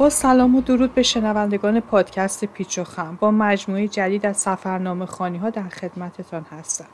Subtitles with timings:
[0.00, 3.18] با سلام و درود به شنوندگان پادکست پیچ و خم.
[3.20, 6.86] با مجموعه جدید از سفرنامه خانی ها در خدمتتان هستم.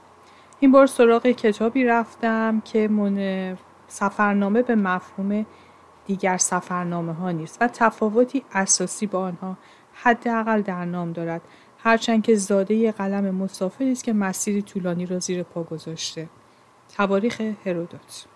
[0.61, 3.57] این بار سراغ کتابی رفتم که من
[3.89, 5.47] سفرنامه به مفهوم
[6.07, 9.57] دیگر سفرنامه ها نیست و تفاوتی اساسی با آنها
[9.93, 11.41] حداقل در نام دارد.
[11.79, 16.29] هرچند که زاده قلم مسافری است که مسیری طولانی را زیر پا گذاشته.
[16.97, 18.27] تواریخ هرودوت.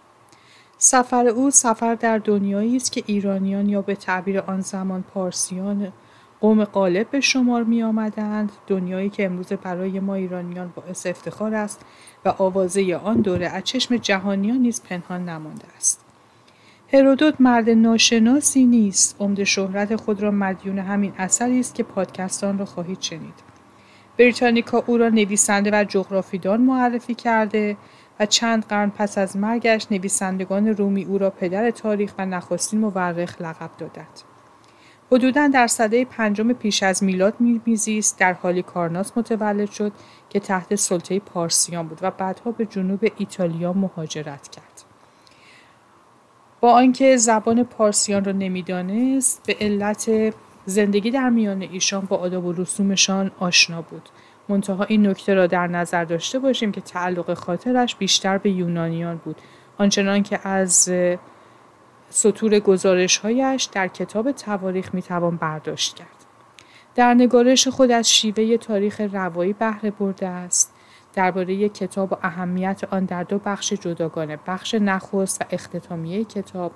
[0.83, 5.93] سفر او سفر در دنیایی است که ایرانیان یا به تعبیر آن زمان پارسیان
[6.41, 11.81] قوم غالب به شمار می آمدند دنیایی که امروز برای ما ایرانیان باعث افتخار است
[12.25, 16.05] و آوازه آن دوره از چشم جهانیان نیز پنهان نمانده است.
[16.93, 19.17] هرودوت مرد ناشناسی نیست.
[19.21, 23.35] عمد شهرت خود را مدیون همین اثری است که پادکستان را خواهید شنید.
[24.19, 27.77] بریتانیکا او را نویسنده و جغرافیدان معرفی کرده.
[28.21, 33.41] و چند قرن پس از مرگش نویسندگان رومی او را پدر تاریخ و نخستین مورخ
[33.41, 34.21] لقب دادند.
[35.13, 37.35] حدودا در سده پنجم پیش از میلاد
[37.67, 39.93] میزیست در حالی کارناس متولد شد
[40.29, 44.85] که تحت سلطه پارسیان بود و بعدها به جنوب ایتالیا مهاجرت کرد.
[46.61, 50.35] با آنکه زبان پارسیان را نمی‌دانست به علت
[50.67, 54.09] زندگی در میان ایشان با آداب و رسومشان آشنا بود
[54.51, 59.37] منتها این نکته را در نظر داشته باشیم که تعلق خاطرش بیشتر به یونانیان بود.
[59.79, 60.93] آنچنان که از
[62.11, 66.25] سطور گزارشهایش در کتاب تواریخ می‌توان برداشت کرد.
[66.95, 70.75] در نگارش خود از شیوه تاریخ روایی بهره برده است.
[71.15, 76.73] درباره کتاب و اهمیت آن در دو بخش جداگانه بخش نخست و اختتامیه کتاب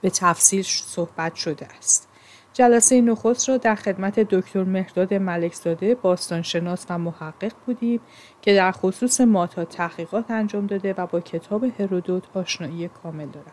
[0.00, 2.09] به تفصیل صحبت شده است.
[2.52, 8.00] جلسه نخست را در خدمت دکتر مهداد ملکزاده باستانشناس و محقق بودیم
[8.42, 13.52] که در خصوص ماتا تحقیقات انجام داده و با کتاب هرودوت آشنایی کامل دارد.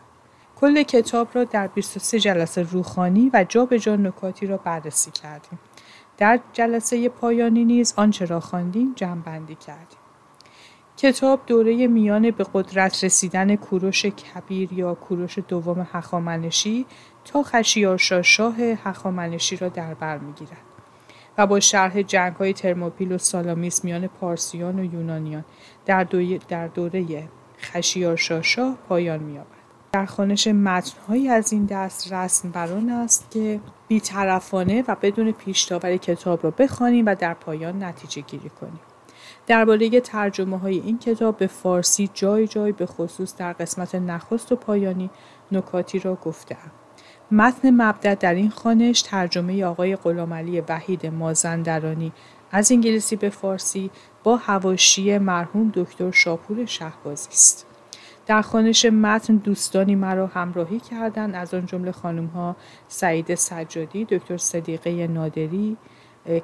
[0.56, 5.58] کل کتاب را در 23 جلسه روخانی و جا به جا نکاتی را بررسی کردیم.
[6.18, 9.98] در جلسه پایانی نیز آنچه را خواندیم جمعبندی کردیم.
[10.96, 16.86] کتاب دوره میان به قدرت رسیدن کوروش کبیر یا کوروش دوم هخامنشی
[17.24, 20.68] تا خشیارشا شاه هخامنشی را در بر می‌گیرد
[21.38, 25.44] و با شرح جنگ های ترموپیل و سالامیس میان پارسیان و یونانیان
[25.86, 26.04] در,
[26.48, 27.28] در دوره
[27.60, 29.58] خشیارشا شاه پایان مییابد
[29.92, 36.44] در خانش متنهایی از این دست رسم بران است که بیطرفانه و بدون پیشتاور کتاب
[36.44, 38.80] را بخوانیم و در پایان نتیجه گیری کنیم
[39.46, 44.56] درباره ترجمه های این کتاب به فارسی جای جای به خصوص در قسمت نخست و
[44.56, 45.10] پایانی
[45.52, 46.70] نکاتی را گفتهام.
[47.30, 52.12] متن مبدع در این خانش ترجمه آقای غلامعلی وحید مازندرانی
[52.50, 53.90] از انگلیسی به فارسی
[54.24, 57.66] با هواشی مرحوم دکتر شاپور شهبازی است.
[58.26, 62.56] در خانش متن دوستانی مرا همراهی کردند از آن جمله خانم ها
[62.88, 65.76] سعید سجادی، دکتر صدیقه نادری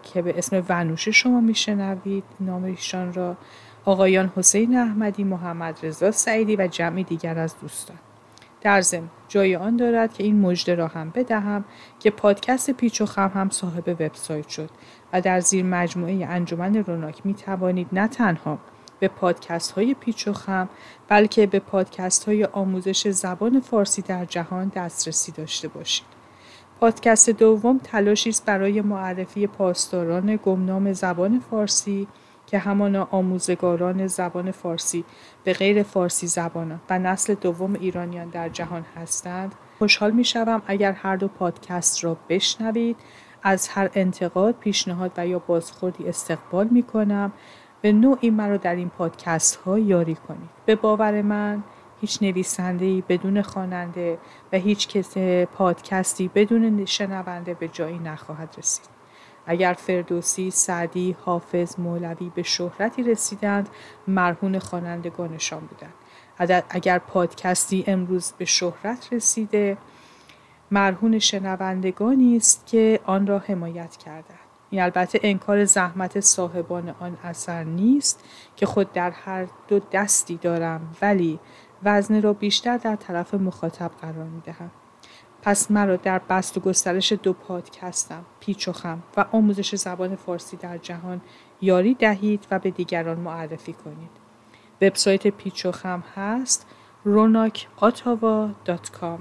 [0.03, 3.37] که به اسم ونوشه شما میشنوید نام ایشان را
[3.85, 7.97] آقایان حسین احمدی، محمد رضا سعیدی و جمعی دیگر از دوستان.
[8.65, 11.65] در ضمن جای آن دارد که این مژده را هم بدهم
[12.01, 14.71] که پادکست پیچ و خم هم صاحب وبسایت شد
[15.13, 18.59] و در زیر مجموعه انجمن روناک می توانید نه تنها
[18.99, 20.69] به پادکست های پیچ و خم
[21.09, 26.07] بلکه به پادکست های آموزش زبان فارسی در جهان دسترسی داشته باشید.
[26.81, 32.09] پادکست دوم تلاشی است برای معرفی پاسداران گمنام زبان فارسی
[32.47, 35.05] که همانا آموزگاران زبان فارسی
[35.45, 39.55] به غیر فارسی زبانان و نسل دوم ایرانیان در جهان هستند.
[39.79, 42.97] خوشحال می شوم اگر هر دو پادکست را بشنوید.
[43.47, 47.33] از هر انتقاد پیشنهاد و یا بازخوردی استقبال می کنم
[47.81, 50.51] به نوعی مرا در این پادکست ها یاری کنید.
[50.67, 51.63] به باور من
[52.01, 54.19] هیچ نویسنده بدون خواننده
[54.53, 58.94] و هیچ کس پادکستی بدون شنونده به جایی نخواهد رسید.
[59.47, 63.69] اگر فردوسی، سعدی، حافظ، مولوی به شهرتی رسیدند
[64.09, 65.95] مرهون خوانندگانشان بودند.
[66.71, 69.77] اگر پادکستی امروز به شهرت رسیده
[70.71, 74.39] مرهون شنوندگانی است که آن را حمایت کردند.
[74.71, 78.25] این البته انکار زحمت صاحبان آن اثر نیست
[78.57, 81.41] که خود در هر دو دستی دارم ولی
[81.83, 84.71] وزن را بیشتر در طرف مخاطب قرار می دهم.
[85.45, 90.57] پس مرا در بست و گسترش دو پادکستم پیچ و خم و آموزش زبان فارسی
[90.57, 91.21] در جهان
[91.61, 94.11] یاری دهید و به دیگران معرفی کنید.
[94.83, 96.67] وبسایت پیچ و خم هست
[97.07, 99.21] ronakatawa.com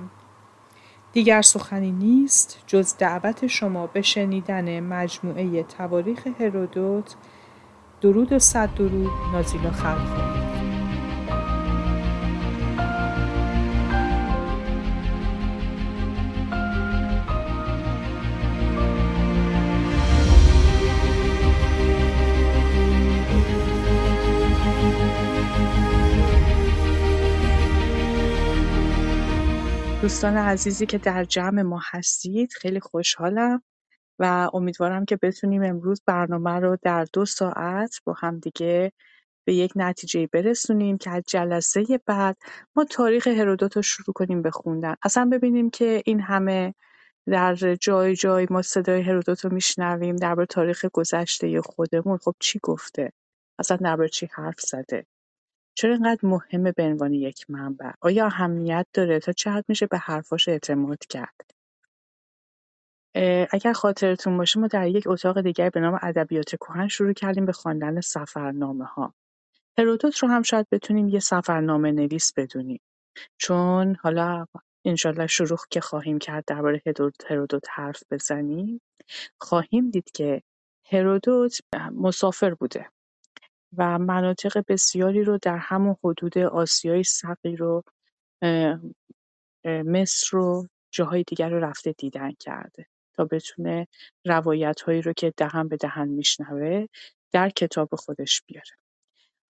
[1.13, 7.15] دیگر سخنی نیست جز دعوت شما به شنیدن مجموعه تواریخ هرودوت.
[8.01, 10.62] درود و صد درود نازیلا خلق
[30.03, 33.63] دوستان عزیزی که در جمع ما هستید خیلی خوشحالم
[34.19, 38.91] و امیدوارم که بتونیم امروز برنامه رو در دو ساعت با همدیگه
[39.45, 42.37] به یک نتیجه برسونیم که از جلسه بعد
[42.75, 44.95] ما تاریخ هرودوت رو شروع کنیم به خوندن.
[45.03, 46.73] اصلا ببینیم که این همه
[47.27, 52.17] در جای جای ما صدای هرودوت رو میشنویم درباره تاریخ گذشته خودمون.
[52.17, 53.11] خب چی گفته؟
[53.59, 55.05] اصلا درباره چی حرف زده؟
[55.75, 59.97] چرا اینقدر مهمه به عنوان یک منبع؟ آیا اهمیت داره تا چه حد میشه به
[59.97, 61.51] حرفاش اعتماد کرد؟
[63.51, 67.51] اگر خاطرتون باشه ما در یک اتاق دیگر به نام ادبیات کهن شروع کردیم به
[67.51, 69.13] خواندن سفرنامه ها
[69.77, 72.81] هرودوت رو هم شاید بتونیم یه سفرنامه نویس بدونیم.
[73.37, 74.45] چون حالا
[74.85, 76.81] انشالله شروع که خواهیم کرد درباره
[77.29, 78.81] هرودوت حرف بزنیم.
[79.41, 80.41] خواهیم دید که
[80.91, 81.59] هرودوت
[81.91, 82.89] مسافر بوده.
[83.77, 87.83] و مناطق بسیاری رو در همون حدود آسیای صغیر و
[89.65, 92.85] مصر رو جاهای دیگر رو رفته دیدن کرده
[93.15, 93.87] تا بتونه
[94.25, 96.85] روایت هایی رو که دهن به دهن میشنوه
[97.31, 98.71] در کتاب خودش بیاره.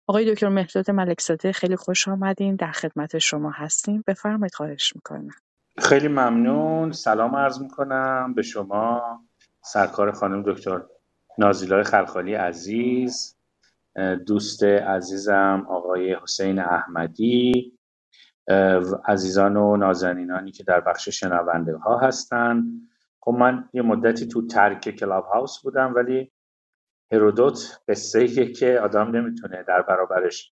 [0.06, 4.04] آقای دکتر مهداد ملکزاده خیلی خوش آمدین در خدمت شما هستیم.
[4.06, 5.34] بفرمایید خواهش می‌کنم.
[5.78, 6.92] خیلی ممنون.
[6.92, 9.02] سلام عرض می‌کنم به شما
[9.64, 10.82] سرکار خانم دکتر
[11.38, 13.36] نازیلای خلخالی عزیز.
[14.26, 17.78] دوست عزیزم آقای حسین احمدی
[19.04, 22.64] عزیزان و نازنینانی که در بخش شنونده ها هستن.
[23.20, 26.32] خب من یه مدتی تو ترک کلاب هاوس بودم ولی
[27.12, 30.52] هرودوت قصه که آدم نمی‌تونه در برابرش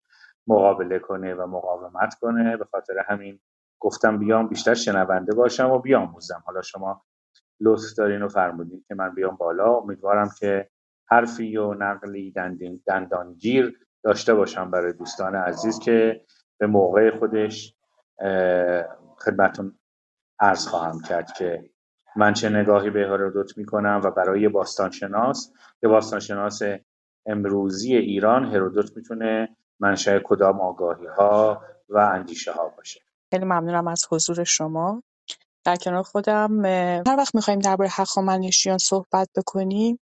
[0.48, 2.58] مقابله کنه و مقاومت کنه.
[2.58, 3.40] به خاطر همین
[3.80, 6.44] گفتم بیام بیشتر شنونده باشم و بیاموزم.
[6.46, 7.06] حالا شما
[7.62, 9.74] لطف دارین و فرمودین که من بیام بالا.
[9.74, 10.70] امیدوارم که
[11.08, 12.34] حرفی و نقلی
[12.88, 16.22] دندانگیر داشته باشم برای دوستان عزیز که
[16.58, 17.76] به موقع خودش
[19.26, 19.80] خدمتون
[20.40, 21.70] عرض خواهم کرد که
[22.16, 25.54] من چه نگاهی به هرودوت می‌کنم و برای باستانشناس.
[25.84, 26.62] یه باستانشناس
[27.26, 33.02] امروزی ایران هرودوت می‌تونه منشأ کدام آگاهی ها و اندیشه ها باشه.
[33.32, 35.04] خیلی ممنونم از حضور شما.
[35.66, 40.00] در کنار خودم هر وقت می‌خوایم درباره هخامنشیان صحبت بکنیم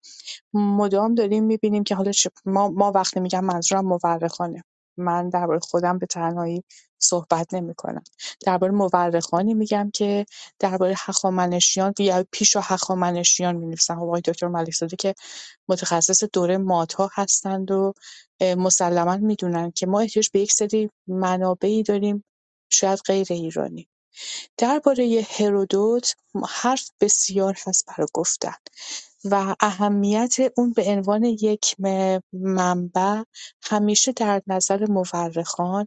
[0.54, 2.12] مدام داریم می‌بینیم که حالا
[2.46, 4.64] ما, ما وقتی میگم منظورم مورخانه.
[4.96, 6.64] من درباره خودم به تنهایی
[6.98, 8.02] صحبت نمی‌کنم.
[8.46, 10.26] درباره مورخانی میگم که
[10.58, 15.14] درباره هخامنشیان یا پیش و هخامنشیان می‌نویسن خب آقای دکتر ملک زاده که
[15.68, 17.92] متخصص دوره مادها هستند و
[18.40, 22.24] مسلما می‌دونن که ما احتیاج به یک سری منابعی داریم
[22.72, 23.88] شاید غیر ایرانی.
[24.56, 26.14] درباره هرودوت
[26.48, 28.54] حرف بسیار هست برای گفتن
[29.24, 31.76] و اهمیت اون به عنوان یک
[32.32, 33.22] منبع
[33.62, 35.86] همیشه در نظر مورخان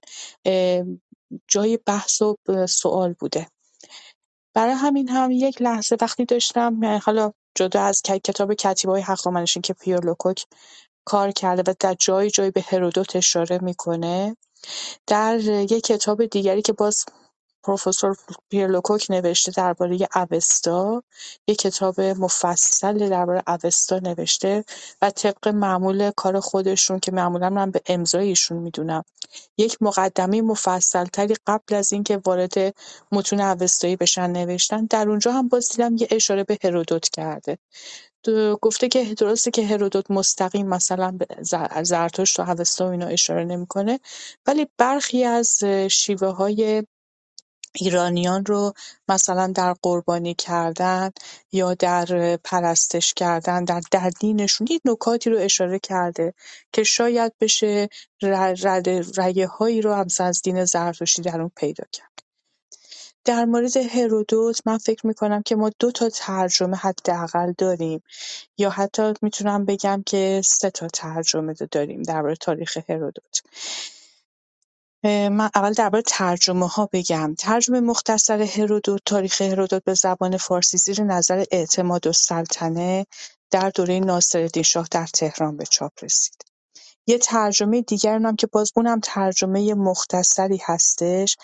[1.48, 2.38] جای بحث و
[2.68, 3.48] سوال بوده.
[4.54, 10.46] برای همین هم یک لحظه وقتی داشتم حالا جدا از کتاب کتیبای هخامنشیان که پیرلوکوک
[11.06, 14.38] کار کرده و در جای جای به هرودوت اشاره می‌کنه
[15.08, 17.06] در یک کتاب دیگری که باز
[17.64, 18.18] پروفسور
[18.50, 21.04] پیرلوکوک نوشته درباره اوستا.
[21.48, 24.64] یک کتاب مفصل درباره اوستا نوشته
[25.02, 29.04] و طبق معمول کار خودشون که معمولا من به امضای ایشون می‌دونم.
[29.58, 32.54] یک مقدمه مفصل تری قبل از اینکه وارد
[33.12, 34.86] متون اوستایی بشن نوشتن.
[34.86, 37.58] در اونجا هم باز دیدم یه اشاره به هرودوت کرده.
[38.62, 41.28] گفته که درسته که هرودوت مستقیم مثلا به
[41.84, 44.00] زرتشت و اوستا و اینا اشاره نمی‌کنه
[44.48, 46.84] ولی برخی از شیوه های
[47.76, 48.74] ایرانیان رو
[49.10, 51.10] مثلا در قربانی کردن
[51.52, 56.34] یا در پرستش کردن در در دینشون یک نکاتی رو اشاره کرده
[56.74, 57.90] که شاید بشه
[59.18, 62.24] رگه هایی رو هم از دین زرتشتی در اون پیدا کرد.
[63.26, 68.04] در مورد هرودوت من فکر می‌کنم که ما دو تا ترجمه حداقل داریم
[68.58, 73.42] یا حتی می‌تونم بگم که سه تا ترجمه داریم درباره تاریخ هرودوت.
[75.06, 77.36] من اول درباره ترجمه ها بگم.
[77.36, 83.06] ترجمه مختصر هرودوت تاریخ هرودوت به زبان فارسی زیر نظر اعتماد و سلطنه
[83.52, 86.53] در دوره ناصرالدین شاه در تهران به چاپ رسید.
[87.08, 91.38] یه ترجمه دیگر هم که باز اونم ترجمه مختصری هستش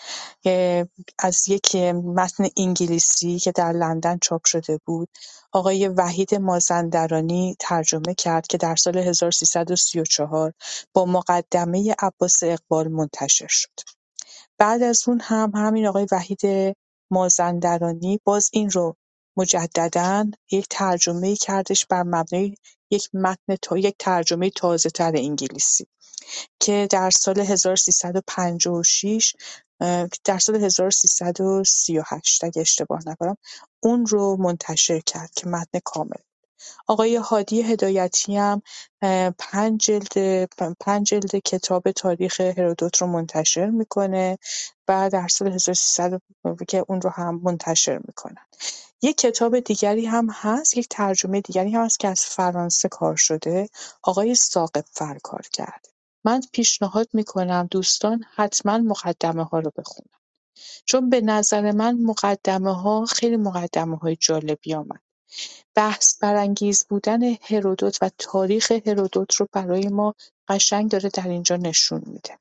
[1.18, 5.08] از یک متن انگلیسی که در لندن چاپ شده بود.
[5.52, 10.52] آقای وحید مازندرانی ترجمه کرد که در سال 1334
[10.94, 13.70] با مقدمه عباس اقبال منتشر شد.
[14.58, 16.76] بعد از اون هم همین آقای وحید
[17.10, 18.96] مازندرانی باز این رو
[19.36, 22.54] مجددا یک ترجمه کردش بر مبنای
[22.90, 25.86] یک متن تا یک ترجمه تازه تر انگلیسی
[26.60, 29.34] که در سال 1356
[30.24, 33.36] در سال 1338 اگه اشتباه نکنم
[33.80, 36.20] اون رو منتشر کرد که متن کامل.
[36.86, 38.62] آقای هادی هدایتی هم
[39.38, 40.44] پنج جلد
[40.80, 44.38] پنج جلد کتاب تاریخ هرودوت رو منتشر می‌کنه
[44.88, 46.22] و در سال 1300
[46.68, 48.46] که اون رو هم منتشر می‌کنن.
[49.02, 53.68] یک کتاب دیگری هم هست یک ترجمه دیگری هم هست که از فرانسه کار شده.
[54.02, 55.90] آقای ثاقب فر کار کرده
[56.24, 60.20] من پیشنهاد می‌کنم دوستان حتما مقدمه ها رو بخونن.
[60.84, 65.00] چون به نظر من مقدمه ها خیلی مقدمه های جالبی آمد.
[65.74, 70.14] بحث برانگیز بودن هرودوت و تاریخ هرودوت رو برای ما
[70.48, 72.39] قشنگ داره در اینجا نشون میده.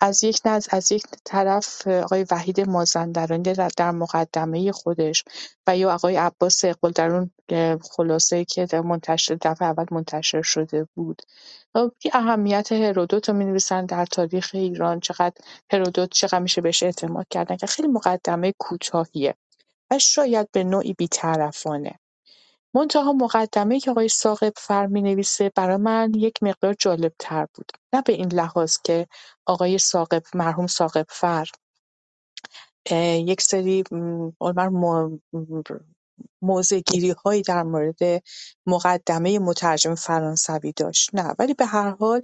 [0.00, 3.42] از یک نظر از یک طرف آقای وحید مازندرانی
[3.76, 5.24] در مقدمه خودش
[5.66, 7.30] و یا آقای عباس اقبال در اون
[7.96, 11.22] خلاصه که در منتشر دفعه اول منتشر شده بود.
[12.12, 15.34] اهمیت هرودوت رو می‌نویسن در تاریخ ایران؟ چقدر
[15.72, 19.34] هرودوت چقدر میشه بهش اعتماد کردن؟ که خیلی مقدمه کوتاهیه
[19.90, 21.98] و شاید به نوعی بیطرفانه.
[22.76, 27.72] منتها مقدمه‌ای که آقای ثاقب‌فر می‌نویسه برای من یک مقدار جالب‌تر بود.
[27.94, 29.06] نه به این لحاظ که
[29.46, 31.48] آقای ثاقب مرحوم ثاقب‌فر
[33.26, 33.84] یک سری
[36.42, 38.22] موضع‌گیری هایی در مورد
[38.66, 42.22] مقدمه مترجم فرانسوی داشت نه ولی به هر حال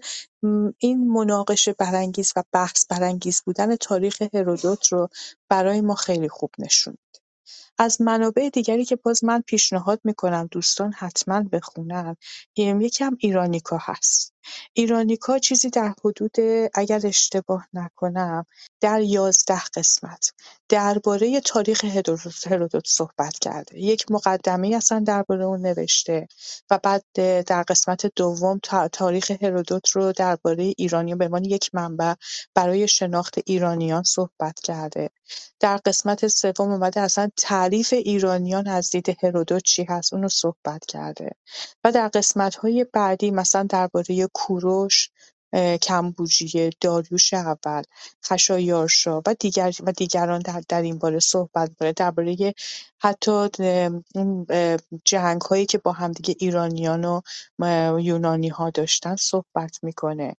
[0.78, 5.08] این مناقشه برانگیز و بحث برانگیز بودن تاریخ هرودوت رو
[5.50, 6.96] برای ما خیلی خوب نشون
[7.78, 12.16] از منابع دیگری که باز من پیشنهاد می‌کنم دوستان حتما بخونن.
[12.56, 14.34] یکی هم ایرانیکا هست.
[14.72, 16.36] ایرانیکا چیزی در حدود
[16.74, 18.46] اگر اشتباه نکنم
[18.80, 20.32] در یازده قسمت
[20.68, 21.84] درباره تاریخ
[22.46, 23.78] هرودوت صحبت کرده.
[23.78, 26.28] یک مقدمه اصلا درباره اون نوشته
[26.70, 27.04] و بعد
[27.46, 28.60] در قسمت دوم
[28.92, 32.14] تاریخ هرودوت رو درباره ایرانیان به عنوان یک منبع
[32.54, 35.10] برای شناخت ایرانیان صحبت کرده.
[35.60, 37.28] در قسمت سوم اومده اصلا
[37.62, 41.30] تعریف ایرانیان از دید هرودوت چی هست؟ اونو صحبت کرده.
[41.84, 45.10] و در قسمت‌های بعدی مثلا درباره کوروش
[45.82, 47.82] کمبوجیه داریوش اول
[48.24, 52.54] خشایارشا و دیگر و دیگران در, در این باره صحبت می‌کنه درباره
[52.98, 53.48] حتی
[55.04, 57.22] جنگ هایی که با همدیگه ایرانیان
[57.58, 60.36] و یونانی ها داشتن صحبت می‌کنه.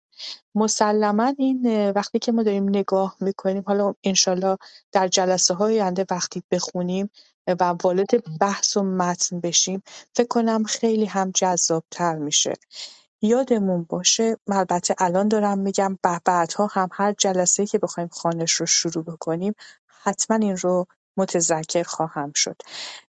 [0.54, 4.56] مسلما این وقتی که ما داریم نگاه می‌کنیم حالا انشالله
[4.92, 7.10] در جلسه های آینده وقتی بخونیم
[7.46, 9.82] و وارد بحث و متن بشیم
[10.14, 12.54] فکر کنم خیلی هم جذابتر میشه.
[13.24, 19.04] یادمون باشه البته الان دارم میگم بعدها هم هر جلسه که بخوایم خانش رو شروع
[19.04, 19.54] بکنیم
[20.04, 22.56] حتما این رو متذکر خواهم شد.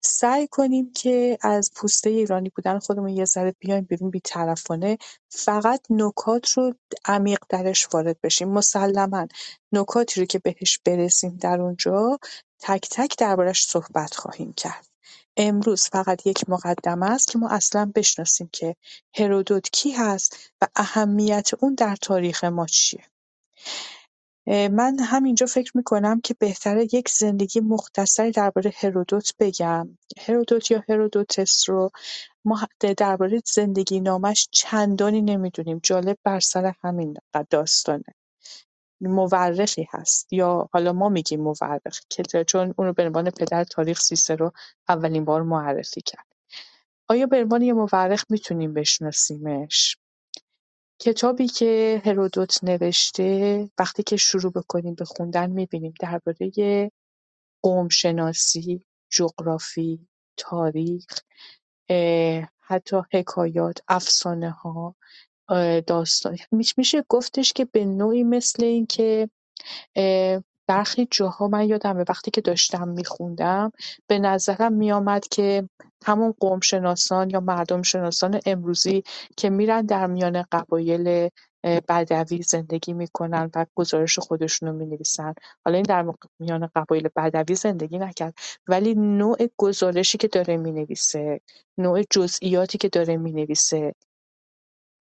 [0.00, 6.50] سعی کنیم که از پوسته ایرانی بودن خودمون یه ذره بیایم بیرون بیطرفانه فقط نکات
[6.50, 8.48] رو عمیق درش وارد بشیم.
[8.48, 9.26] مسلما
[9.72, 12.18] نکاتی رو که بهش برسیم در اونجا
[12.60, 14.91] تک تک دربارش صحبت خواهیم کرد.
[15.36, 18.76] امروز فقط یک مقدمه است که ما اصلا بشناسیم که
[19.16, 23.04] هرودوت کی هست و اهمیت اون در تاریخ ما چیه.
[24.46, 29.98] من همینجا فکر می‌کنم که بهتره یک زندگی مختصری درباره هرودوت بگم.
[30.20, 31.90] هرودوت یا هرودوتس رو
[32.44, 32.60] ما
[32.96, 35.80] درباره زندگی نامش چندانی نمی‌دونیم.
[35.82, 37.14] جالب بر سر همین
[37.50, 38.04] داستانه.
[39.10, 44.00] مورخی هست یا حالا ما میگیم مورخ که چون اون رو به عنوان پدر تاریخ
[44.00, 44.52] سیسرو
[44.88, 46.26] اولین بار معرفی کرد.
[47.08, 49.96] آیا به عنوان یه مورخ می‌تونیم بشناسیمش؟
[51.00, 56.90] کتابی که هرودوت نوشته وقتی که شروع بکنیم به خوندن می‌بینیم درباره
[57.62, 61.06] قومشناسی، جغرافی، تاریخ،
[62.60, 64.94] حتی حکایات، افسانه ها،
[65.86, 66.38] داستان.
[66.76, 69.28] میشه گفتش که به نوعی مثل این که
[70.66, 73.72] برخی جاها من یادمه وقتی که داشتم میخوندم
[74.06, 75.68] به نظرم میامد که
[76.04, 79.02] همون قوم شناسان یا مردم شناسان امروزی
[79.36, 81.28] که میرن در میان قبایل
[81.64, 85.34] بدوی زندگی می‌کنن و گزارش خودشون رو می‌نویسن.
[85.64, 88.34] حالا این در میان قبایل بدوی زندگی نکرد.
[88.66, 91.40] ولی نوع گزارشی که داره می‌نویسه
[91.78, 93.94] نوع جزئیاتی که داره می‌نویسه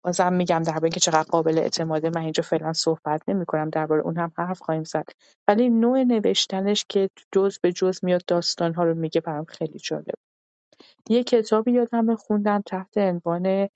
[0.07, 4.33] بازم میگم درباره اینکه چقدر قابل اعتماده من اینجا فعلا صحبت نمی‌کنم درباره اون هم
[4.37, 5.05] حرف خواهیم زد.
[5.49, 10.15] ولی نوع نوشتنش که جز به جز میاد داستان ها رو میگه برام خیلی جالب.
[11.09, 13.69] یه کتابی یادم خوندم تحت عنوان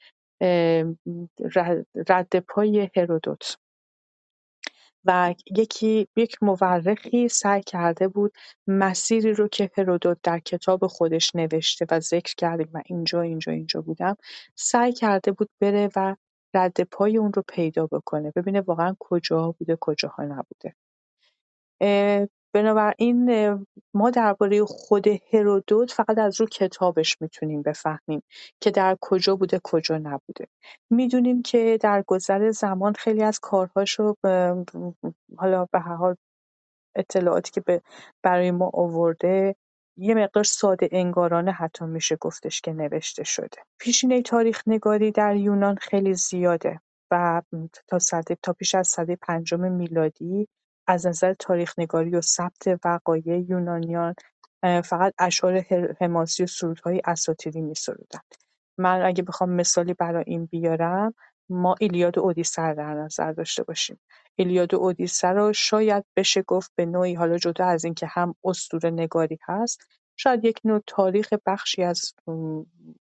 [2.10, 3.58] رد پای هرودوت.
[5.06, 8.34] و یکی یک مورخی سعی کرده بود
[8.68, 13.82] مسیری رو که هرودوت در کتاب خودش نوشته و ذکر کردیم و اینجا اینجا اینجا
[13.82, 14.18] بودم
[14.56, 16.16] سعی کرده بود بره و
[16.54, 18.32] رد پای اون رو پیدا بکنه.
[18.36, 20.76] ببینه واقعا کجاها بوده کجاها نبوده.
[22.54, 23.32] بنابراین
[23.94, 28.24] ما درباره خود هرودوت فقط از رو کتابش می‌تونیم بفهمیم
[28.62, 30.48] که در کجا بوده کجا نبوده.
[30.90, 34.18] می‌دونیم که در گذر زمان خیلی از کارهاش رو
[35.38, 36.16] حالا به هر حال
[36.96, 37.82] اطلاعاتی که
[38.24, 39.56] برای ما آورده
[39.98, 43.58] یه مقدار ساده انگارانه حتی میشه گفتش که نوشته شده.
[43.80, 46.82] پیشینه تاریخ نگاری در یونان خیلی زیاده
[47.12, 47.42] و
[47.88, 47.98] تا,
[48.44, 50.48] تا پیش از صده پنجم میلادی
[50.88, 54.16] از نظر تاریخ-نگاری و ثبت وقایع یونانیان
[54.84, 55.66] فقط اشعار
[56.00, 58.36] حماسی و سرودهای اساطیری می‌سرودند.
[58.78, 61.14] من اگه بخوام مثالی برای این بیارم
[61.50, 64.00] ما ایلیاد و اودیسه رو در نظر داشته باشیم
[64.36, 68.90] ایلیاد و اودیسه رو شاید بشه گفت به نوعی حالا جدا از اینکه هم اسطوره
[68.90, 69.82] نگاری هست
[70.16, 72.14] شاید یک نوع تاریخ بخشی از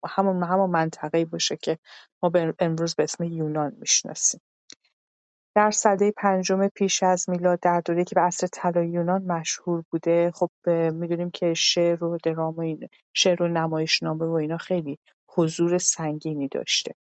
[0.07, 1.77] همون همون منطقه‌ای باشه که
[2.23, 4.41] ما امروز به اسم یونان می‌شناسیم
[5.55, 10.31] در سده پنجم پیش از میلاد در دوره‌ای که به عصر طلایی یونان مشهور بوده
[10.35, 15.77] خب می‌دونیم که شعر و درام و این شعر و نمایشنامه و اینا خیلی حضور
[15.77, 16.95] سنگینی داشته.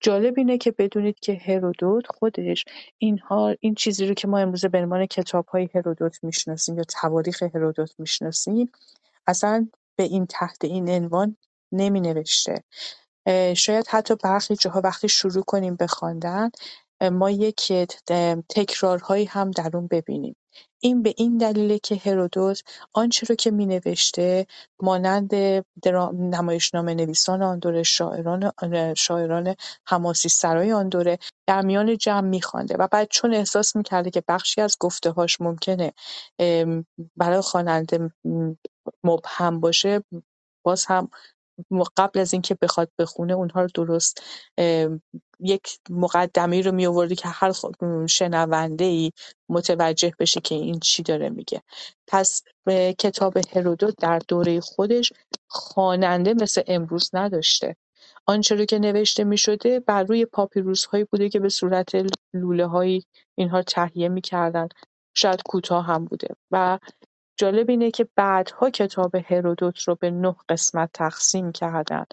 [0.00, 2.64] جالب اینه که بدونید که هرودوت خودش
[2.98, 7.94] اینها این چیزی رو که ما امروز به عنوان کتاب‌های هرودوت می‌شناسیم یا تواریخ هرودوت
[7.98, 8.72] می‌شناسیم
[9.26, 11.36] اصلا به این تحت این عنوان
[11.72, 12.64] نمی نوشته
[13.56, 16.50] شاید حتی برخی جاها وقتی شروع کنیم به خواندن
[17.02, 17.72] ما یک
[18.48, 20.36] تکرارهایی هم در اون ببینیم.
[20.80, 22.62] این به این دلیله که هرودوت
[22.94, 24.46] آنچه رو که مینوشته
[24.82, 25.34] مانند
[26.14, 28.52] نمایشنامه نویسان آن دوره شاعران
[28.96, 29.54] شاعران
[29.86, 34.60] حماسی سرای آن دوره در میان جمع میخوانده و بعد چون احساس می‌کرده که بخشی
[34.60, 35.92] از گفته‌هاش ممکنه
[37.16, 38.12] برای خواننده
[39.04, 40.04] مبهم باشه
[40.66, 41.08] باز هم
[41.96, 44.22] قبل از اینکه بخواد بخونه اونها رو درست
[45.40, 47.52] یک مقدمه رو می آورده که هر
[48.08, 49.10] شنونده ای
[49.48, 51.62] متوجه بشه که این چی داره میگه.
[52.06, 52.42] پس
[52.98, 55.12] کتاب هرودوت در دوره خودش
[55.48, 57.76] خواننده مثل امروز نداشته.
[58.26, 61.92] آنچه رو که نوشته می شده بر روی پاپیروس هایی بوده که به صورت
[62.34, 64.68] لوله هایی اینها تهیه می‌کردن.
[65.14, 66.28] شاید کوتاه هم بوده.
[66.50, 66.78] و
[67.38, 72.04] جالب اینه که بعدها کتاب هرودوت رو به نه قسمت تقسیم کردن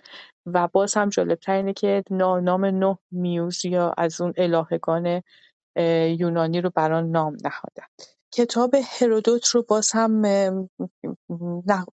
[0.45, 5.21] و باز هم جالبتر اینه که نام نه میوز یا از اون الهگان
[6.19, 7.87] یونانی رو بران نام نهادن.
[8.31, 10.21] کتاب هرودوت رو باز هم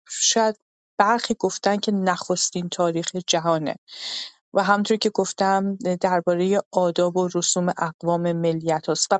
[0.08, 0.56] شاید
[0.98, 3.76] برخی گفتن که نخستین تاریخ جهانه.
[4.54, 9.18] و همطور که گفتم درباره آداب و رسوم اقوام ملیت هاست و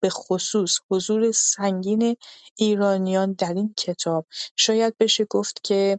[0.00, 2.16] به خصوص حضور سنگین
[2.56, 4.26] ایرانیان در این کتاب.
[4.56, 5.98] شاید بشه گفت که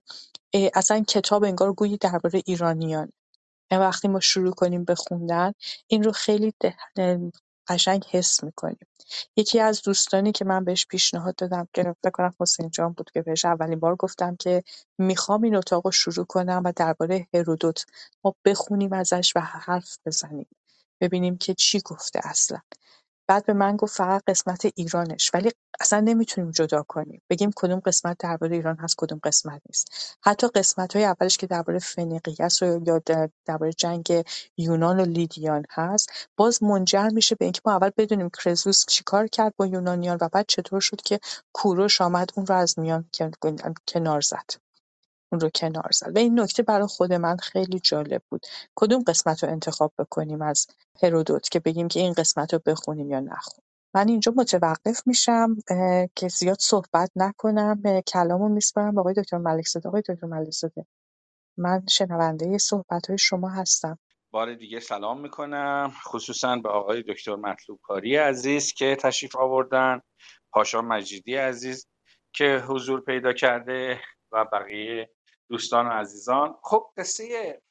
[0.73, 3.11] اصلا کتاب انگار گویی درباره ایرانیان.
[3.71, 5.53] وقتی ما شروع کنیم به خوندن
[5.87, 6.53] این رو خیلی
[7.67, 8.87] قشنگ حس می‌کنیم.
[9.37, 13.21] یکی از دوستانی که من بهش پیشنهاد دادم که فکر کنم حسین جان بود که
[13.21, 14.63] بهش اولین بار گفتم که
[14.97, 17.85] می‌خوام این اتاق رو شروع کنم و درباره هرودوت
[18.23, 20.47] ما بخونیم ازش و حرف بزنیم.
[21.01, 22.59] ببینیم که چی گفته اصلا.
[23.33, 25.31] بعد به من گفت فقط قسمت ایرانش.
[25.33, 27.21] ولی اصلا نمی‌تونیم جدا کنیم.
[27.29, 29.87] بگیم کدوم قسمت درباره ایران هست کدوم قسمت نیست.
[30.23, 33.01] حتی قسمت های اولش که درباره فنیقیه است یا
[33.45, 34.23] درباره جنگ
[34.57, 39.53] یونان و لیدیان هست باز منجر میشه به اینکه ما اول بدونیم کرزوس چیکار کرد
[39.57, 41.19] با یونانیان و بعد چطور شد که
[41.53, 43.05] کوروش آمد اون رو از میان
[43.87, 44.49] کنار زد.
[45.33, 46.15] اون رو کنار زد.
[46.15, 48.45] و این نکته برای خود من خیلی جالب بود.
[48.75, 50.67] کدوم قسمت رو انتخاب بکنیم از
[51.03, 53.63] هرودوت که بگیم که این قسمت رو بخونیم یا نخونیم؟
[53.95, 55.55] من اینجا متوقف میشم
[56.15, 58.01] که زیاد صحبت نکنم.
[58.07, 58.97] کلامو میسپارم.
[58.97, 59.89] آقای دکتر ملک زاده.
[59.89, 60.85] آقای دکتر ملک زاده
[61.57, 63.99] من شنونده صحبت های شما هستم.
[64.31, 65.93] بار دیگه سلام می‌کنم.
[66.05, 70.01] خصوصا به آقای دکتر مطلوب کاری عزیز که تشریف آوردن
[70.51, 71.87] پاشا مجیدی عزیز
[72.33, 73.99] که حضور پیدا کرده
[74.31, 75.09] و بقیه
[75.49, 76.55] دوستان و عزیزان.
[76.63, 77.61] خب قصه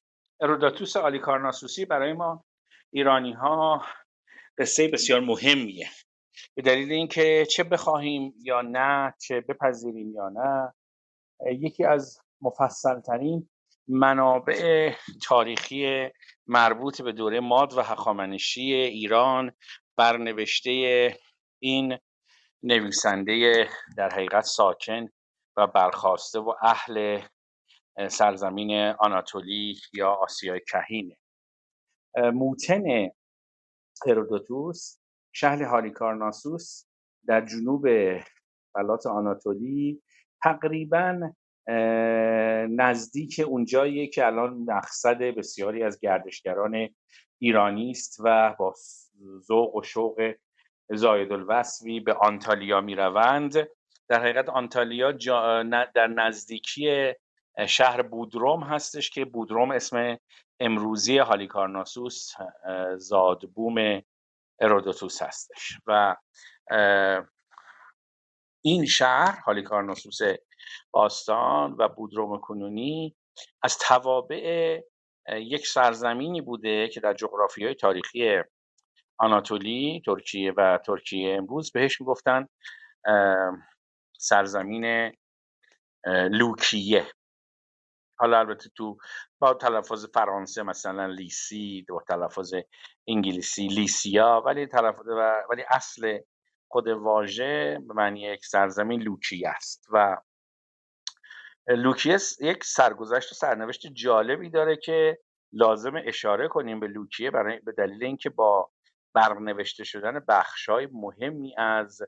[0.41, 2.45] اروداتوس آلیکارناسوسی برای ما
[2.91, 3.87] ایرانی ها
[4.59, 5.89] قصه بسیار مهمیه.
[6.55, 10.73] به دلیل اینکه چه بخواهیم یا نه چه بپذیریم یا نه
[11.61, 13.49] یکی از مفصلترین
[13.89, 14.93] منابع
[15.29, 16.09] تاریخی
[16.47, 19.53] مربوط به دوره ماد و هخامنشی ایران
[19.97, 20.71] برنوشته
[21.63, 21.99] این
[22.63, 25.09] نویسنده در حقیقت ساکن
[25.57, 27.23] و برخواسته و اهل
[28.09, 31.17] سرزمین آناتولی یا آسیای کهینه.
[32.17, 33.11] موتن
[34.07, 34.99] هرودوتوس
[35.33, 36.87] شهر هالیکارناسوس
[37.27, 37.87] در جنوب
[38.73, 40.03] فلات آناتولی
[40.43, 41.33] تقریبا
[42.69, 46.89] نزدیک اونجایی که الان مقصد بسیاری از گردشگران
[47.39, 48.75] ایرانی است و با
[49.39, 50.35] ذوق و شوق
[50.91, 53.69] زاید الوصفی به آنتالیا می روند
[54.09, 55.13] در حقیقت آنتالیا
[55.95, 57.13] در نزدیکی
[57.67, 60.19] شهر بودروم هستش که بودروم اسم
[60.61, 62.33] امروزی هالیکارناسوس
[62.97, 64.03] زادبوم
[64.61, 65.79] ارودوتوس هستش.
[65.87, 66.17] و
[68.65, 70.19] این شهر هالیکارناسوس
[70.91, 73.17] باستان و بودروم کنونی
[73.63, 74.81] از توابع
[75.29, 78.43] یک سرزمینی بوده که در جغرافی های تاریخی
[79.19, 82.49] آناتولی ترکیه و ترکیه امروز بهش می‌گفتن
[84.19, 85.13] سرزمین
[86.07, 87.07] لوکیه.
[88.17, 88.97] حالا البته تو
[89.39, 92.55] با تلفظ فرانسه مثلا لیسی با تلفظ
[93.09, 95.09] انگلیسی لیسیا ولی تلفظ
[95.51, 96.19] ولی اصل
[96.69, 100.17] خود واژه به معنی یک سرزمین لوکیه است و
[101.69, 105.19] لوکیه یک سرگذشت و سرنوشت جالبی داره که
[105.53, 108.71] لازم اشاره کنیم به لوکیه برای به دلیل اینکه با
[109.15, 112.03] برنوشته شدن بخشای مهمی از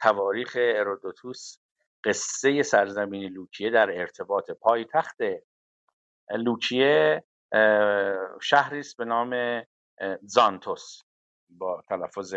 [0.00, 1.58] تواریخ ارودوتوس
[2.04, 5.16] قصه سرزمین لوکیه در ارتباط پایتخت
[6.30, 7.24] لوکیه
[8.40, 9.62] شهری است به نام
[10.22, 11.02] زانتوس
[11.50, 12.34] با تلفظ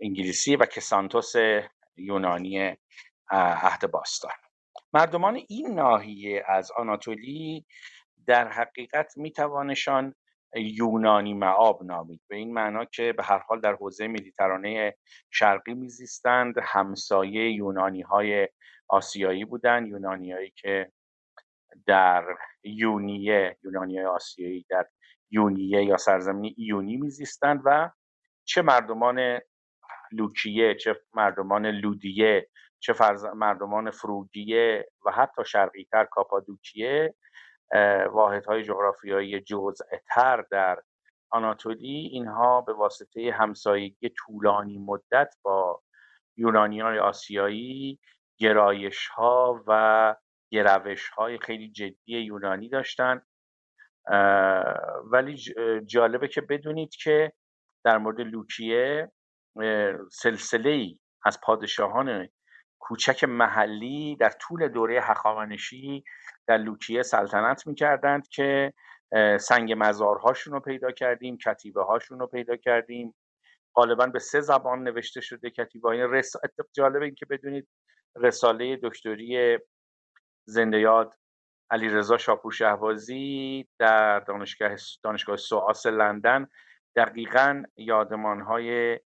[0.00, 1.32] انگلیسی و کسانتوس
[1.96, 2.76] یونانی
[3.30, 4.32] عهد باستان.
[4.92, 7.66] مردمان این ناحیه از آناتولی
[8.26, 10.14] در حقیقت میتوانشان
[10.56, 12.20] یونانی معاب نامید.
[12.28, 14.96] به این معنا که به هر حال در حوزه مدیترانه
[15.30, 18.48] شرقی میزیستند همسایه یونانی های
[18.88, 20.92] آسیایی بودند یونانیایی که
[21.86, 22.24] در
[22.64, 24.86] یونیه یونانی آسیایی در
[25.30, 27.90] یونیه یا سرزمین ایونی میزیستند و
[28.44, 29.40] چه مردمان
[30.12, 32.48] لوکیه چه مردمان لودیه
[32.80, 32.94] چه
[33.34, 37.14] مردمان فروگیه و حتی شرقیتر کاپادوکیه
[38.12, 40.82] واحدهای جغرافیایی جزءتر در
[41.30, 45.82] آناتولی اینها به واسطه همسایگی طولانی مدت با
[46.36, 47.98] یونانیان آسیایی
[48.38, 50.14] گرایش ها و
[50.52, 53.22] گروش های خیلی جدی یونانی داشتن.
[55.04, 55.36] ولی
[55.86, 57.32] جالبه که بدونید که
[57.84, 59.12] در مورد لوکیه
[60.12, 62.28] سلسله ای از پادشاهان
[62.78, 66.04] کوچک محلی در طول دوره هخامنشی
[66.46, 68.72] در لوکیه سلطنت می‌کردند که
[69.40, 73.14] سنگ مزارهاشون رو پیدا کردیم کتیبه هاشون رو پیدا کردیم.
[73.74, 76.32] غالبا به سه زبان نوشته شده کتیبه های رس...
[76.76, 77.68] جالب این که بدونید
[78.16, 79.58] رساله دکتری
[80.48, 81.14] زنده یاد
[81.70, 84.70] علی رضا شاپور شهبازی در دانشگاه
[85.02, 86.48] دانشگاه سواس لندن.
[86.96, 89.00] دقیقا یادمان های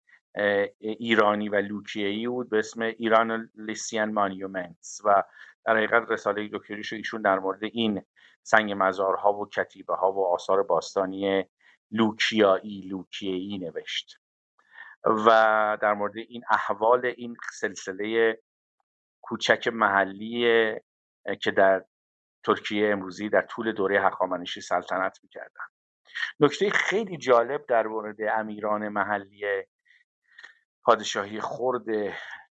[0.78, 5.22] ایرانی و لوکیه‌ای بود به اسم ایران لیسیان مانیومنتس و
[5.64, 8.02] در حقیقت رساله دکتریشو ایشون در مورد این
[8.42, 11.44] سنگ مزارها و کتیبه ها و آثار باستانی
[11.90, 14.20] لوکیایی لوکیه‌ای نوشت.
[15.04, 15.28] و
[15.82, 18.38] در مورد این احوال این سلسله
[19.22, 20.74] کوچک محلی
[21.40, 21.84] که در
[22.44, 25.64] ترکیه امروزی در طول دوره هخامنشی سلطنت می‌کردن.
[26.40, 29.44] نکته خیلی جالب در مورد امیران محلی
[30.84, 31.84] پادشاهی خرد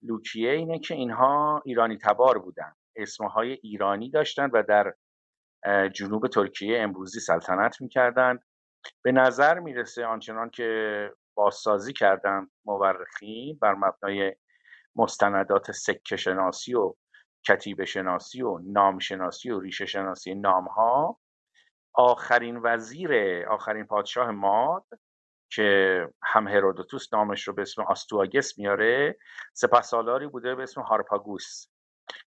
[0.02, 2.72] لوکیه اینه که اینها ایرانی تبار بودن.
[2.96, 4.94] اسمهای ایرانی داشتند و در
[5.88, 8.44] جنوب ترکیه امروزی سلطنت می‌کردند
[9.02, 14.36] به نظر می‌رسه آنچنان که بازسازی کردند مورخین بر مبنای
[14.96, 16.94] مستندات سکه شناسی و
[17.48, 21.18] کتیب شناسی و نام شناسی و ریشه شناسی نام ها
[21.94, 23.12] آخرین وزیر
[23.48, 24.84] آخرین پادشاه ماد
[25.50, 29.18] که هم هرودوتوس نامش رو به اسم آستواگس میاره
[29.52, 31.66] سپهسالاری بوده به اسم هارپاگوس.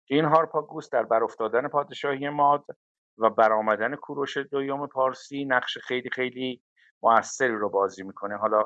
[0.06, 2.64] این هارپاگوس در برافتادن پادشاهی ماد
[3.18, 6.62] و برآمدن کوروش دویوم پارسی نقش خیلی خیلی
[7.02, 8.36] موثری رو بازی می‌کنه.
[8.36, 8.64] حالا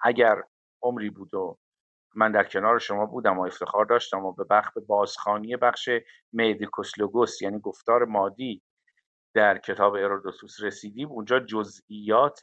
[0.00, 0.42] اگر
[0.82, 1.58] عمری بود و
[2.14, 5.90] من در کنار شما بودم و افتخار داشتم و به بخش بازخانی بخش
[6.32, 6.92] میدیکوس
[7.42, 8.62] یعنی گفتار مادی
[9.34, 11.08] در کتاب ارودوتوس رسیدیم.
[11.08, 12.40] اونجا جزئیات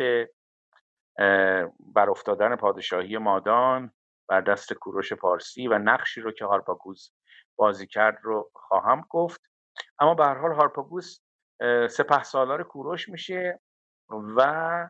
[1.79, 3.91] بر افتادن پادشاهی مادان
[4.29, 7.09] بر دست کوروش پارسی و نقشی رو که هارپاگوس
[7.55, 9.41] بازی کرد رو خواهم گفت.
[9.99, 11.19] اما به هر حال هارپاگوس
[11.89, 13.59] سپه سالار کوروش میشه
[14.09, 14.89] و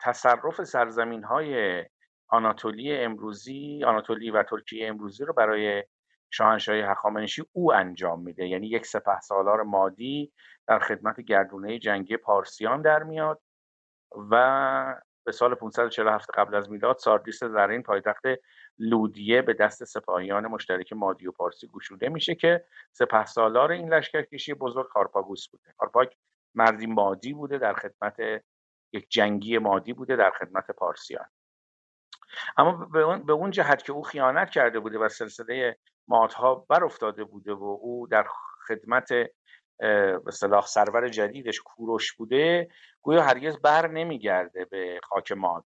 [0.00, 1.84] تصرف سرزمین های
[2.28, 5.84] آناتولی امروزی آناتولی و ترکیه امروزی رو برای
[6.30, 8.48] شاهنشاهی هخامنشی او انجام میده.
[8.48, 10.32] یعنی یک سپه سالار مادی
[10.66, 13.42] در خدمت گردونه جنگی پارسیان در میاد
[14.30, 18.22] و به سال 547 قبل از میلاد ساردیس زرین پایتخت
[18.78, 24.54] لودیه به دست سپاهیان مشترک مادی و پارسی گشوده میشه که سپه سالار این لشکرکشی
[24.54, 25.74] بزرگ هارپاگوس بوده.
[25.80, 26.08] هارپاگ
[26.54, 28.16] مردی مادی بوده در خدمت
[28.92, 31.26] یک جنگی مادی بوده در خدمت پارسیان.
[32.56, 32.72] اما
[33.16, 35.76] به اون جهت که او خیانت کرده بوده و سلسله
[36.08, 38.26] مادها بر افتاده بوده و او در
[38.68, 39.08] خدمت
[40.24, 42.68] به صلاح سرور جدیدش کوروش بوده
[43.02, 45.64] گویا هرگز بر نمیگرده به خاک ماد.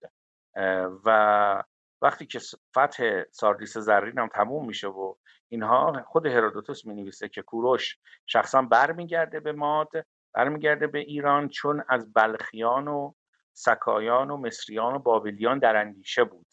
[1.06, 1.64] و
[2.02, 2.40] وقتی که
[2.78, 5.16] فتح ساردیس زرین هم تموم میشه و
[5.50, 9.90] اینها خود هرودوتوس می نویسه که کوروش شخصا برمیگرده به ماد
[10.34, 13.14] برمیگرده به ایران چون از بلخیان و
[13.58, 16.48] سکایان و مصریان و بابلیان در اندیشه بود.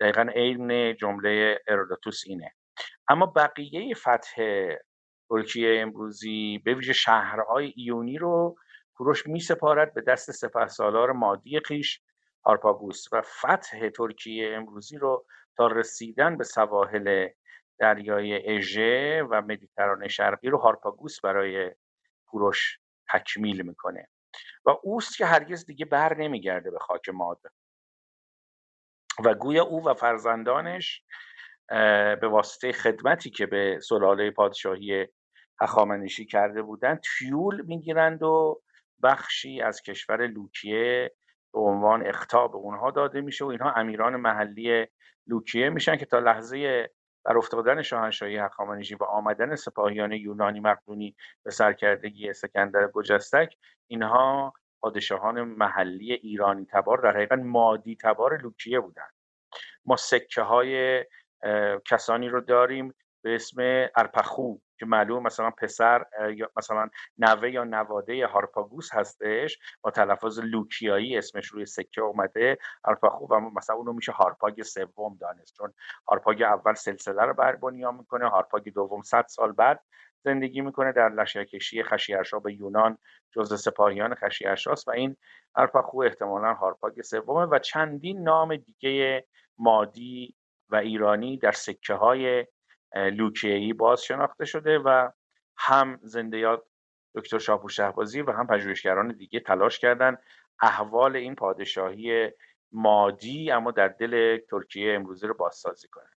[0.00, 2.52] دقیقا عین جمله هرودوتوس اینه.
[3.08, 4.42] اما بقیه فتح
[5.28, 8.56] ترکیه امروزی به ویژه شهرهای ایونی رو
[8.94, 12.00] کوروش می سپارد به دست سپه سالار مادی خیش
[12.46, 17.28] هارپاگوس و فتح ترکیه امروزی رو تا رسیدن به سواحل
[17.78, 21.70] دریای اژه و مدیترانه شرقی رو هارپاگوس برای
[22.26, 22.78] کوروش
[23.12, 24.08] تکمیل می‌کنه.
[24.66, 27.50] و اوست که هرگز دیگه بر نمیگرده به خاک ماده.
[29.24, 31.02] و گویا او و فرزندانش
[32.20, 35.06] به واسطه خدمتی که به سلاله پادشاهی
[35.60, 38.62] هخامنشی کرده بودند تیول می‌گیرند و
[39.02, 41.14] بخشی از کشور لوکیه
[41.52, 44.86] به عنوان اختا به اونها داده میشه و اینها امیران محلی
[45.26, 46.90] لوکیه میشن که تا لحظه
[47.24, 53.56] بر افتادن شاهنشاهی هخامنشی و آمدن سپاهیان یونانی مقدونی به سرکردگی اسکندر گجستک
[53.86, 59.12] اینها پادشاهان محلی ایرانی تبار در حقیقت مادی تبار لوکیه بودند.
[59.84, 61.04] ما سکه های
[61.90, 64.58] کسانی رو داریم به اسم ارپخو.
[64.78, 66.04] که معلوم مثلا پسر
[66.36, 72.58] یا مثلا نوه یا نواده هارپاگوس هستش با تلفظ لوکیایی اسمش روی سکه اومده.
[72.84, 75.54] ارپخو و مثلا اونو میشه هارپاگ سوم دانست.
[75.56, 75.72] چون
[76.08, 79.80] هارپاگ اول سلسله رو بر بنیان می‌کنه هارپاگ دوم صد سال بعد
[80.24, 82.98] زندگی می‌کنه در لشکرکشی خشیرشا به یونان
[83.32, 85.16] جزء سپاهیان خشیرشاست و این
[85.56, 87.46] ارپخو احتمالا هارپاگ سومه.
[87.46, 89.26] و چندین نام دیگه
[89.58, 90.34] مادی
[90.70, 92.46] و ایرانی در سکه های
[92.94, 95.10] لوکیهی باز شناخته شده و
[95.56, 96.66] هم زنده یاد
[97.14, 100.16] دکتر شاپور شهبازی و هم پژوهشگران دیگه تلاش کردن
[100.62, 102.30] احوال این پادشاهی
[102.72, 106.10] مادی اما در دل ترکیه امروزی رو بازسازی کنن.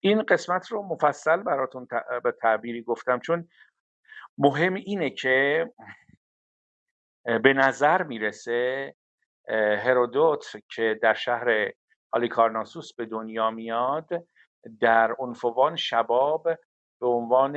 [0.00, 1.88] این قسمت رو مفصل براتون
[2.24, 3.48] به تعبیری گفتم چون
[4.38, 5.66] مهم اینه که
[7.24, 8.94] به نظر می‌رسه
[9.78, 11.70] هرودوت که در شهر
[12.12, 14.08] آلیکارناسوس به دنیا میاد
[14.80, 16.48] در عنفوان شباب
[17.00, 17.56] به عنوان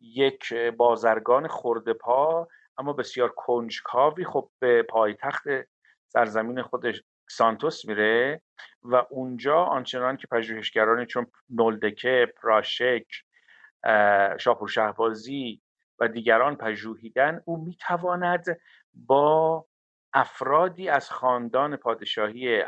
[0.00, 5.44] یک بازرگان خورده پا اما بسیار کنجکاوی خب به پایتخت
[6.08, 8.42] سرزمین خودش سانتوس میره
[8.82, 13.06] و اونجا آنچنان که پژوهشگرانی چون نولدکه پراشک
[14.38, 15.62] شاپور شهبازی
[15.98, 18.60] و دیگران پژوهیدن او می‌تواند
[18.94, 19.66] با
[20.12, 22.62] افرادی از خاندان پادشاهی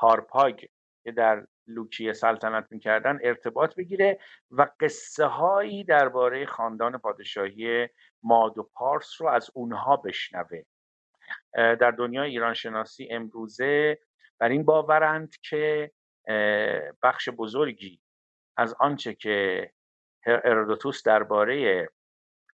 [0.00, 0.64] هارپاگ
[1.04, 4.18] که در لوکیه سلطنت می‌کردن ارتباط بگیره
[4.50, 7.88] و قصه هایی درباره خاندان پادشاهی
[8.22, 10.62] ماد و پارس رو از اونها بشنوه.
[11.54, 13.98] در دنیای ایران شناسی امروزه
[14.38, 15.92] بر این باورند که
[17.02, 18.00] بخش بزرگی
[18.56, 19.70] از آنچه که
[20.26, 21.88] هرودوتوس درباره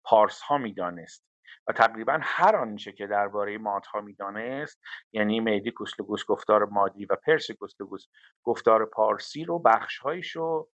[0.05, 1.34] پارس ها می‌دانست
[1.66, 4.81] و تقریبا هر آنچه که درباره مادها می‌دانست
[5.12, 8.07] یعنی میدی کوسلوگوس گفتار مادی و پرس کوسلوگوس
[8.42, 10.68] گفتار پارسی رو بخشهایش رو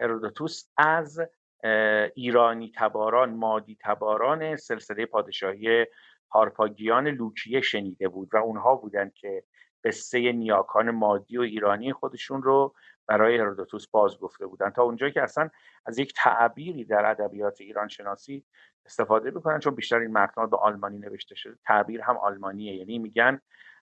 [0.00, 1.20] ارودوتوس از
[2.14, 5.86] ایرانی تباران مادی تباران سلسله پادشاهی
[6.32, 9.44] هارپاگیان لوکیه شنیده بود و اونها بودند که
[9.84, 12.74] قصه نیاکان مادی و ایرانی خودشون رو
[13.06, 14.70] برای هرودوتوس باز گفته بودن.
[14.70, 15.50] تا اونجایی که اصلا
[15.86, 18.44] از یک تعبیری در ادبیات ایران شناسی
[18.86, 21.56] استفاده می‌کنن چون بیشتر این متنها به آلمانی نوشته شده.
[21.64, 23.40] تعبیر هم آلمانیه یعنی میگن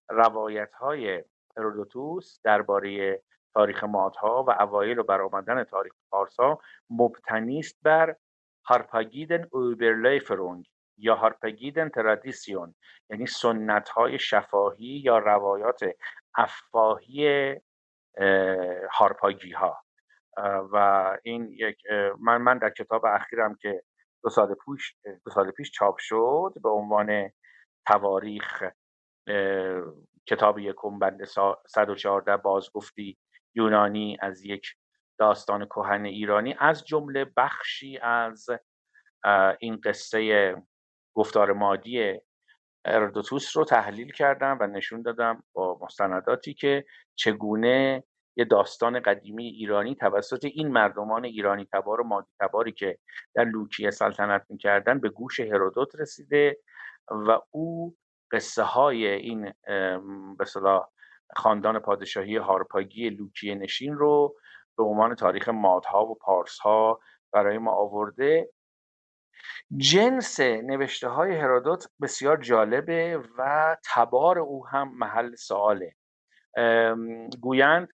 [0.08, 1.24] روایت های
[1.56, 3.22] هرودوتوس درباره
[3.54, 6.58] تاریخ مادها و اوایل و برآمدن تاریخ پارسا
[6.90, 8.16] مبتنی است بر
[8.64, 12.74] هارپاگیدن اوبرلیفرونگ یا هارپاگیدن ترادیسیون
[13.10, 15.80] یعنی سنت های شفاهی یا روایات
[16.34, 17.54] افواهی
[18.90, 19.84] هارپاگی ها
[20.72, 20.76] و
[21.22, 21.76] این یک
[22.20, 23.82] من من در کتاب اخیرم که
[24.22, 27.30] دو سال پیش دو سال پیش چاپ شد به عنوان
[27.86, 28.64] تواریخ
[30.26, 31.24] کتاب یکم بند
[31.66, 33.18] 114 بازگفتی
[33.54, 34.66] یونانی از یک
[35.18, 38.46] داستان کهن ایرانی از جمله بخشی از
[39.60, 40.54] این قصه
[41.14, 42.20] گفتار مادی
[42.84, 48.04] اردوتوس رو تحلیل کردم و نشون دادم با مستنداتی که چگونه
[48.36, 52.98] یه داستان قدیمی ایرانی توسط این مردمان ایرانی تبار و مادی تباری که
[53.34, 56.58] در لوکیه سلطنت می‌کردن به گوش هرودوت رسیده
[57.10, 57.96] و او
[58.32, 59.52] قصه های این
[60.38, 60.44] به
[61.36, 64.36] خاندان پادشاهی هارپاگی لوکیه نشین رو
[64.76, 67.00] به عنوان تاریخ مادها و پارسها
[67.32, 68.50] برای ما آورده.
[69.76, 75.94] جنس نوشته های هرودوت بسیار جالبه و تبار او هم محل سواله
[77.40, 77.88] گویند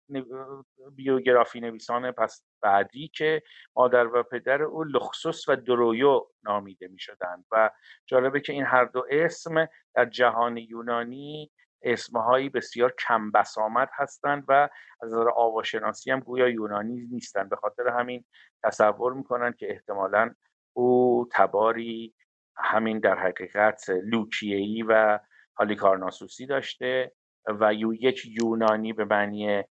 [0.92, 3.42] بیوگرافی نویسان پس بعدی که
[3.76, 7.70] مادر و پدر او لخصوص و درویو نامیده می شدند و
[8.06, 11.50] جالبه که این هر دو اسم در جهان یونانی
[11.82, 14.68] اسمهایی بسیار کم بسامد هستند و
[15.02, 17.50] از نظر آواشناسی هم گویا یونانی نیستند.
[17.50, 18.24] به خاطر همین
[18.64, 20.34] تصور می‌کنند که احتمالا
[20.78, 22.14] او تباری
[22.56, 25.18] همین در حقیقت لوکیهی و
[25.56, 27.12] هالیکارناسوسی داشته
[27.60, 29.64] و یو یک یونانی به معنی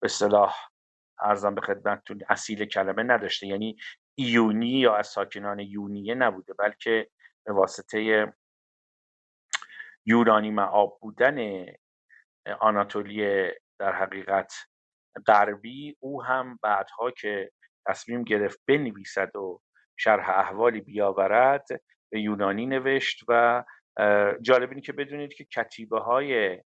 [0.00, 0.56] به صلاح
[1.20, 3.76] ارزم به خدمتتون اصیل کلمه نداشته یعنی
[4.14, 7.10] ایونی یا از ساکنان یونیه نبوده بلکه
[7.46, 8.32] به واسطه
[10.06, 11.66] یونانی معاب بودن
[12.60, 14.52] آناتولی در حقیقت
[15.26, 17.50] غربی او هم بعدها که
[17.86, 19.60] تصمیم گرفت بنویسد و
[19.98, 21.66] شرح احوالی بیاورد
[22.10, 23.64] به یونانی نوشت و
[24.40, 26.62] جالب اینه که بدونید که کتیبه های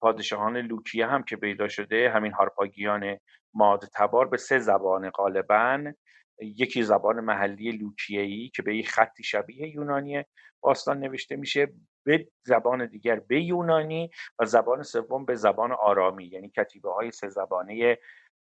[0.00, 3.18] پادشاهان لوکیه هم که پیدا شده همین هارپاگیان
[3.54, 5.92] ماد تبار به سه زبان غالبا.
[6.40, 10.24] یکی زبان محلی لوکیه‌ای که به این خطی شبیه یونانی
[10.60, 11.72] باستان نوشته میشه
[12.04, 16.24] به زبان دیگر به یونانی و زبان سوم به زبان آرامی.
[16.24, 17.98] یعنی کتیبه های سه زبانه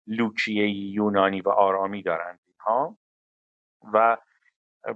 [0.08, 2.98] لوکیه‌ای یونانی و آرامی دارند اینها.
[3.94, 4.18] و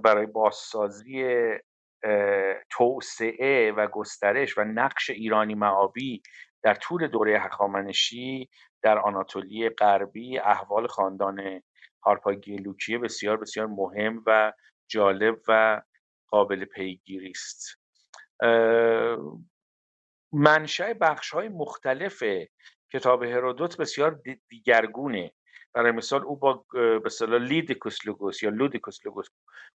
[0.04, 1.24] برای بازسازی
[2.70, 6.22] توسعه و گسترش و نقش ایرانی معابی
[6.62, 8.48] در طول دوره هخامنشی
[8.82, 11.62] در آناتولی غربی احوال خاندان
[12.02, 14.52] هارپاگی لوکیه بسیار بسیار مهم و
[14.90, 15.82] جالب و
[16.28, 17.78] قابل پیگیری است.
[20.32, 22.22] منشأ بخش های مختلف
[22.92, 25.32] کتاب هرودوت بسیار دیگرگونه.
[25.78, 29.26] برای مثال او با به Λυδικός λόγος یا Λυδικός λόγος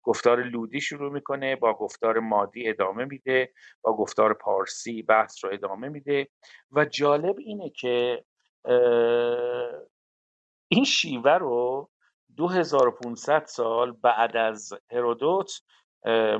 [0.03, 5.89] گفتار لودی شروع می‌کنه با گفتار مادی ادامه میده با گفتار پارسی بحث رو ادامه
[5.89, 6.27] میده
[6.71, 8.23] و جالب اینه که
[10.67, 11.89] این شیوه رو
[12.37, 15.51] 2500 سال بعد از هرودوت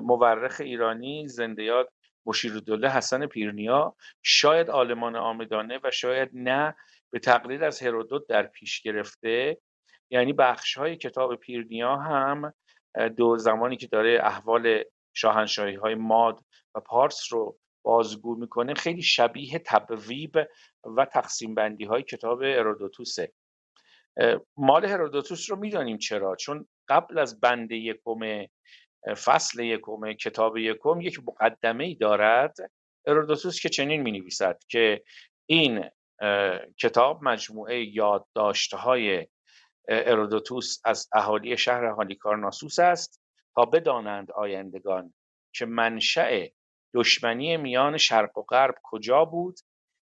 [0.02, 1.90] مورخ ایرانی زنده یاد
[2.26, 6.76] مشیرالدوله حسن پیرنیا شاید آلمان آمدانه و شاید نه
[7.14, 9.58] به تقلید از هرودوت در پیش گرفته.
[10.10, 12.54] یعنی بخش های کتاب پیرنیا هم
[13.18, 16.40] دو زمانی که داره احوال شاهنشاهی های ماد
[16.76, 20.38] و پارس رو بازگو می‌کنه خیلی شبیه تبویب
[20.98, 23.34] و تقسیم بندی های کتاب هرودوتوسه.
[24.58, 28.46] مال هرودوتوس رو می‌دانیم چرا؟ چون قبل از بند یکم
[29.26, 32.56] فصل یکم کتاب یکم یک مقدمه ای دارد
[33.08, 35.04] هرودوتوس که چنین می نویسد که
[35.46, 35.90] این
[36.78, 39.28] کتاب مجموعه یادداشت‌های
[39.88, 43.24] ارودوتوس از اهالی شهر هالیکارناسوس است
[43.56, 45.14] تا بدانند آیندگان
[45.56, 46.48] که منشأ
[46.94, 49.60] دشمنی میان شرق و غرب کجا بود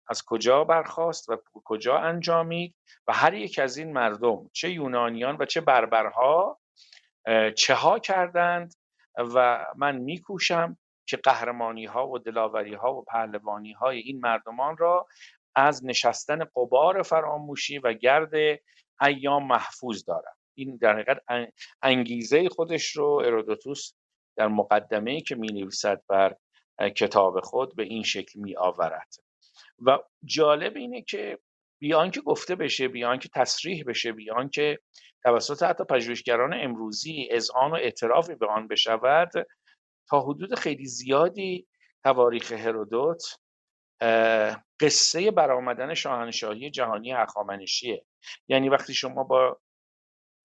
[0.09, 2.75] از کجا برخواست و کجا انجامید
[3.07, 6.61] و هر یک از این مردم چه یونانیان و چه بربرها
[7.57, 8.75] چه ها کردند
[9.19, 15.07] و من میکوشم که قهرمانی ها و دلاوری ها و پهلوانی های این مردمان را
[15.57, 18.61] از نشستن قبار فراموشی و گرد
[19.03, 20.37] ایام محفوظ دارم.
[20.55, 21.23] این در حقیقت
[21.83, 23.93] انگیزه خودش رو ارودوتوس
[24.37, 26.37] در مقدمه ای که می نویسد بر
[26.97, 29.15] کتاب خود به این شکل می آورد
[29.79, 31.39] و جالب اینه که
[31.79, 34.79] بیان که گفته بشه بیان که تصریح بشه بیان که
[35.23, 39.31] توسط حتی پژوهشگران امروزی اذعان و اعترافی به آن بشود
[40.09, 41.67] تا حدود خیلی زیادی
[42.05, 43.23] تواریخ هرودوت
[44.81, 48.05] قصه برآمدن شاهنشاهی جهانی هخامنشیه
[48.49, 49.61] یعنی وقتی شما با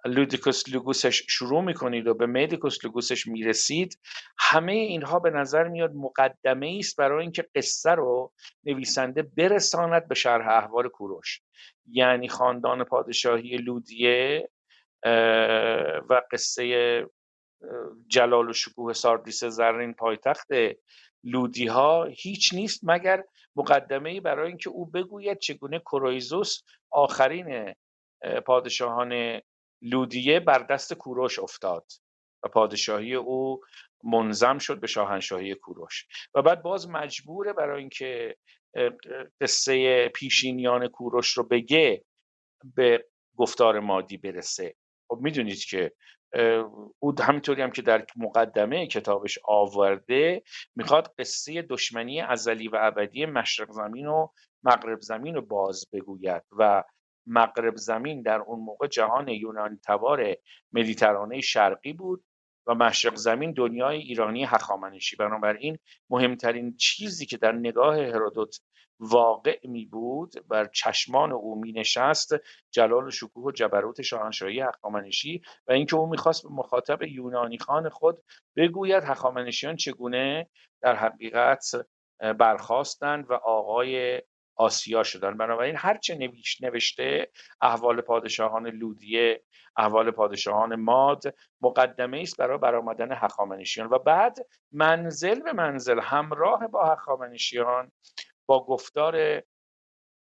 [0.06, 4.00] لودیکوس لوگوسش شروع می‌کنید و به میدیکوس لوگوسش می‌رسید
[4.38, 8.34] همه اینها به نظر میاد مقدمه است برای اینکه قصه رو
[8.64, 11.42] نویسنده برساند به شرح احوال کوروش.
[11.92, 14.50] یعنی خاندان پادشاهی لودیه
[16.10, 17.06] و قصه
[18.08, 20.48] جلال و شکوه ساردیس زرین پایتخت
[21.24, 23.24] لودی ها هیچ نیست مگر
[23.56, 26.62] مقدمه ای برای اینکه او بگوید چگونه کرویزوس
[26.92, 27.76] آخرین
[28.46, 29.42] پادشاهان
[29.82, 31.86] لودیه بر دست کوروش افتاد
[32.44, 33.62] و پادشاهی او
[34.04, 36.08] منظم شد به شاهنشاهی کوروش.
[36.36, 38.36] و بعد باز مجبوره برای اینکه
[39.42, 42.06] قصه پیشینیان کوروش رو بگه
[42.76, 43.06] به
[43.38, 44.76] گفتار مادی برسه.
[45.08, 45.94] خب می‌دونید که
[47.00, 50.44] او همینطوری هم که در مقدمه کتابش آورده
[50.76, 54.28] می‌خواد قصه دشمنی ازلی و ابدی مشرق زمین و
[54.64, 56.84] مغرب زمین رو باز بگوید و
[57.28, 60.36] مغرب زمین در اون موقع جهان یونانی تبار
[60.74, 62.24] مدیترانه شرقی بود
[62.68, 65.16] و مشرق زمین دنیای ایرانی هخامنشی.
[65.16, 65.78] بنابراین
[66.10, 68.60] مهمترین چیزی که در نگاه هرودوت
[69.00, 70.48] واقع می بود.
[70.48, 72.36] بر چشمان او می نشست
[72.72, 77.90] جلال و شکوه و جبروت شاهنشاهی هخامنشی و اینکه او می‌خواست به مخاطب یونانی خان
[77.90, 78.24] خود
[78.56, 80.50] بگوید هخامنشیان چگونه
[80.82, 81.72] در حقیقت
[82.20, 84.22] برخواستند و آقای
[84.56, 86.32] آسیا شدن بنابراین هرچه
[86.62, 87.32] نوشته
[87.62, 89.44] احوال پادشاهان لودیه
[89.78, 91.24] احوال پادشاهان ماد
[91.62, 93.88] مقدمه است برای برآمدن هخامنشیان.
[93.92, 94.38] و بعد
[94.72, 97.92] منزل به منزل همراه با هخامنشیان
[98.50, 99.44] با گفتار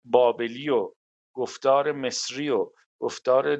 [0.05, 0.93] بابلی و
[1.33, 3.55] گفتار مصری و گفتار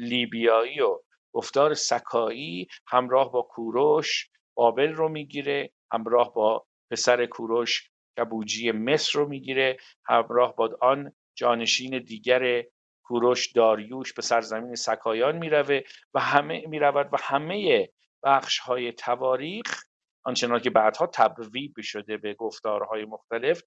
[0.00, 0.98] لیبیایی و
[1.32, 9.28] گفتار سکایی همراه با کوروش بابل رو می‌گیره همراه با پسر کوروش کبوجی مصر رو
[9.28, 9.76] می‌گیره
[10.06, 12.64] همراه با آن جانشین دیگر
[13.02, 15.80] کوروش داریوش به سرزمین سکایان می‌روه
[16.14, 17.88] و همه می‌رود و همه
[18.22, 19.84] بخش های تواریخ
[20.24, 23.62] آنچنان که بعدها تبویب شده به گفتارهای مختلف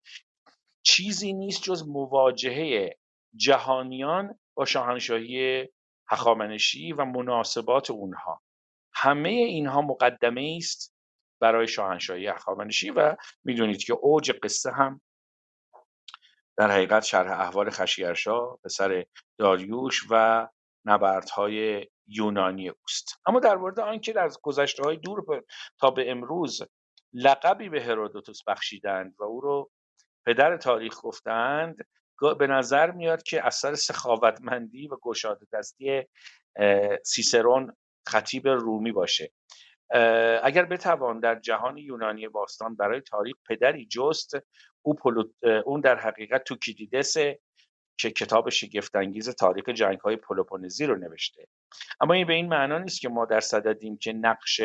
[0.83, 2.97] چیزی نیست جز مواجهه
[3.35, 5.67] جهانیان با شاهنشاهی
[6.09, 8.41] هخامنشی و مناسبات اونها.
[8.93, 10.95] همه اینها مقدمه است
[11.41, 15.01] برای شاهنشاهی هخامنشی و می‌دونید که اوج قصه هم
[16.57, 19.05] در حقیقت شرح احوال خشیرشا پسر
[19.37, 20.47] داریوش و
[20.85, 23.21] نبردهای یونانی اوست.
[23.25, 25.43] اما در مورد آنکه در گذشته های دور
[25.79, 26.61] تا به امروز
[27.13, 29.71] لقبی به هرودوتوس بخشیدند و او رو
[30.25, 31.87] پدر تاریخ گفتند
[32.39, 36.03] به نظر میاد که اثر سخاوتمندی و گشاده دستی
[37.03, 37.75] سیسرون
[38.07, 39.31] خطیب رومی باشه.
[40.43, 44.33] اگر بتوان در جهان یونانی باستان برای تاریخ پدری جست
[44.81, 44.95] او
[45.65, 47.17] اون در حقیقت توکیدیدس
[47.97, 51.47] که کتاب شگفتانگیز تاریخ جنگ های پلوپونزی رو نوشته.
[52.01, 54.61] اما این به این معنا نیست که ما در صددیم که نقش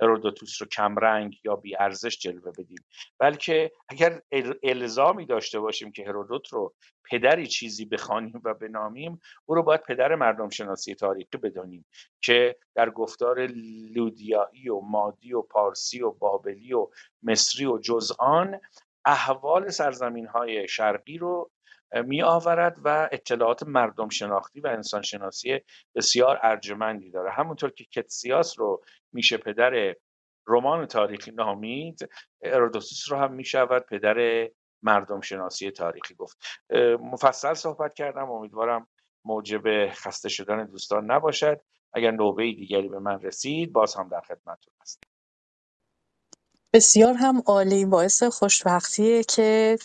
[0.00, 2.84] هرودوتوس رو کمرنگ یا بی ارزش جلوه بدیم
[3.18, 4.22] بلکه اگر
[4.62, 6.74] الزامی داشته باشیم که هرودوت رو
[7.10, 11.86] پدری چیزی بخوانیم و بنامیم او رو باید پدر مردم شناسی تاریخی بدانیم
[12.20, 13.46] که در گفتار
[13.94, 16.88] لودیایی و مادی و پارسی و بابلی و
[17.22, 18.60] مصری و جزآن
[19.04, 21.50] احوال سرزمین های شرقی رو
[21.94, 25.60] می آورد و اطلاعات مردم شناختی و انسان شناسی
[25.94, 27.30] بسیار ارجمندی داره.
[27.30, 28.82] همونطور که کتسیاس رو
[29.12, 29.94] میشه پدر
[30.46, 32.08] رمان تاریخی نامید
[32.42, 34.48] ارودوسیس رو هم می‌شود پدر
[34.82, 36.36] مردم شناسی تاریخی گفت.
[37.00, 38.88] مفصل صحبت کردم امیدوارم
[39.24, 41.60] موجب خسته شدن دوستان نباشد.
[41.92, 45.09] اگر نوبه دیگری به من رسید باز هم در خدمتتون هستم.
[46.74, 49.78] بسیار هم عالی باعث خوشبختیه که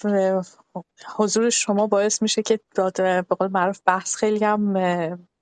[1.17, 4.73] حضور شما باعث میشه که به قول معروف بحث خیلی هم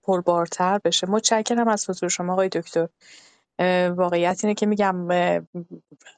[0.04, 1.08] پربارتر بشه.
[1.08, 2.90] متشکرم از حضور شما آقای دکتر.
[3.96, 5.08] واقعیت اینه که میگم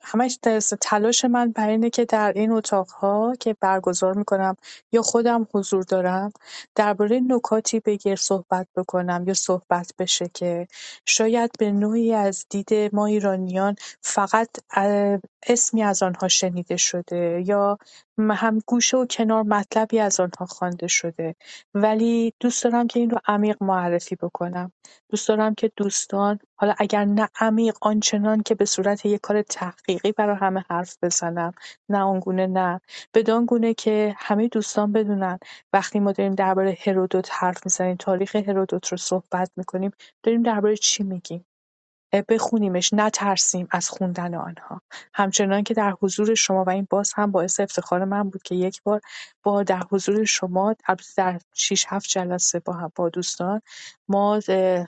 [0.02, 0.40] همش
[0.82, 4.56] تلاش من برای اینه که در این اتاقها که برگزار می‌کنم
[4.92, 6.32] یا خودم حضور دارم
[6.76, 10.68] درباره نکاتی بگیر صحبت بکنم یا صحبت بشه که
[11.06, 14.50] شاید به نوعی از دید ما ایرانیان فقط
[15.48, 17.78] اسمی از آنها شنیده شده یا
[18.20, 21.36] هم گوشه و کنار مطلبی از آنها خوانده شده.
[21.74, 24.72] ولی دوست دارم که این رو عمیق معرفی بکنم.
[25.10, 30.12] دوست دارم که دوستان حالا اگر نه عمیق آنچنان که به صورت یک کار تحقیقی
[30.12, 31.52] برای همه حرف بزنم.
[31.90, 32.82] نه آنگونه نه.
[33.14, 35.40] بدان گونه که همه دوستان بدونن
[35.74, 39.92] وقتی ما داریم درباره هرودوت حرف می‌زنیم تاریخ هرودوت رو صحبت می‌کنیم
[40.24, 41.46] داریم درباره چی میگیم.
[42.22, 44.82] بخونیمش نترسیم از خوندن آنها.
[45.14, 48.84] همچنان که در حضور شما و این باز هم باعث افتخار من بود که یک
[48.84, 49.02] بار
[49.44, 50.76] با در حضور شما
[51.18, 53.62] در 6 7 جلسه با هم با دوستان
[54.08, 54.40] ما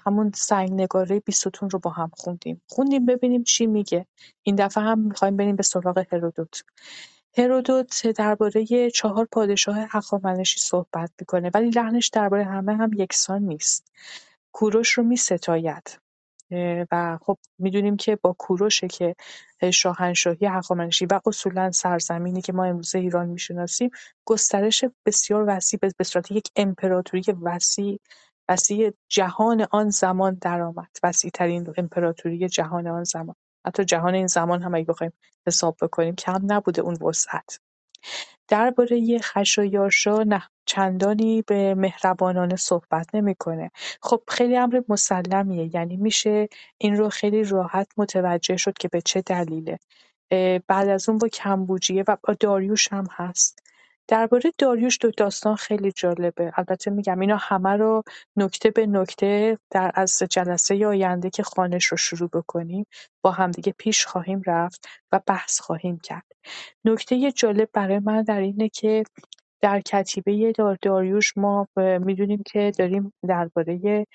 [0.05, 2.61] همون سنگ نگاره بیستون رو با هم خوندیم.
[2.67, 4.07] خوندیم ببینیم چی میگه.
[4.43, 6.63] این دفعه هم می‌خوایم بریم به سراغ هرودوت.
[7.37, 13.91] هرودوت درباره چهار پادشاه هخامنشی صحبت می‌کنه ولی لحنش درباره همه هم یکسان نیست.
[14.51, 16.06] کوروش رو میستاید.
[16.91, 19.15] و خب می‌دونیم که با کوروشه که
[19.73, 23.89] شاهنشاهی هخامنشی و اصولا سرزمینی که ما امروزه ایران می‌شناسیم
[24.25, 27.99] گسترش بسیار وسیع به صورت یک امپراتوری وسیع
[28.49, 30.89] وسیع جهان آن زمان درآمد.
[31.03, 33.35] وسیع ترین امپراتوری جهان آن زمان.
[33.67, 35.13] حتی جهان این زمان هم اگه بخوایم
[35.47, 37.59] حساب بکنیم کم نبوده اون وسعت.
[38.49, 40.43] درباره خشایارشا نه.
[40.67, 43.71] چندانی به مهربانانه صحبت نمی‌کنه.
[44.01, 45.75] خب خیلی امر مسلمیه.
[45.75, 46.47] یعنی میشه
[46.77, 49.79] این رو خیلی راحت متوجه شد که به چه دلیله.
[50.67, 53.59] بعد از اون با کمبوجیه و داریوش هم هست.
[54.07, 56.51] درباره داریوش دو داستان خیلی جالبه.
[56.55, 58.03] البته میگم اینا همه رو
[58.35, 62.85] نکته به نکته در از جلسه آینده که خانش رو شروع بکنیم
[63.21, 66.25] با همدیگه پیش خواهیم رفت و بحث خواهیم کرد.
[66.85, 69.03] نکته جالب برای من در اینه که
[69.61, 74.05] در کتیبه داریوش ما می‌دونیم که داریم درباره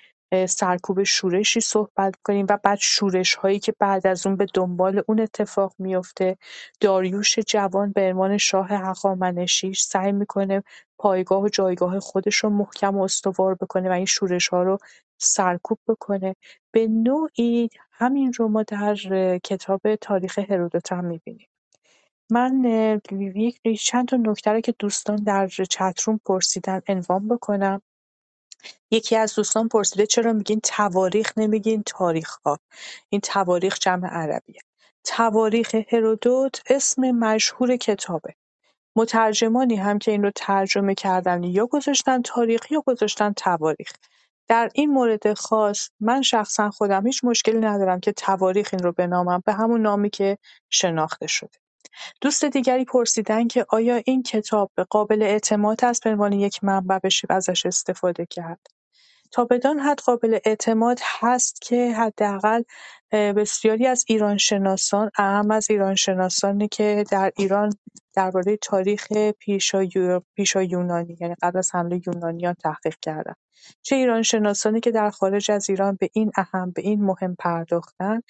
[0.49, 5.21] سرکوب شورشی صحبت کنیم و بعد شورش هایی که بعد از اون به دنبال اون
[5.21, 6.37] اتفاق میفته
[6.81, 10.63] داریوش جوان به عنوان شاه هخامنشی سعی می‌کنه
[10.99, 14.79] پایگاه و جایگاه خودش رو محکم و استوار بکنه و این شورش ها رو
[15.19, 16.37] سرکوب بکنه.
[16.73, 18.97] به نوعی همین رو ما در
[19.45, 21.49] کتاب تاریخ هرودوت هم می‌بینیم.
[22.33, 22.65] من
[23.35, 27.83] یک چند تا نکته رو که دوستان در چتروم پرسیدن عنوان بکنم.
[28.91, 32.59] یکی از دوستان پرسیده چرا میگین تواریخ نمیگین تاریخ‌ها؟
[33.09, 34.61] این تواریخ جمع عربیه.
[35.05, 38.35] تواریخ هرودوت اسم مشهور کتابه.
[38.97, 43.93] مترجمانی هم که این رو ترجمه کردن یا گذاشتن تاریخ یا گذاشتن تواریخ.
[44.49, 49.43] در این مورد خاص من شخصا خودم هیچ مشکلی ندارم که تواریخ این رو بنامم
[49.47, 50.39] به همون نامی که
[50.71, 51.62] شناخته شده.
[52.21, 57.29] دوست دیگری پرسیدن که آیا این کتاب قابل اعتماد است به عنوان یک منبع بشه
[57.31, 58.67] ازش استفاده کرد؟
[59.33, 62.63] تا بدان حد قابل اعتماد هست که حداقل
[63.13, 67.73] بسیاری از ایرانشناسان اهم از ایرانشناسانی که در ایران
[68.15, 69.07] درباره تاریخ
[70.35, 73.35] پیشا یونانی یعنی قبل از حمله یونانیان تحقیق کردن.
[73.83, 78.21] چه ایرانشناسانی که در خارج از ایران به این اهم به این مهم پرداختن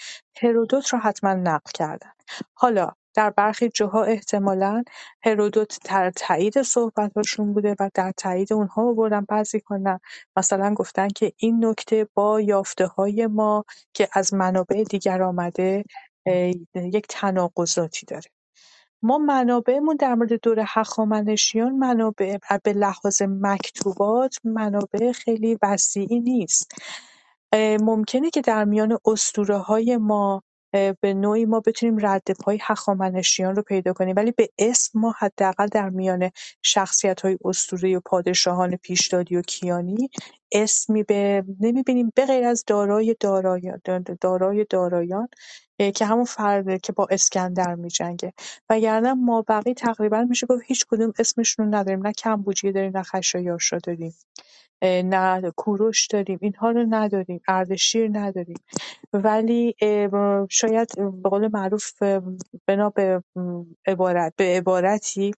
[0.42, 2.12] هرودوت را حتما نقل کردن.
[2.54, 4.84] حالا در برخی جاها احتمالا
[5.24, 9.24] هرودوت در تایید صحبتاشون بوده و در تایید اونها آوردن.
[9.28, 10.00] بعضی ها
[10.36, 15.84] مثلا گفتن که این نکته با یافته های ما که از منابع دیگر آمده
[16.74, 18.30] یک تناقضاتی داره.
[19.02, 26.72] ما منابعمون در مورد دور هخامنشیان منابع به لحاظ مکتوبات منابع خیلی وسیعی نیست.
[27.80, 28.98] ممکنه که در میان
[29.66, 30.42] های ما
[31.00, 34.16] به نوعی ما بتونیم رد پای هخامنشیان رو پیدا کنیم.
[34.16, 36.30] ولی به اسم ما حداقل در میان
[36.62, 40.10] شخصیت‌های اسطوره‌ای و پادشاهان پیشدادی و کیانی
[40.52, 43.80] اسمی به نمی‌بینیم غیر از دارای دارایان
[44.20, 45.28] دارای دارایان
[45.94, 48.32] که همون فرد که با اسکندر می‌جنگه.
[48.70, 53.02] وگرنه ما بقی تقریبا میشه گفت هیچ کدوم اسمشون رو نداریم نه کمبوجیه داریم نه
[53.02, 54.14] خشایارشا داریم
[54.82, 58.56] نه کوروش داریم اینها رو نداریم اردشیر نداریم.
[59.12, 59.76] ولی
[60.50, 60.88] شاید
[61.22, 61.92] به قول معروف
[62.68, 63.24] بنا به
[63.86, 65.32] عبارت به عبارتی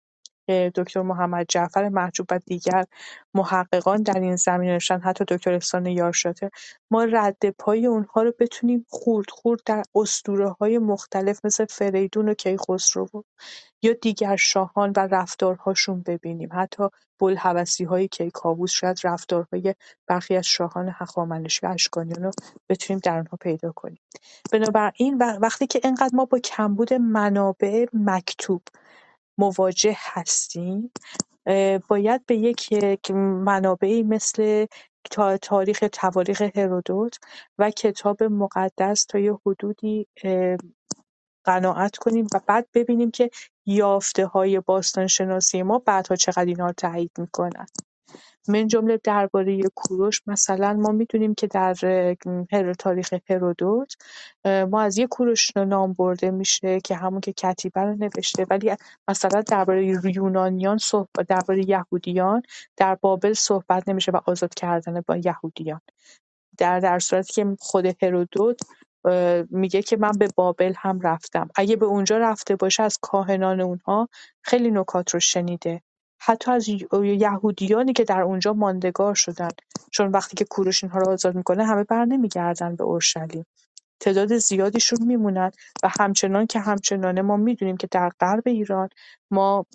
[0.49, 2.85] دکتر محمد جعفر محجوب و دیگر
[3.35, 6.51] محققان در این زمینه نوشتن حتی دکتر احسان یارشاته.
[6.91, 12.35] ما رد پای اونها رو بتونیم خورد خورد در اسطوره های مختلف مثل فریدون و
[12.35, 13.25] کیخسرو
[13.83, 16.49] یا دیگر شاهان و رفتارهاشون ببینیم.
[16.53, 16.85] حتی
[17.89, 19.75] های کیکاووس شاید رفتارهای
[20.07, 22.31] برخی از شاهان هخامنشی و اشکانیان رو
[22.69, 24.01] بتونیم در آنها پیدا کنیم.
[24.53, 28.63] بنابراین وقتی که اینقدر ما با کمبود منابع مکتوب
[29.39, 30.93] مواجه هستیم
[31.89, 34.67] باید به یک منابعی مثل
[35.43, 37.19] تاریخ تواریخ هرودوت
[37.59, 40.07] و کتاب مقدس تا یه حدودی
[41.45, 43.31] قناعت کنیم و بعد ببینیم که
[43.67, 47.67] یافته‌های باستانشناسی ما بعدها چقدر اینها رو تایید می‌کنن.
[48.49, 51.75] من جمله درباره کوروش مثلا ما می‌دونیم که در
[52.79, 53.95] تاریخ هرودوت
[54.45, 58.47] ما از یک کوروش نام برده میشه که همون که کتیبه رو نوشته.
[58.51, 58.75] ولی
[59.09, 59.87] مثلا درباره
[60.17, 62.43] یونانیان صحبت درباره یهودیان
[62.77, 65.81] در بابل صحبت نمیشه و آزاد کردن با یهودیان.
[66.59, 68.61] در در صورتی که خود هرودوت
[69.51, 71.49] میگه که من به بابل هم رفتم.
[71.55, 74.09] اگه به اونجا رفته باشه از کاهنان اونها
[74.43, 75.83] خیلی نکات رو شنیده.
[76.27, 79.49] حتی از یهودیانی که در اونجا ماندگار شدن.
[79.91, 83.47] چون وقتی که کوروش اینها رو آزاد می‌کنه همه بر نمیگردن به اورشلیم.
[84.01, 85.51] تعداد زیادیشون میمونن
[85.83, 88.89] و همچنان که همچنانه ما می‌دونیم که در غرب ایران
[89.31, 89.67] ما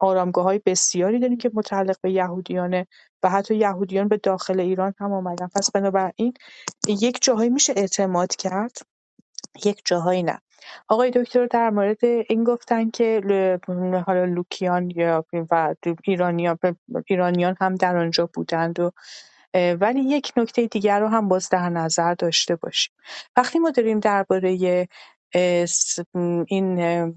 [0.00, 2.86] آرامگاه های بسیاری داریم که متعلق به یهودیانه
[3.22, 5.46] و حتی یهودیان به داخل ایران هم آمدن.
[5.46, 6.34] پس بنابراین
[6.88, 8.78] یک جاهایی میشه اعتماد کرد
[9.64, 10.38] یک جاهایی نه.
[10.88, 13.20] آقای دکتر در مورد این گفتن که
[14.06, 16.58] حالا لوکیان یا و ایرانیان
[17.06, 18.90] ایرانیان هم در آنجا بودند و
[19.54, 22.94] ولی یک نکته دیگر رو هم باز در نظر داشته باشیم.
[23.36, 24.86] وقتی ما داریم درباره
[26.46, 27.14] این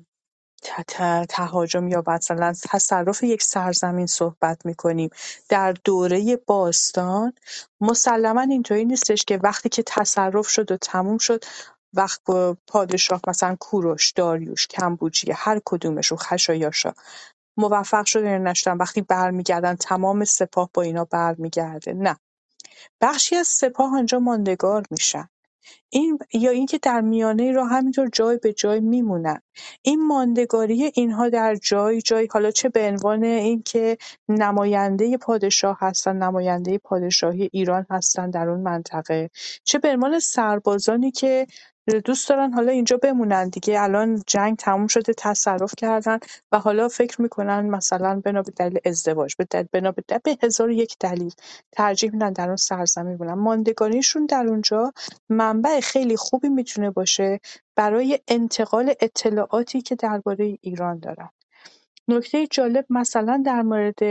[1.29, 5.09] تهاجم یا مثلا تصرف یک سرزمین صحبت می‌کنیم
[5.49, 7.33] در دوره باستان
[7.81, 11.43] مسلما اینطوری نیستش که وقتی که تصرف شد و تموم شد
[11.93, 12.21] وقت
[12.67, 16.93] پادشاه مثلا کوروش داریوش کمبوجیه هر کدومشون خشایاشا
[17.57, 21.93] موفق شده نشدن وقتی برمیگردن تمام سپاه با اینا برمیگرده.
[21.93, 22.17] نه.
[23.01, 25.29] بخشی از سپاه آنجا ماندگار میشن.
[25.89, 29.41] این یا اینکه در میانه راه همینطور جای به جای میمونن.
[29.81, 33.97] این ماندگاری اینها در جای جای حالا چه به عنوان اینکه
[34.29, 39.29] نماینده پادشاه هستن نماینده پادشاهی ایران هستن در اون منطقه
[39.63, 41.47] چه به عنوان سربازانی که
[41.89, 43.81] دوست دارن حالا اینجا بمونن دیگه.
[43.81, 46.19] الان جنگ تموم شده تصرف کردن
[46.51, 50.71] و حالا فکر می‌کنن مثلا بنا به دلیل ازدواج به دلیل بنا به, به هزار
[50.71, 51.33] یک دلیل
[51.71, 53.33] ترجیح میدن در اون سرزمین بمونن.
[53.33, 54.93] ماندگاریشون در اونجا
[55.29, 57.39] منبع خیلی خوبی می‌تونه باشه
[57.75, 61.29] برای انتقال اطلاعاتی که درباره ایران دارن.
[62.11, 64.03] نکته جالب مثلا در مورد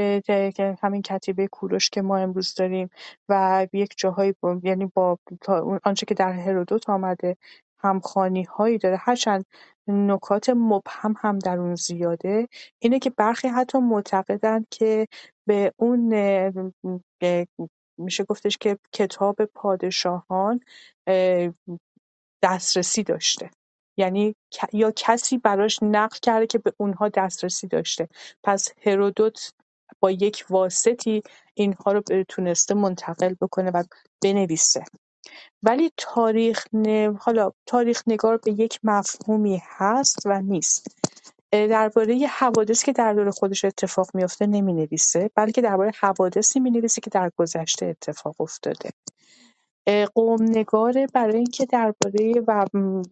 [0.82, 2.90] همین کتیبه کوروش که ما امروز داریم
[3.28, 5.18] و یک جاهایی با یعنی با
[5.84, 7.36] آنچه که در هرودوت آمده
[7.78, 9.44] همخانی هایی داره هرچند
[9.88, 12.48] نکات مبهم هم در اون زیاده
[12.78, 15.07] اینه که برخی حتی معتقدند که
[15.46, 16.14] به اون
[17.98, 20.61] میشه گفتش که کتاب پادشاهان
[22.42, 23.51] دسترسی داشته.
[23.97, 24.34] یعنی
[24.72, 28.09] یا کسی براش نقل کرده که به اونها دسترسی داشته.
[28.43, 29.53] پس هرودوت
[30.01, 31.22] با یک واسطی
[31.55, 33.84] اینها رو تونسته منتقل بکنه و
[34.22, 34.84] بنویسه.
[35.62, 36.66] ولی تاریخ
[37.20, 40.86] حالا تاریخ نگار به یک مفهومی هست و نیست.
[41.53, 44.88] درباره حوادثی که در دور خودش اتفاق میافته نمی
[45.34, 48.91] بلکه درباره حوادثی می که در گذشته اتفاق افتاده.
[50.14, 52.43] قوم‌نگاره برای اینکه درباره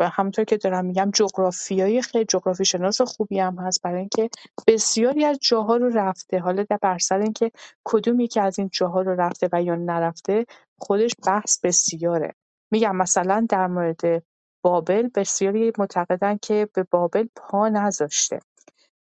[0.00, 4.30] و همونطور که دارم میگم جغرافیای خیلی جغرافی شناس خوبی هم هست برای اینکه
[4.66, 6.38] بسیاری از جاها رو رفته.
[6.38, 7.50] حالا در بر سر اینکه
[7.84, 10.46] کدوم یکی از این جاها رو رفته و یا نرفته
[10.78, 12.34] خودش بحث بسیاره.
[12.70, 14.22] میگم مثلا در مورد
[14.62, 18.40] بابل بسیاری معتقدن که به بابل پا نذاشته.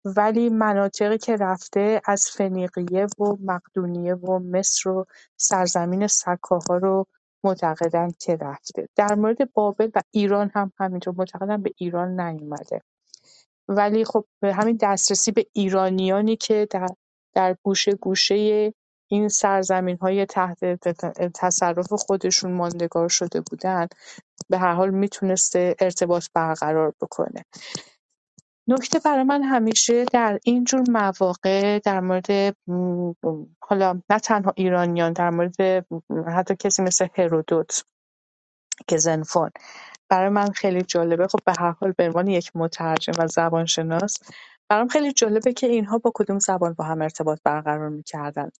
[0.04, 5.06] ولی مناطقی که رفته از فنیقیه و مقدونیه و مصر و
[5.36, 7.06] سرزمین سکاها رو
[7.46, 8.88] معتقدن که رفته.
[8.96, 12.80] در مورد بابل و ایران هم همینطور معتقدن به ایران نیومده.
[13.68, 16.86] ولی خب همین دسترسی به ایرانیانی که در
[17.34, 18.72] در گوشه گوشه
[19.08, 20.64] این سرزمین های تحت
[21.34, 23.86] تصرف خودشون ماندگار شده بودن
[24.48, 27.44] به هر حال می‌تونسته ارتباط برقرار بکنه.
[28.68, 32.56] نکته برای من همیشه در این جور مواقع در مورد
[33.60, 35.86] حالا نه تنها ایرانیان در مورد
[36.28, 37.84] حتی کسی مثل هرودوت
[38.90, 39.50] گزنفون
[40.08, 41.26] برای من خیلی جالبه.
[41.26, 44.18] خب به هر حال به عنوان یک مترجم و زبانشناس
[44.68, 48.50] برام خیلی جالبه که اینها با کدوم زبان با هم ارتباط برقرار می‌کردن.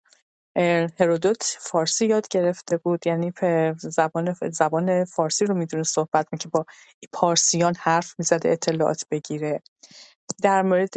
[0.99, 3.07] هرودوت فارسی یاد گرفته بود.
[3.07, 3.33] یعنی
[3.77, 6.65] زبان زبان فارسی رو می‌دونه صحبت که با
[7.13, 9.61] پارسیان حرف می‌زده اطلاعات بگیره.
[10.43, 10.93] در مورد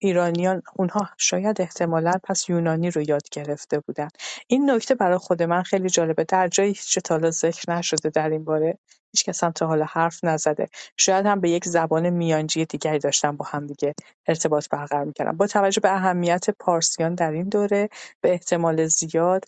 [0.00, 4.08] ایرانیان اونها شاید احتمالا پس یونانی رو یاد گرفته بودن.
[4.46, 6.24] این نکته برای خود من خیلی جالبه.
[6.24, 8.78] در جایی هیچ تا حالا ذکر نشده در این باره.
[9.12, 10.68] هیچ کس هم تا حالا حرف نزده.
[10.96, 13.94] شاید هم به یک زبان میانجی دیگری داشتن با هم دیگه
[14.28, 15.36] ارتباط برقرار می‌کردن.
[15.36, 17.88] با توجه به اهمیت پارسیان در این دوره
[18.20, 19.44] به احتمال زیاد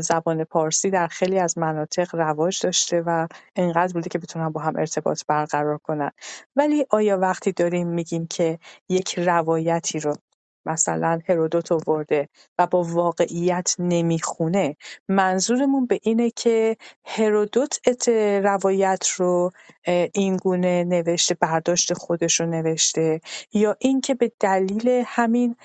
[0.00, 4.76] زبان پارسی در خیلی از مناطق رواج داشته و انقدر بوده که بتونن با هم
[4.76, 6.10] ارتباط برقرار کنن.
[6.56, 8.58] ولی آیا وقتی داریم میگیم که
[8.88, 10.14] یک روایتی رو
[10.66, 14.76] مثلا هرودوت آورده و با واقعیت نمی‌خونه.
[15.08, 17.78] منظورمون به اینه که هرودوت
[18.44, 19.50] روایت رو
[20.14, 23.20] این گونه نوشته برداشت خودش رو نوشته
[23.52, 25.56] یا اینکه به دلیل همین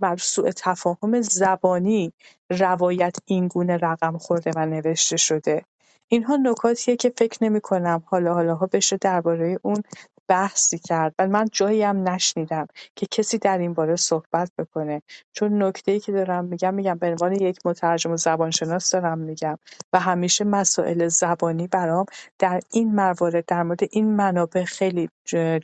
[0.00, 2.12] بر سوء تفاهم زبانی
[2.50, 5.64] روایت این گونه رقم خورده و نوشته شده.
[6.08, 9.82] اینها نکاتیه که فکر نمی کنم حالا حالاها بشه درباره اون
[10.30, 11.14] بحثی کرد.
[11.18, 12.66] و من جایی هم نشنیدم
[12.96, 15.02] که کسی در این باره صحبت بکنه.
[15.32, 19.58] چون نکته که دارم میگم میگم به عنوان یک مترجم و زبانشناس دارم میگم
[19.92, 22.06] و همیشه مسائل زبانی برام
[22.38, 25.08] در این موارد در مورد این منابع خیلی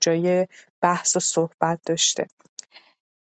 [0.00, 0.46] جای
[0.82, 2.26] بحث و صحبت داشته.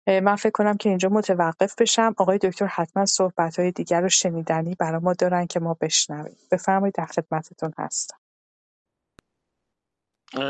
[0.06, 2.14] من فکر کنم که اینجا متوقف بشم.
[2.18, 6.36] آقای دکتر حتما صحبت های دیگر رو شنیدنی برای ما دارن که ما بشنویم.
[6.52, 8.19] بفرمایید در خدمتتون هستم.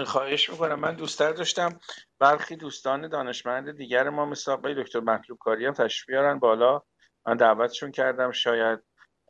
[0.06, 0.80] خواهش می‌کنم.
[0.80, 1.80] من دوستتر داشتم
[2.18, 6.82] برخی دوستان دانشمند دیگر ما مثل آقای دکتر مطلوب کاری هم تشریف بیارن بالا.
[7.26, 8.80] من دعوتشون کردم شاید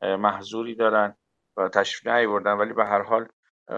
[0.03, 1.17] محضوری دارن
[1.57, 3.29] و تشریف نیاوردن ولی به هر حال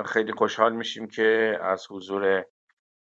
[0.07, 2.45] خیلی خوشحال میشیم که از حضور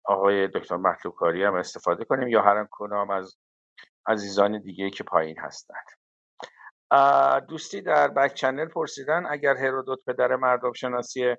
[0.04, 3.36] آقای دکتر مطلوبکاری هم استفاده کنیم یا هر کنام از
[4.06, 5.86] عزیزان دیگه که پایین هستند.
[7.48, 11.36] دوستی در بک چنل پرسیدن اگر هرودوت پدر مردم شناسی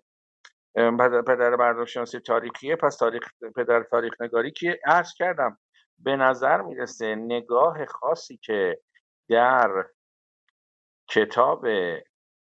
[0.75, 3.23] پدر مردم شناسی تاریخیه پس تاریخ
[3.55, 5.57] پدر تاریخ نگاری که عرض کردم
[5.99, 8.79] به نظر می‌رسه نگاه خاصی که
[9.29, 9.85] در
[11.09, 11.67] کتاب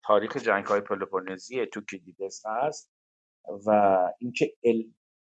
[0.03, 2.91] تاریخ جنگ های پلوپونزی توکیدیدس هست
[3.67, 4.53] و اینکه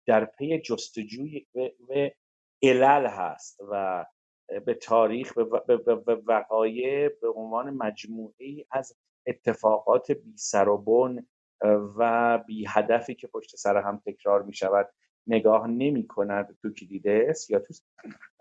[0.06, 1.46] در پی جستجوی
[1.88, 2.10] و
[2.62, 4.04] علل هست و
[4.66, 8.96] به تاریخ به وقایع به عنوان مجموعه از
[9.26, 11.26] اتفاقات بی سر و بن
[11.96, 14.88] و بی هدفی که پشت سر هم تکرار می شود
[15.26, 17.74] نگاه نمی کند توکیدیدس یا تو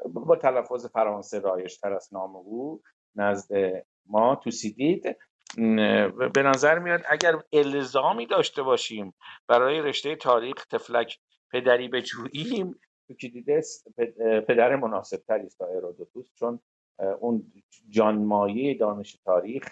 [0.05, 2.81] با تلفظ فرانسه رایش تر از نام او
[3.15, 5.17] نزد ما تو سیدید.
[6.33, 9.13] به نظر میاد اگر الزامی داشته باشیم
[9.47, 11.19] برای رشته تاریخ تفلک
[11.51, 13.83] پدری بجوییم توکیدیدس
[14.47, 16.59] پدر مناسب تری است تا ارودوتوس چون
[17.19, 17.51] اون
[17.89, 19.63] جانمایه دانش تاریخ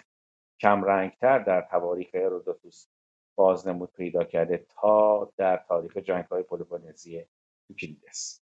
[0.60, 2.86] کمرنگتر در تواریخ ارودوتوس
[3.40, 7.24] بازنمود پیدا کرده تا در تاریخ جنگ های پلوپونزی
[7.68, 8.42] توکیدیدس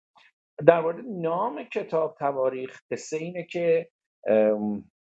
[0.68, 3.90] در مورد نام کتاب تواریخ قصه اینه که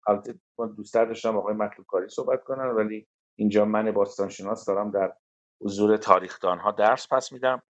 [0.07, 0.35] البته
[0.77, 5.13] دوستر داشتم آقای مطلوب کاری صحبت کنن ولی اینجا من باستانشناس دارم در
[5.61, 7.61] حضور تاریخدان ها درس پس میدم.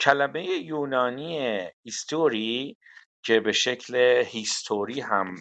[0.00, 2.76] کلمه یونانی ایستوری
[3.24, 3.96] که به شکل
[4.26, 5.34] هیستوری هم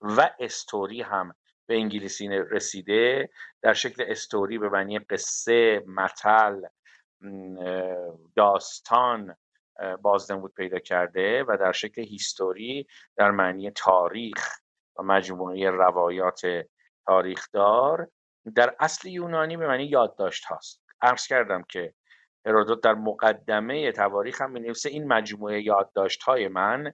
[0.00, 1.34] و استوری هم
[1.66, 3.30] به انگلیسی رسیده
[3.62, 6.62] در شکل استوری به معنی قصه متل
[8.36, 9.36] داستان
[10.02, 12.86] بازنمود پیدا کرده و در شکل هیستوری
[13.16, 14.58] در معنی تاریخ
[14.98, 16.42] و مجموعه روایات
[17.06, 18.08] تاریخدار.
[18.54, 20.82] در اصل یونانی به معنی یادداشت هاست.
[21.02, 21.94] عرض کردم که
[22.46, 26.92] هرودوت در مقدمه تواریخ هم می این مجموعه یادداشت های من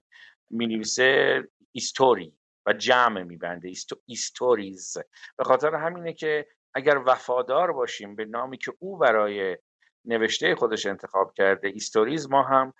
[0.49, 3.71] می نویسه ἱστορίη و جمع میبنده
[4.05, 4.97] ἱστορίης.
[5.37, 9.57] به خاطر همینه که اگر وفادار باشیم به نامی که او برای
[10.05, 12.73] نوشته خودش انتخاب کرده ἱστορίης ما هم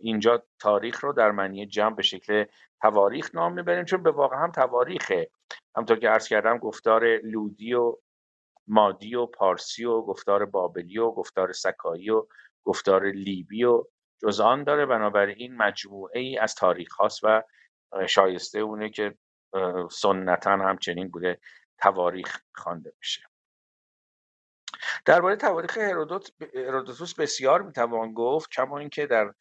[0.00, 2.44] اینجا تاریخ رو در معنی جمع به شکل
[2.82, 5.30] تواریخ نام می‌بریم چون به واقع هم تواریخه.
[5.76, 7.96] همطور که عرض کردم گفتار لودی و
[8.66, 12.26] مادی و پارسی و گفتار بابلی و گفتار سکایی و
[12.64, 13.84] گفتار لیبی و
[14.22, 14.86] جزان داره.
[14.86, 17.42] بنابراین مجموعه ای از تاریخ هاست و
[18.08, 19.14] شایسته اونه که
[19.90, 21.40] سنتا همچنین بوده
[21.78, 23.22] تواریخ خوانده بشه.
[25.04, 29.32] درباره تواریخ هرودوت هرودوتوس بسیار می‌توان گفت کما اینکه در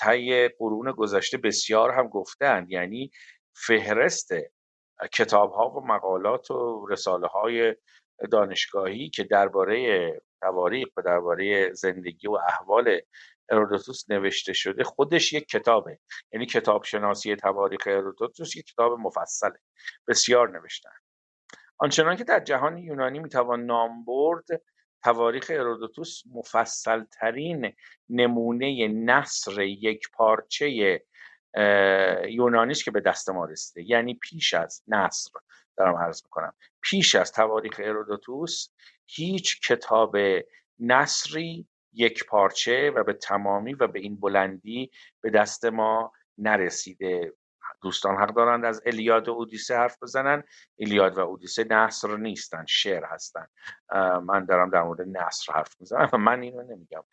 [0.00, 3.10] طی قرون گذشته بسیار هم گفتند یعنی
[3.56, 4.30] فهرست
[5.12, 7.76] کتاب ها و مقالات و رساله های
[8.30, 13.00] دانشگاهی که درباره تواریخ و درباره زندگی و احوال
[13.52, 15.98] ارودوتوس نوشته شده خودش یک کتابه.
[16.32, 19.58] یعنی کتاب شناسی تواریخ ارودوتوس یک کتاب مفصله.
[20.08, 20.90] بسیار نوشتن.
[21.78, 24.44] آنچنان که در جهان یونانی می‌توان نام برد
[25.04, 27.72] تواریخ ارودوتوس مفصل ترین
[28.08, 31.00] نمونه نصر یک پارچه
[32.28, 33.90] یونانی است که به دست ما رسیده.
[33.90, 35.30] یعنی پیش از نصر
[35.76, 36.54] دارم عرض می‌کنم.
[36.82, 38.68] پیش از تواریخ ارودوتوس
[39.06, 40.16] هیچ کتاب
[40.78, 44.90] نصری یک پارچه و به تمامی و به این بلندی
[45.20, 47.32] به دست ما نرسیده.
[47.82, 50.42] دوستان حق دارند از الیاد و اودیسه حرف بزنن.
[50.78, 53.46] الیاد و اودیسه نصر نیستن شعر هستن.
[54.24, 56.08] من دارم در مورد نصر حرف می‌زنم.
[56.12, 57.04] و من اینو نمیگم.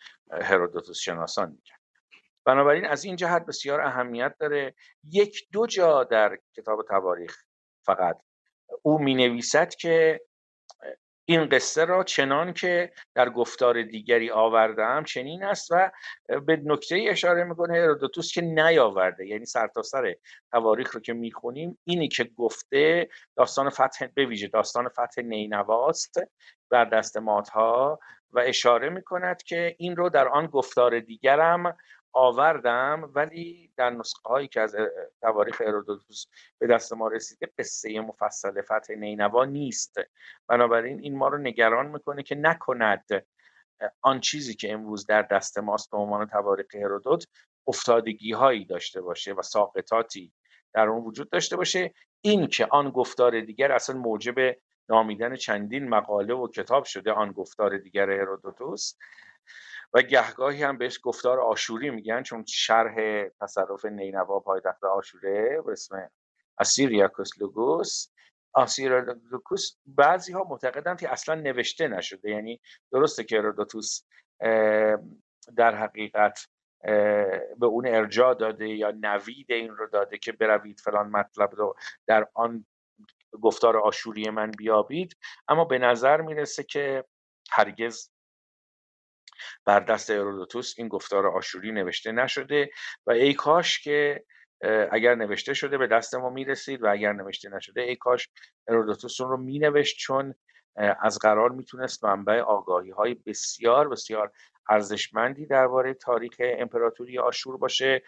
[0.41, 1.75] هرودوتوس شناسان میگن.
[2.45, 4.75] بنابراین از این جهت بسیار اهمیت داره.
[5.03, 7.37] یک دو جا در کتاب تواریخ
[7.85, 8.21] فقط
[8.81, 10.21] او می نویسد که
[11.29, 15.91] این قصه را چنان که در گفتار دیگری آوردم چنین است و
[16.39, 19.27] به نکته اشاره می‌کنه هرودوتوس که نیاورده.
[19.27, 20.15] یعنی سرتاسر سر
[20.51, 26.19] تواریخ رو که می‌خونیم اینی که گفته داستان فتح به ویژه داستان فتح نینواست
[26.69, 27.99] بر دست ماتها
[28.31, 31.77] و اشاره می‌کند که این رو در آن گفتار دیگرم
[32.13, 34.75] آوردم ولی در نسخه هایی که از
[35.21, 36.25] تواریخ ارودوتوس
[36.59, 39.95] به دست ما رسیده قصه مفصل فتح نینوا نیست.
[40.47, 43.05] بنابراین این ما رو نگران می‌کنه که نکند
[44.01, 47.27] آن چیزی که امروز در دست ماست به عنوان تواریخ هرودوت
[47.67, 50.33] افتادگی هایی داشته باشه و ساقطاتی
[50.73, 51.93] در اون وجود داشته باشه.
[52.21, 54.55] این که آن گفتار دیگر اصلا موجب
[54.89, 58.93] نامیدن چندین مقاله و کتاب شده آن گفتار دیگر هرودوتوس
[59.93, 62.95] و گهگاهی هم بهش گفتار آشوری میگن چون شرح
[63.41, 66.09] تصرف نینوا پایتخت آشوره به اسم
[66.59, 68.07] اسیریاکوس لوگوس.
[68.53, 72.61] آسیریاکوس بعضی ها معتقدند که اصلا نوشته نشده یعنی
[72.91, 74.03] درسته که هرودوتوس
[75.57, 76.45] در حقیقت
[77.59, 81.75] به اون ارجاع داده یا نوید این رو داده که بروید فلان مطلب رو
[82.07, 82.65] در آن
[83.41, 85.17] گفتار آشوری من بیابید.
[85.47, 87.03] اما به نظر می‌رسه که
[87.51, 88.11] هرگز
[89.65, 92.69] بر دست ارودوتوس این گفتار آشوری نوشته نشده
[93.07, 94.23] و ای کاش که
[94.91, 98.29] اگر نوشته شده به دست ما می‌رسید و اگر نوشته نشده ای کاش
[98.67, 100.35] ارودوتوس اون رو مینوشت چون
[101.01, 104.31] از قرار می‌تونست منبع آگاهی های بسیار بسیار
[104.69, 108.03] ارزشمندی درباره تاریخ امپراتوری آشور باشه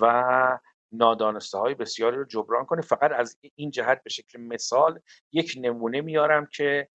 [0.00, 0.58] و
[0.92, 2.82] نادانسته های بسیاری رو جبران کنه.
[2.82, 5.00] فقط از این جهت به شکل مثال
[5.32, 6.88] یک نمونه میارم که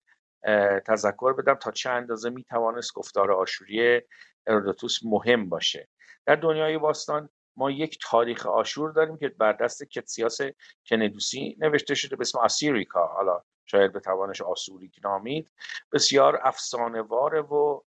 [0.86, 4.02] تذکر بدم تا چه اندازه می‌توانست گفتار آشوری
[4.46, 5.88] ارودوتوس مهم باشه.
[6.26, 10.40] در دنیای باستان ما یک تاریخ آشور داریم که بر دست کتسیاس
[10.86, 13.06] کندوسی نوشته شده به اسم آسیریکا.
[13.06, 15.50] حالا شاید به توانش آسوریک نامید.
[15.92, 17.84] بسیار افسانه‌وار و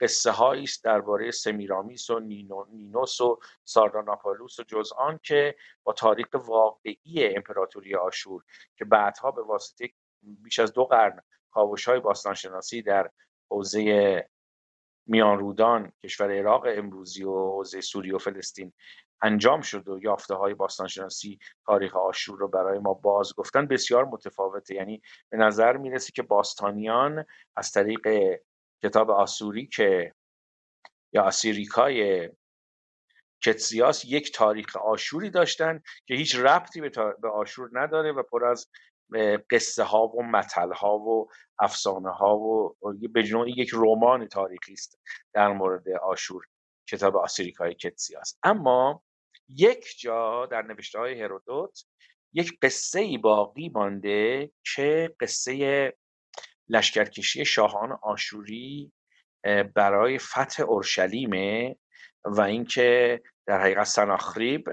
[0.00, 5.92] قصه هایی است درباره سمیرامیس و نینو، نینوس و سارداناپالوس و جز آن که با
[5.92, 8.42] تاریخ واقعی امپراتوری آشور
[8.76, 9.90] که بعدها به واسطه
[10.22, 11.20] بیش از دو قرن
[11.54, 13.10] کاوش های باستانشناسی در
[13.50, 14.28] حوزه
[15.06, 18.72] میان رودان کشور عراق امروزی و حوزه سوریه و فلسطین
[19.22, 24.74] انجام شد و یافته های باستانشناسی تاریخ آشور رو برای ما باز گفتن بسیار متفاوته.
[24.74, 27.24] یعنی به نظر می‌رسه که باستانیان
[27.56, 28.08] از طریق
[28.82, 30.14] کتاب آسوری که
[31.12, 32.30] یا آسیریکای
[33.44, 38.68] کتسیاس یک تاریخ آشوری داشتن که هیچ ربطی به, آشور نداره و پر از
[39.50, 42.76] قصه ها و متل ها و افسانه ها و
[43.12, 43.24] به
[43.56, 45.00] یک رمان تاریخی است
[45.34, 46.44] در مورد آشور
[46.88, 49.02] کتاب آسیریکای کتسیاس اما
[49.48, 51.84] یک جا در نوشته های هرودوت
[52.32, 55.92] یک قصه ای باقی مانده که قصه
[56.68, 58.92] لشکرکشی شاهان آشوری
[59.74, 61.76] برای فتح اورشلیمه
[62.24, 64.64] و اینکه در حقیقت سناخریب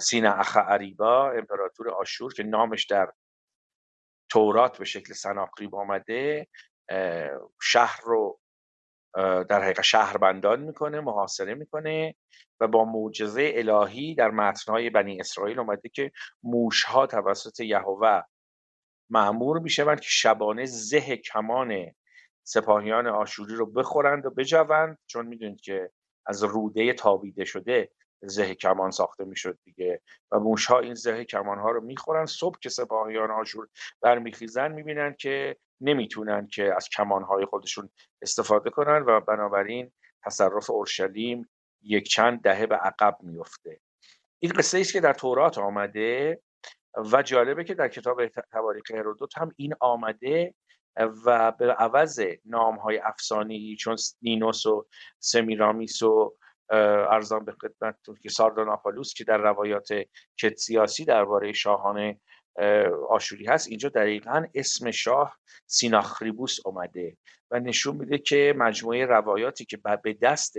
[0.00, 3.12] سینا اخ عریبا امپراتور آشور که نامش در
[4.32, 6.48] تورات به شکل سناخریب آمده
[7.62, 8.40] شهر رو
[9.48, 12.14] در حقیقت شهربندان می‌کنه محاصره می‌کنه
[12.60, 16.12] و با معجزه الهی در متنهای بنی اسرائیل اومده که
[16.42, 18.22] موشها توسط یهوه
[19.10, 21.86] معمور می‌شوند که شبانه زه کمان
[22.44, 24.98] سپاهیان آشوری رو بخورند و بجوند.
[25.06, 25.90] چون می‌دونید که
[26.26, 27.90] از روده تابیده شده
[28.22, 30.00] زه کمان ساخته می‌شد دیگه.
[30.30, 33.68] و موش ها این زه کمان ها رو می‌خورن صبح که سپاهیان آشور
[34.00, 37.90] برمیخیزن می‌بینن که نمی‌تونن که از کمان های خودشون
[38.22, 39.92] استفاده کنن و بنابراین
[40.24, 41.50] تصرف اورشلیم
[41.82, 43.80] یک چند دهه به عقب میفته
[44.38, 46.40] این قصه است که در تورات آمده
[47.12, 50.54] و جالبه که در کتاب تواریخ هرودوت هم این آمده
[51.24, 54.86] و به عوض نام های افسانی چون نینوس و
[55.18, 56.36] سمیرامیس و
[56.72, 59.88] ارزان به خدمتتون که سارداناپالوس که در روایات
[60.40, 62.20] کتسیاسی درباره شاهان
[63.08, 67.16] آشوری هست اینجا دقیقا اسم شاه سیناخریبوس اومده
[67.50, 70.56] و نشون میده که مجموعه روایاتی که به دست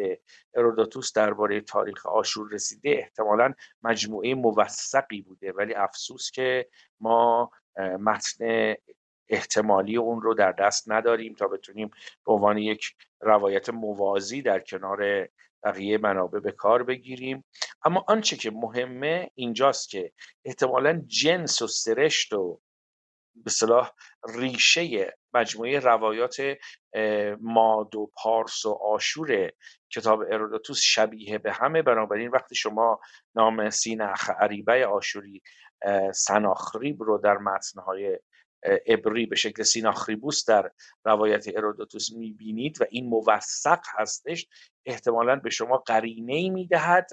[0.54, 3.54] اروداتوس درباره تاریخ آشور رسیده احتمالا
[3.84, 5.52] مجموعه موثقی بوده.
[5.52, 6.68] ولی افسوس که
[7.00, 7.52] ما
[8.00, 8.74] متن
[9.30, 11.92] احتمالی اون رو در دست نداریم تا بتونیم
[12.26, 15.30] به عنوان یک روایت موازی در کنار
[15.64, 17.46] بقیه منابع به کار بگیریم.
[17.86, 20.12] اما آنچه که مهمه اینجاست که
[20.46, 22.62] احتمالا جنس و سرشت و
[23.36, 23.92] به صلاح
[24.36, 26.38] ریشه مجموعه روایات
[27.42, 29.52] ماد و پارس و آشور
[29.94, 31.82] کتاب ارودوتوس شبیه به همه.
[31.82, 33.00] بنابراین وقتی شما
[33.36, 35.42] نام سینخ عریبه آشوری
[36.14, 38.20] سناخریب رو در متنهای
[38.86, 40.72] ابری به شکل سیناخریبوس در
[41.06, 44.48] روایت ارودوتوس می‌بینید و این موثق هستش
[44.86, 47.10] احتمالا به شما قرینه ای می‌دهد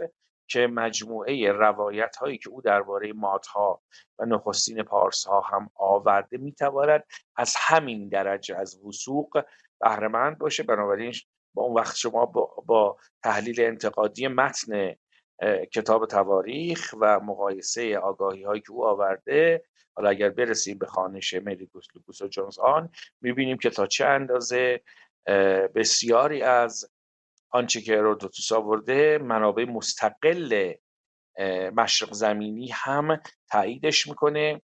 [0.48, 3.82] که مجموعه روایت هایی که او درباره مادها
[4.18, 7.04] و نخستین پارس ها هم آورده می‌تواند
[7.36, 9.42] از همین درجه از وسوق
[9.80, 10.62] بهرهمند باشه.
[10.62, 11.14] بنابراین
[11.54, 14.94] با اون وقت شما با, با تحلیل انتقادی متن
[15.72, 19.64] کتاب تواریخ و مقایسه آگاهی هایی که او آورده
[20.00, 22.90] حالا اگر برسیم به خانش مریکوس لوکوس و جونز آن
[23.20, 24.80] می‌بینیم که تا چه اندازه
[25.74, 26.90] بسیاری از
[27.50, 30.72] آنچه که هرودوتوس آورده منابع مستقل
[31.74, 33.20] مشرق زمینی هم
[33.50, 34.62] تاییدش می‌کنه.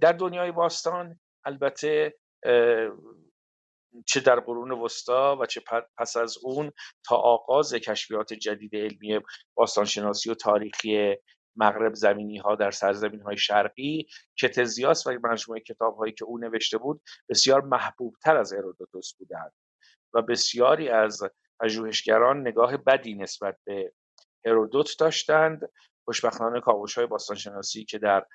[0.00, 2.14] در دنیای باستان البته
[4.06, 5.62] چه در قرون وسطا و چه
[5.98, 6.72] پس از اون
[7.06, 9.20] تا آغاز کشفیات جدید علمی
[9.54, 11.16] باستانشناسی و تاریخی
[11.56, 14.06] مغرب زمینی ها در سرزمین های شرقی
[14.40, 19.52] کتزیاس و مجموعه کتاب هایی که او نوشته بود بسیار محبوب تر از ارودوتوس بودند
[20.14, 21.22] و بسیاری از
[21.60, 23.92] پژوهشگران نگاه بدی نسبت به
[24.46, 25.70] هرودوت داشتند.
[26.04, 28.26] خوشبختانه کاوش های باستانشناسی که در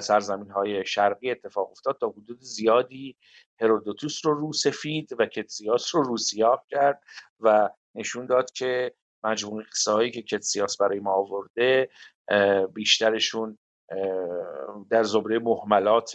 [0.00, 3.16] سرزمین های شرقی اتفاق افتاد تا حدود زیادی
[3.60, 7.02] هرودوتوس رو رو سفید و کتسیاس رو رو سیاه کرد
[7.40, 8.94] و نشون داد که
[9.24, 11.90] مجموعه قصه که کتسیاس برای ما آورده
[12.74, 13.58] بیشترشون
[14.90, 16.12] در زبره محملات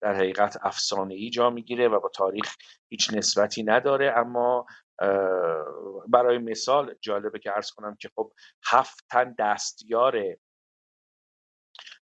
[0.00, 2.56] در حقیقت افسانه ای جا می‌گیره و با تاریخ
[2.88, 4.14] هیچ نسبتی نداره.
[4.16, 4.66] اما
[6.08, 8.32] برای مثال جالبه که ارز کنم که خب
[8.64, 10.36] هفت تن دستیار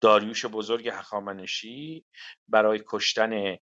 [0.01, 2.05] داریوش بزرگ هخامنشی
[2.47, 3.57] برای کشتن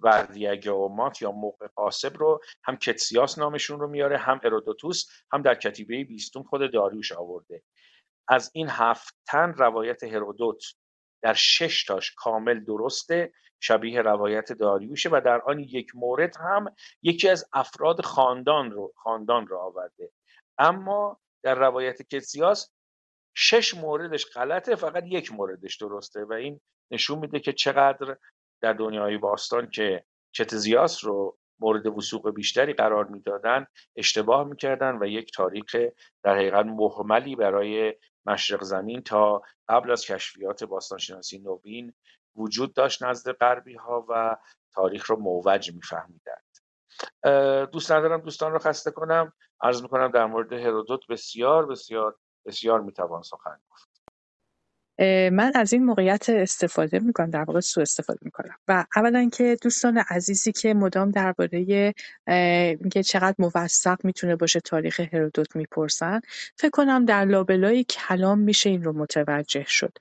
[0.00, 5.54] وردیگ اومات یا موقع قاسب رو هم کتسیاس نامشون رو میاره هم ارودوتوس هم در
[5.54, 7.62] کتیبه بیستون خود داریوش آورده.
[8.28, 10.64] از این هفت تن روایت هرودوت
[11.22, 17.28] در شش تاش کامل درسته شبیه روایت داریوشه و در آن یک مورد هم یکی
[17.28, 20.10] از افراد خاندان رو خاندان رو آورده.
[20.58, 22.70] اما در روایت کتسیاس
[23.36, 26.60] شش موردش غلطه فقط یک موردش درسته و این
[26.90, 28.16] نشون میده که چقدر
[28.62, 30.04] در دنیای باستان که
[30.36, 33.66] کتزیاس رو مورد وسوق بیشتری قرار می‌دادن
[33.96, 35.76] اشتباه می‌کردن و یک تاریخ
[36.22, 37.94] در حقیقت محملی برای
[38.26, 41.94] مشرق زمین تا قبل از کشفیات باستانشناسی نوین
[42.36, 44.36] وجود داشت نزد غربی ها و
[44.72, 46.44] تاریخ رو موج میفهمیدند.
[47.72, 49.32] دوست ندارم دوستان رو خسته کنم.
[49.60, 52.16] عرض می‌کنم در مورد هرودوت بسیار بسیار
[52.46, 53.93] بسیار می‌توان سخن گفت.
[54.98, 58.56] من از این موقعیت استفاده می‌کنم در واقع سوء استفاده می‌کنم.
[58.68, 61.94] و اولا که دوستان عزیزی که مدام درباره
[62.26, 66.20] اینکه چقدر موثق می‌تونه باشه تاریخ هرودوت می‌پرسن
[66.56, 69.92] فکر کنم در لابلای کلام میشه این رو متوجه شد.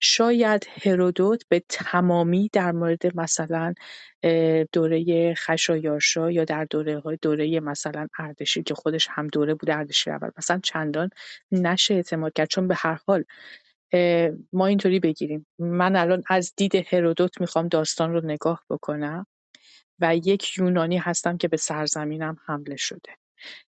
[0.00, 3.74] شاید هرودوت به تمامی در مورد مثلا
[4.72, 10.12] دوره خشایارشا یا در دوره های دوره مثلا اردشیر که خودش هم دوره بود اردشیر
[10.12, 11.10] اول مثلا چندان
[11.52, 12.48] نشه اعتماد کرد.
[12.48, 13.24] چون به هر حال
[14.52, 15.46] ما اینطوری بگیریم.
[15.58, 19.26] من الان از دید هرودوت می‌خوام داستان رو نگاه بکنم
[20.00, 23.16] و یک یونانی هستم که به سرزمینم حمله شده.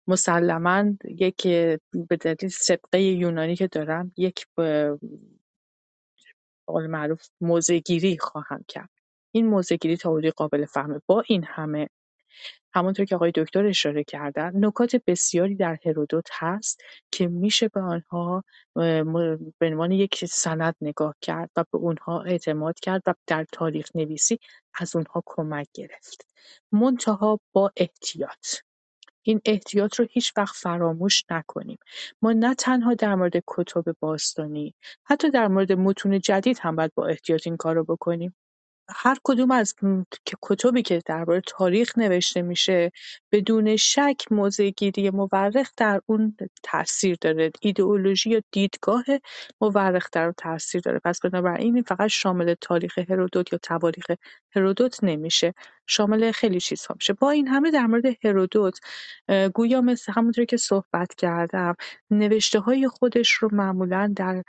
[0.07, 1.47] مسلما یک
[1.93, 4.45] به دلیل سبقه یونانی که دارم یک
[6.67, 8.89] قول معروف موزگیری خواهم کرد.
[9.31, 11.01] این موزگیری تا قابل فهمه.
[11.05, 11.89] با این همه
[12.73, 16.81] همونطور که آقای دکتر اشاره کردن نکات بسیاری در هرودوت هست
[17.11, 18.43] که میشه به آنها
[18.75, 24.39] به عنوان یک سند نگاه کرد و به اونها اعتماد کرد و در تاریخ نویسی
[24.73, 26.25] از اونها کمک گرفت.
[26.71, 28.47] منتها با احتیاط.
[29.23, 31.77] این احتیاط رو هیچ وقت فراموش نکنیم.
[32.21, 34.73] ما نه تنها در مورد کتب باستانی
[35.03, 38.35] حتی در مورد متون جدید هم باید با احتیاط این کار رو بکنیم.
[38.89, 39.75] هر کدوم از
[40.41, 42.91] کتبی که درباره تاریخ نوشته میشه
[43.31, 47.51] بدون شک موضع‌گیری مورخ در اون تاثیر داره.
[47.61, 49.03] ایدئولوژی یا دیدگاه
[49.61, 50.99] مورخ در اون تاثیر داره.
[51.05, 54.05] پس بنابراین این فقط شامل تاریخ هرودوت یا تواریخ
[54.55, 55.53] هرودوت نمیشه.
[55.87, 57.13] شامل خیلی چیزها میشه.
[57.13, 58.79] با این همه در مورد هرودوت
[59.53, 61.75] گویا مثل همونطور که صحبت کردم
[62.11, 64.43] نوشته های خودش رو معمولا در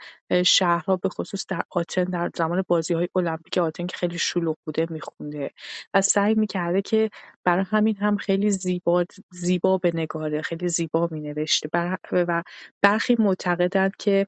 [0.45, 4.87] شهرها به خصوص در آتن در زمان بازی های المپیک آتن که خیلی شلوغ بوده
[4.89, 5.51] میخونده
[5.93, 7.09] و سعی می‌کرده که
[7.43, 11.69] برای همین هم خیلی زیبا زیبا به نگاره خیلی زیبا مینوشته.
[12.13, 12.43] و
[12.81, 14.27] برخی معتقدند که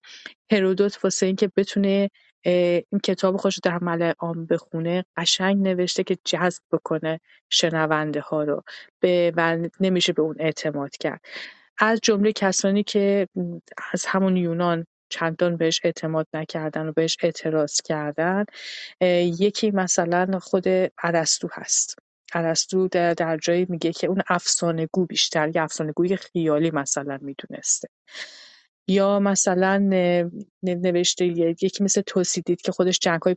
[0.51, 2.09] هرودوت واسه اینکه بتونه
[2.45, 8.63] این کتاب خوش در ملع عام بخونه قشنگ نوشته که جذب بکنه شنونده ها رو.
[8.99, 11.21] به و نمیشه به اون اعتماد کرد.
[11.79, 13.27] از جمله کسانی که
[13.93, 18.45] از همون یونان چندان بهش اعتماد نکردن و بهش اعتراض کردن
[19.39, 20.65] یکی مثلا خود
[21.03, 21.95] ارسطو هست.
[22.33, 27.87] ارسطو در, جایی میگه که اون افسانه گو بیشتر یه افسانه گوی خیالی مثلا می‌دونسته.
[28.87, 29.77] یا مثلا
[30.63, 33.35] نوشته یکی مثل توسیدید که خودش جنگ های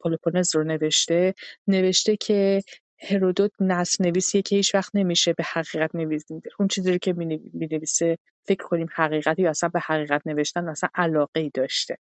[0.00, 1.34] پولوپونز رو نوشته
[1.66, 2.62] نوشته که
[3.00, 8.18] هرودوت نصر نویسیه که هیچ وقت نمیشه به حقیقت نویسید اون چیزی که می نویسه
[8.46, 11.96] فکر کنیم حقیقتی یا اصلا به حقیقت نوشتن اصلا علاقه ای داشته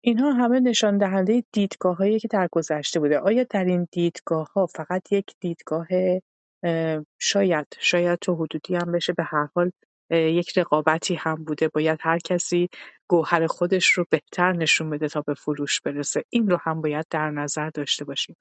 [0.00, 3.18] اینها همه نشان دهنده دیدگاه هایی که در گذشته بوده.
[3.18, 5.86] آیا در این دیدگاه ها فقط یک دیدگاه
[7.18, 9.70] شاید شاید تو حدودی هم بشه به هر حال
[10.10, 12.68] یک رقابتی هم بوده؟ باید هر کسی
[13.08, 16.24] گوهر خودش رو بهتر نشون بده تا به فروش برسه.
[16.30, 18.36] این رو هم باید در نظر داشته باشیم.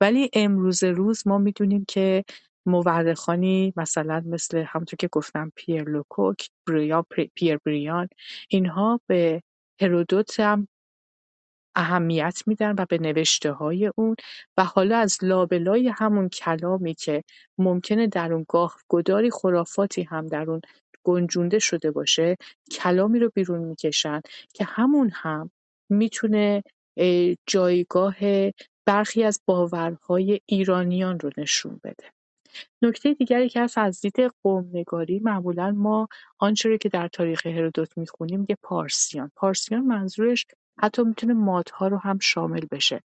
[0.00, 2.24] ولی امروز روز ما می‌دونیم که
[2.66, 8.08] مورخانی مثلا مثل همونطور که گفتم پیر لوکوک بریا پیر بریان
[8.48, 9.42] اینها به
[9.80, 10.68] هرودوت هم
[11.76, 14.16] اهمیت میدن و به نوشته های اون
[14.56, 17.24] و حالا از لابلای همون کلامی که
[17.58, 20.60] ممکنه در اون گاه گداری خرافاتی هم در اون
[21.04, 22.36] گنجونده شده باشه
[22.70, 24.20] کلامی رو بیرون می‌کشن
[24.54, 25.50] که همون هم
[25.90, 26.62] می‌تونه
[27.46, 28.16] جایگاه
[28.86, 32.12] برخی از باورهای ایرانیان رو نشون بده.
[32.82, 37.98] نکته دیگری که هست از دید قومنگاری معمولا ما آنچه رو که در تاریخ هرودوت
[37.98, 40.46] می‌خونیم میگه پارسیان پارسیان منظورش
[40.80, 43.00] حتی می‌تونه مادها رو هم شامل بشه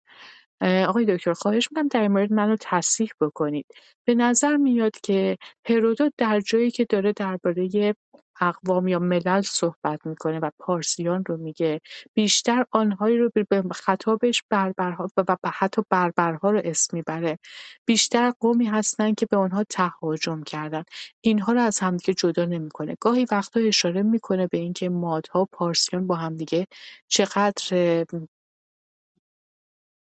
[0.61, 3.65] آقای دکتر خواهش می‌کنم در مورد منو تصحیح بکنید.
[4.05, 7.95] به نظر میاد که هرودوت در جایی که داره درباره
[8.41, 11.81] اقوام یا ملل صحبت می‌کنه و پارسیان رو میگه
[12.13, 17.37] بیشتر آنهایی رو به خطابش بربرها و حتی بربرها رو اسم می‌بره.
[17.85, 20.83] بیشتر قومی هستن که به آنها تهاجم کردن.
[21.21, 22.95] اینها رو از همدیگه جدا نمی‌کنه.
[23.01, 26.67] گاهی وقتا اشاره می‌کنه به اینکه مادها پارسیان با همدیگه
[27.07, 28.05] چقدر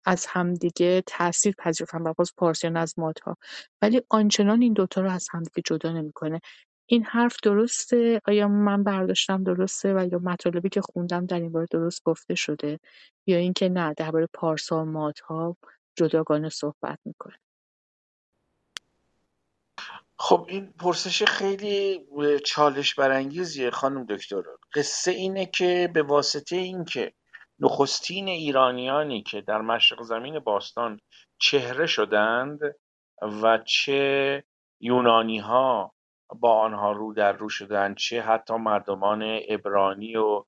[0.06, 3.38] از همدیگه تاثیر پذیرفتن و باز پارسیان از مادها.
[3.82, 6.42] ولی آنچنان این دوتا رو از همدیگه جدا نمی‌کنه.
[6.86, 11.68] این حرف درسته؟ آیا من برداشتم درسته؟ و یا مطالبی که خوندم در این باره
[11.72, 12.80] درست گفته شده؟
[13.28, 15.58] یا اینکه نه درباره پارسا و مادها
[15.96, 17.36] جداگانه صحبت می‌کنه.
[20.18, 22.06] خب این پرسش خیلی
[22.46, 24.44] چالش برانگیزیه خانم دکتر
[24.74, 27.14] قصه اینه که به واسطه اینکه
[27.60, 31.00] نخستین ایرانیانی که در مشرق زمین باستان
[31.38, 32.60] چهره شدند
[33.22, 34.44] و چه
[34.80, 35.94] یونانی ها
[36.40, 40.46] با آنها رو در رو شدند چه حتی مردمان ابرانی و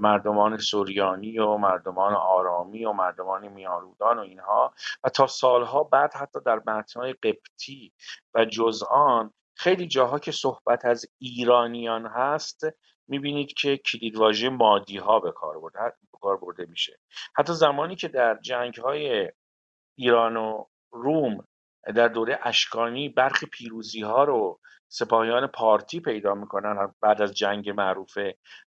[0.00, 4.74] مردمان سوریانی و مردمان آرامی و مردمان میارودان و اینها.
[5.04, 7.92] و تا سالها بعد حتی در متنهای قبطی
[8.34, 12.66] و جزآن خیلی جاها که صحبت از ایرانیان هست
[13.08, 16.98] می‌بینید که کلیدواژه مادی ها به کار برده, برده میشه.
[17.36, 19.32] حتی زمانی که در جنگ های
[19.98, 21.44] ایران و روم
[21.94, 28.18] در دوره اشکانی برخی پیروزی ها رو سپاهیان پارتی پیدا می‌کنن بعد از جنگ معروف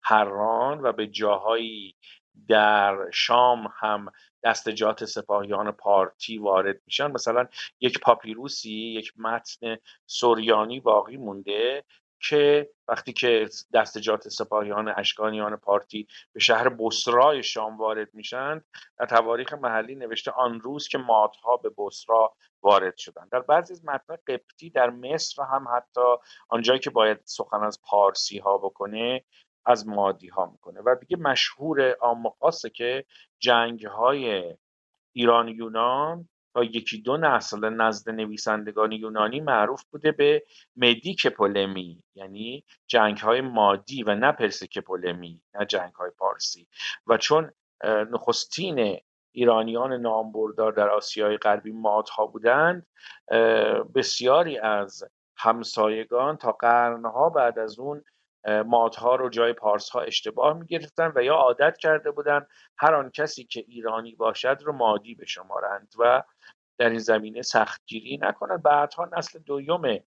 [0.02, 1.96] هران و به جاهایی
[2.48, 4.12] در شام هم
[4.44, 7.10] دستجات سپاهیان پارتی وارد میشن.
[7.10, 7.46] مثلا
[7.80, 9.76] یک پاپیروسی یک متن
[10.06, 11.84] سوریانی باقی مونده.
[12.20, 18.64] که وقتی که دستجات سپاهیان اشکانیان پارتی به شهر بسرای شام وارد میشن
[18.98, 23.84] در تواریخ محلی نوشته آن روز که مادها به بسرا وارد شدن در بعضی از
[23.84, 26.16] متن قبطی در مصر هم حتی
[26.48, 29.24] آنجایی که باید سخن از پارسی ها بکنه
[29.66, 30.80] از مادی ها می‌کنه.
[30.80, 33.04] و دیگه مشهور آمقاسه که
[33.38, 34.56] جنگ های
[35.12, 40.42] ایران یونان تا یکی دو نسل نزد نویسندگان یونانی معروف بوده به
[40.76, 46.68] مدیک پولمی یعنی جنگ های مادی و نه پرسیک پولمی نه جنگ های پارسی.
[47.06, 47.50] و چون
[47.84, 48.98] نخستین
[49.32, 52.86] ایرانیان نامبردار در آسیای غربی مادها بودند
[53.94, 55.04] بسیاری از
[55.36, 58.04] همسایگان تا قرنها بعد از اون
[58.66, 62.46] مادها رو جای پارس ها اشتباه می گرفتن و یا عادت کرده بودند
[62.78, 66.22] هر آن کسی که ایرانی باشد رو مادی بشمارند و
[66.78, 68.62] در این زمینه سختگیری نکنند.
[68.62, 69.98] بعدها نسل دوم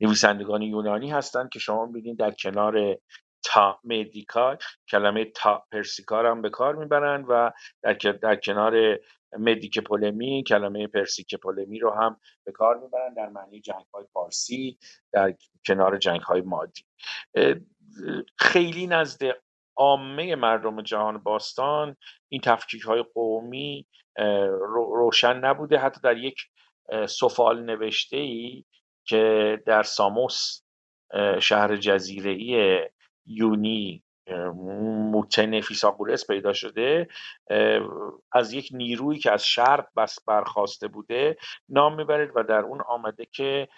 [0.00, 2.98] نویسندگان یونانی هستند که شما ببینید در کنار
[3.44, 4.58] تا مدیکال
[4.88, 7.52] کلمه تا پرسیکار هم به کار می‌برند و
[7.82, 8.98] در, در کنار
[9.38, 14.78] مدیک پولمی کلمه پرسیک پولمی رو هم به کار می‌برند در معنی جنگ های پارسی
[15.12, 15.34] در
[15.66, 16.84] کنار جنگ های مادی
[18.38, 19.20] خیلی نزد
[19.76, 21.96] عامه مردم جهان باستان
[22.28, 23.86] این تفکیک های قومی
[24.70, 25.78] روشن نبوده.
[25.78, 26.36] حتی در یک
[27.08, 28.64] سفال نوشته ای
[29.04, 30.62] که در ساموس
[31.40, 32.92] شهر جزیره
[33.26, 34.04] یونی
[35.12, 37.08] موتن فیساغورس پیدا شده
[38.32, 41.36] از یک نیرویی که از شرق بس برخواسته بوده
[41.68, 43.68] نام می‌برید و در اون آمده که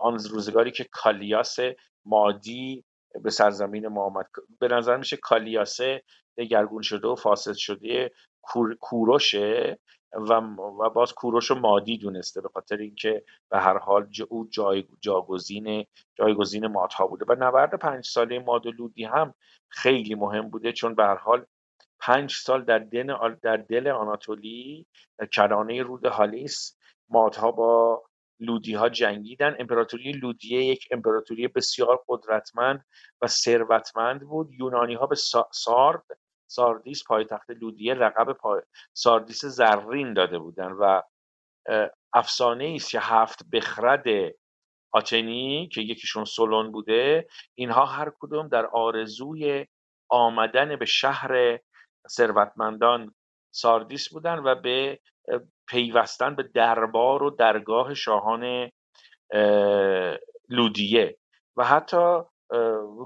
[0.00, 1.56] آن روزگاری که کالیاس
[2.04, 2.84] مادی
[3.22, 4.26] به سرزمین ما آمد
[4.60, 6.02] به نظر میشه کالیاسه
[6.38, 8.10] دگرگون شده و فاسد شده
[8.80, 9.78] کوروشه.
[10.16, 14.84] و, و باز کوروش رو مادی دونسته به خاطر اینکه به هر حال او جای
[15.00, 17.24] جاگزین جایگزین مادها بوده.
[17.28, 19.34] و نبرد پنج ساله ماد و لودی هم
[19.68, 21.46] خیلی مهم بوده چون به هر حال
[22.00, 24.86] پنج سال در دل, در دل آناتولی
[25.18, 26.78] در کرانه رود هالیس
[27.08, 28.02] مادها با
[28.40, 29.56] لودی ها جنگیدن.
[29.58, 32.84] امپراتوری لودیه یک امپراتوری بسیار قدرتمند
[33.22, 34.52] و ثروتمند بود.
[34.52, 35.16] یونانی ها به
[35.52, 36.04] سارد
[36.46, 38.62] ساردیس پایتخت لودیه لقب پای...
[38.92, 41.02] ساردیس زرین داده بودن و
[42.12, 44.04] افسانه است که هفت بخرد
[44.92, 49.66] آتنی که یکیشون سولون بوده اینها هر کدوم در آرزوی
[50.08, 51.58] آمدن به شهر
[52.08, 53.14] ثروتمندان
[53.54, 55.00] ساردیس بودن و به
[55.68, 58.70] پیوستن به دربار و درگاه شاهان
[60.48, 61.18] لودیه.
[61.56, 62.22] و حتی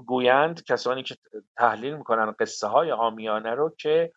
[0.07, 1.15] گویند کسانی که
[1.57, 4.11] تحلیل می‌کنن قصه های آمیانه رو که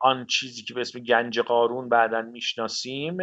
[0.00, 3.16] آن چیزی که به اسم گنج قارون بعدا می‌شناسیم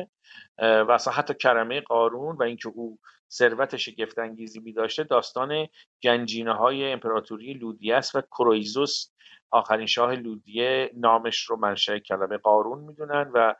[0.57, 2.99] و اصلا حتی کرمه قارون و اینکه او
[3.31, 5.67] ثروت شگفت انگیزی می داشته داستان
[6.03, 9.11] گنجینه های امپراتوری لودیه و کرویزوس
[9.51, 13.55] آخرین شاه لودیه نامش رو منشأ کلمه قارون می‌دونن و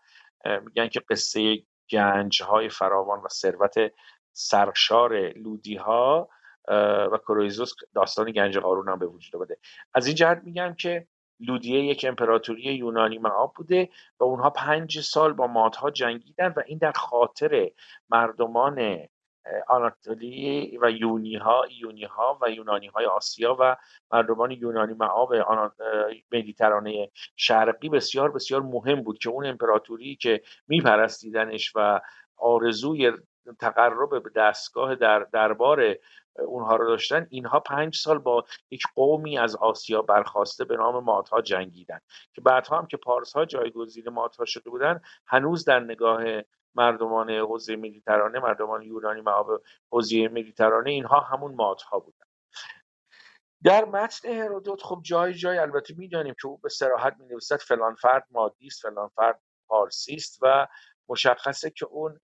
[0.65, 3.75] میگن که قصه گنج های فراوان و ثروت
[4.33, 6.29] سرشار لودی ها
[7.11, 9.57] و کرویزوس داستان گنج قارون هم به وجود آمده
[9.93, 11.07] از این جهت میگم که
[11.39, 13.89] لودیه یک امپراتوری یونانی معاب بوده
[14.19, 17.71] و اونها پنج سال با مادها جنگیدن و این در خاطر
[18.09, 19.07] مردمان
[19.67, 23.77] آناتولی و یونی ها یونی ها و یونانی های آسیا و
[24.11, 25.33] مردمان یونانی معاب
[26.31, 32.01] مدیترانه شرقی بسیار بسیار مهم بود که اون امپراتوری که میپرستیدنش و
[32.37, 33.11] آرزوی
[33.59, 35.95] تقرب به دستگاه در دربار
[36.47, 41.41] اونها رو داشتن اینها پنج سال با یک قومی از آسیا برخواسته به نام ماتها
[41.41, 41.99] جنگیدن.
[42.33, 46.23] که بعدها هم که پارس ها جایگزین ماتها شده بودن هنوز در نگاه
[46.75, 52.25] مردمان حوزه مدیترانه مردمان یونانی معاب حوزه مدیترانه اینها همون ماتها بودن.
[53.63, 57.95] در متن هرودوت خب جای جای البته می‌دانیم که او به سراحت می نویسد فلان
[57.95, 60.67] فرد مادی است فلان فرد پارسی است و
[61.09, 62.19] مشخصه که اون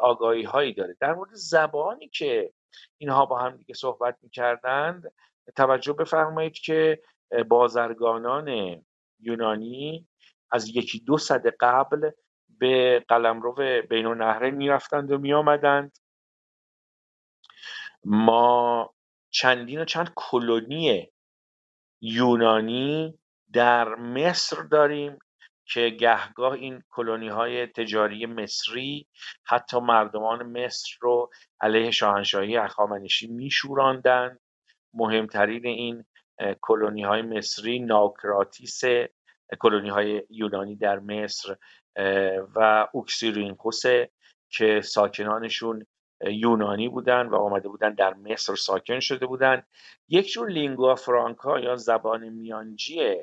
[0.00, 0.96] آگاهی هایی داره.
[1.00, 2.52] در مورد زبانی که
[2.98, 5.12] اینها با هم دیگه صحبت می‌کردند.
[5.56, 7.02] توجه بفرمایید که
[7.48, 8.80] بازرگانان
[9.20, 10.08] یونانی
[10.50, 12.10] از یکی دو صد قبل
[12.48, 13.54] به قلمرو
[13.90, 15.98] بین النهرین می‌رفتند و میآمدند.
[18.04, 18.94] ما
[19.30, 21.12] چندین و چند کلونی
[22.00, 23.18] یونانی
[23.52, 25.18] در مصر داریم.
[25.68, 29.06] که گهگاه این کلونی های تجاری مصری
[29.44, 31.30] حتی مردمان مصر رو
[31.60, 34.40] علیه شاهنشاهی اخامنشی میشوراندند
[34.94, 36.04] مهمترین این
[36.60, 38.80] کلونی های مصری ناکراتیس
[39.60, 41.56] کلونی های یونانی در مصر
[42.54, 43.82] و اوکسیرینکوس
[44.50, 45.86] که ساکنانشون
[46.20, 49.62] یونانی بودن و آمده بودن در مصر ساکن شده بودن.
[50.08, 53.16] یک جور لینگوا فرانکا یا زبان میانجی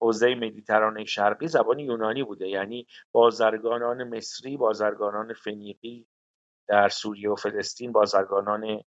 [0.00, 2.48] حوزه مدیترانه شرقی زبان یونانی بوده.
[2.48, 6.06] یعنی بازرگانان مصری بازرگانان فنیقی
[6.68, 8.80] در سوریه و فلسطین بازرگانان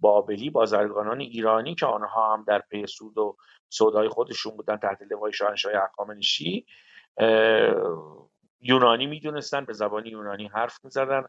[0.00, 3.36] بابلی بازرگانان ایرانی که آنها هم در پی سود و
[3.68, 6.66] سودای خودشون بودن تحت لوای شاهنشاه اقامنشی
[8.60, 11.24] یونانی می‌دونستن به زبان یونانی حرف می‌زدن.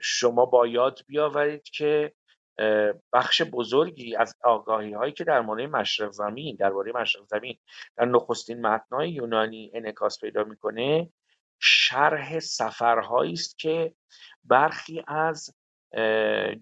[0.00, 2.12] شما باید بیاورید که
[3.12, 7.58] بخش بزرگی از آگاهی هایی که در مورد مشرق زمین درباره مشرق زمین
[7.96, 11.10] در نخستین متنهای یونانی انعکاس پیدا می‌کنه
[11.60, 13.94] شرح سفرهایی است که
[14.44, 15.54] برخی از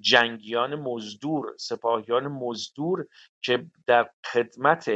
[0.01, 3.07] جنگیان مزدور سپاهیان مزدور
[3.43, 4.91] که در خدمت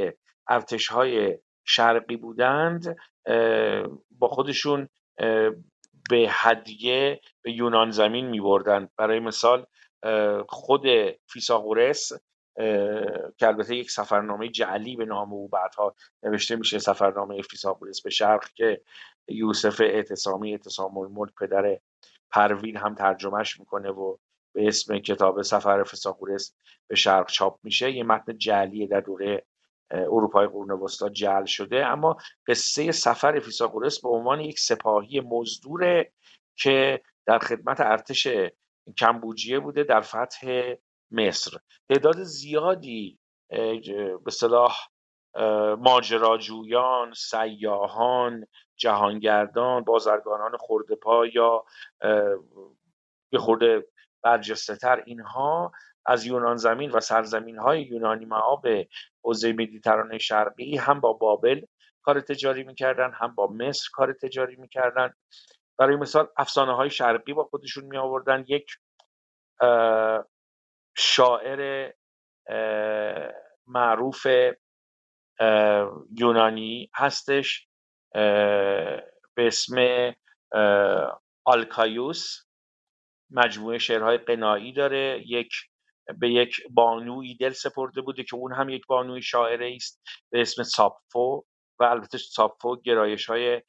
[0.48, 2.96] ارتش های شرقی بودند
[4.10, 4.88] با خودشون
[6.10, 9.66] به هدیه به یونان زمین می بردن برای مثال
[10.48, 10.86] خود
[11.26, 12.12] فیساغورس
[13.36, 18.48] که البته یک سفرنامه جعلی به نام او بعدها نوشته میشه سفرنامه فیساغورس به شرق
[18.54, 18.80] که
[19.28, 21.78] یوسف اعتصامی اعتصام الملک پدر
[22.30, 24.16] پروین هم ترجمهش می‌کنه و
[24.54, 26.54] به اسم کتاب سفر فیساغورس
[26.88, 27.90] به شرق چاپ میشه.
[27.90, 29.44] یه متن جعلی در دوره
[29.90, 31.86] اروپای قرون وسطا جعل شده.
[31.86, 32.16] اما
[32.46, 36.12] قصه سفر فیساغورس به عنوان یک سپاهی مزدوره
[36.56, 38.28] که در خدمت ارتش
[38.98, 40.74] کمبوجیه بوده در فتح
[41.10, 41.56] مصر.
[41.88, 43.18] تعداد زیادی
[44.24, 44.76] به صلاح
[45.78, 48.46] ماجراجویان سیاهان
[48.76, 50.52] جهانگردان بازرگانان
[51.02, 51.64] پا یا
[53.30, 53.86] به خورده
[54.22, 55.72] برجسته تر اینها
[56.06, 58.66] از یونان زمین و سرزمین های یونانی معاب
[59.24, 61.60] حوزه مدیترانه شرقی هم با بابل
[62.02, 65.14] کار تجاری می‌کردن هم با مصر کار تجاری می‌کردن.
[65.78, 68.66] برای مثال افسانه های شرقی با خودشون می آوردن یک
[70.96, 71.92] شاعر
[73.66, 74.26] معروف
[76.18, 77.68] یونانی هستش
[79.34, 79.76] به اسم
[81.44, 82.36] آلکایوس.
[83.30, 85.22] مجموعه شعرهای قنایی داره.
[85.26, 85.52] یک
[86.18, 90.62] به یک بانوی دل سپرده بوده که اون هم یک بانوی شاعره است به اسم
[90.62, 91.44] ساپفو
[91.80, 93.62] و البته ساپفو گرایش های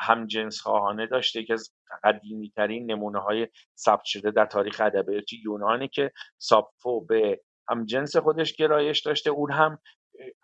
[0.00, 1.72] همجنس خواهانه داشته یکی از
[2.04, 8.56] قدیمی ترین نمونه های ثبت شده در تاریخ ادبیات یونانه که ساپفو به همجنس خودش
[8.56, 9.30] گرایش داشته.
[9.30, 9.78] اون هم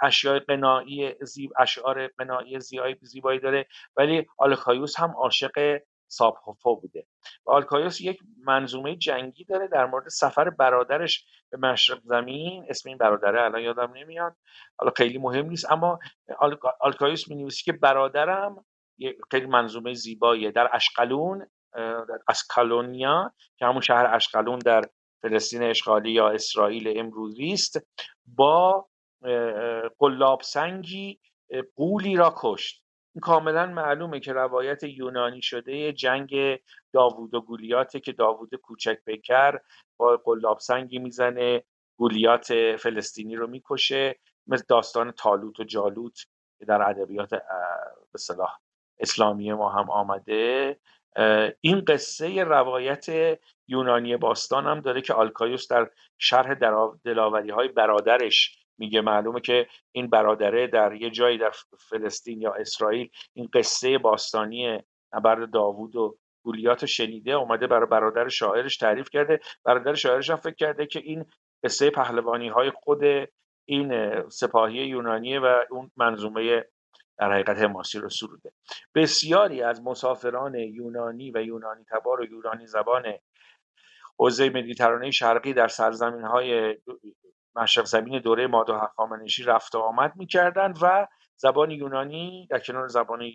[0.02, 3.66] اشیاء قنایی زیب اشعار قنایی زیبایی زیبایی داره.
[3.96, 7.06] ولی آلکایوس هم عاشق سابهوفا بوده.
[7.46, 12.66] و آلکایوس یک منظومه جنگی داره در مورد سفر برادرش به مشرق زمین.
[12.68, 14.36] اسم این برادره الان یادم نمیاد.
[14.78, 15.98] حالا خیلی مهم نیست اما
[16.80, 18.64] آلکایوس می که برادرم
[19.30, 20.50] خیلی منظومه زیباییه.
[20.50, 21.46] در اشقلون
[22.08, 24.82] در اسکالونیا که همون شهر اشقلون در
[25.22, 27.86] فلسطین اشغالی یا اسرائیل امروزی است
[28.26, 28.88] با
[29.98, 31.20] قلاب سنگی
[31.76, 32.84] قولی را کشت.
[33.14, 36.60] این کاملا معلومه که روایت یونانی شده جنگ
[36.92, 39.58] داوود و گولیاته که داوود کوچک بکر
[39.96, 41.64] با قلاب سنگی می‌زنه
[41.98, 46.26] گولیات فلسطینی رو می‌کشه مثل داستان تالوت و جالوت
[46.58, 47.30] که در ادبیات
[48.12, 48.58] به صلاح
[49.00, 50.76] اسلامی ما هم آمده
[51.60, 53.06] این قصه روایت
[53.68, 56.54] یونانی باستان هم داره که آلکایوس در شرح
[57.04, 59.00] دلاوری های برادرش میگه.
[59.00, 64.78] معلومه که این برادره در یه جایی در فلسطین یا اسرائیل این قصه باستانی
[65.14, 69.40] نبرد داوود و گولیات شنیده اومده برای برادر شاعرش تعریف کرده.
[69.64, 71.24] برادر شاعرش هم فکر کرده که این
[71.64, 73.00] قصه پهلوانی های خود
[73.68, 76.64] این سپاهی یونانیه و اون منظومه
[77.20, 78.52] در حقیقت حماسی رو سروده
[78.94, 83.02] بسیاری از مسافران یونانی و یونانی تبار و یونانی زبان
[84.18, 86.76] حوزه مدیترانه شرقی در سرزمین های
[87.56, 91.06] مشرق زمین دوره ماد و هخامنشی رفت و آمد می‌کردند و
[91.36, 93.30] زبان یونانی در کنار زبان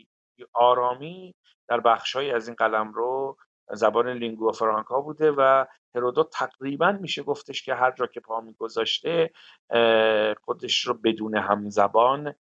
[0.53, 1.35] آرامی
[1.67, 3.37] در بخشهایی از این قلم رو
[3.73, 9.31] زبان لینگوا فرانکا بوده و هرودوت تقریبا میشه گفتش که هر جا که پا میگذاشته
[10.41, 12.35] خودش رو بدون هم زبان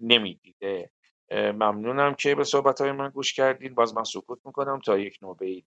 [0.00, 0.90] نمی‌دیده.
[1.32, 3.74] ممنونم که به صحبت های من گوش کردین.
[3.74, 5.62] باز من سکوت می‌کنم تا یک نوبه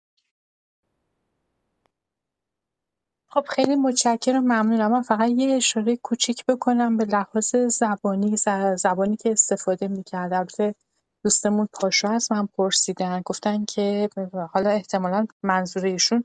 [3.31, 4.91] خب خیلی متشکرم ممنونم.
[4.91, 8.35] من فقط یه اشاره کوچیک بکنم به لحاظ زبانی
[8.77, 10.34] زبانی که استفاده می‌کرد.
[10.34, 10.76] البته
[11.23, 14.10] دوستمون پاشو از من پرسیدن گفتن که
[14.53, 16.23] حالا احتمالا منظور ایشون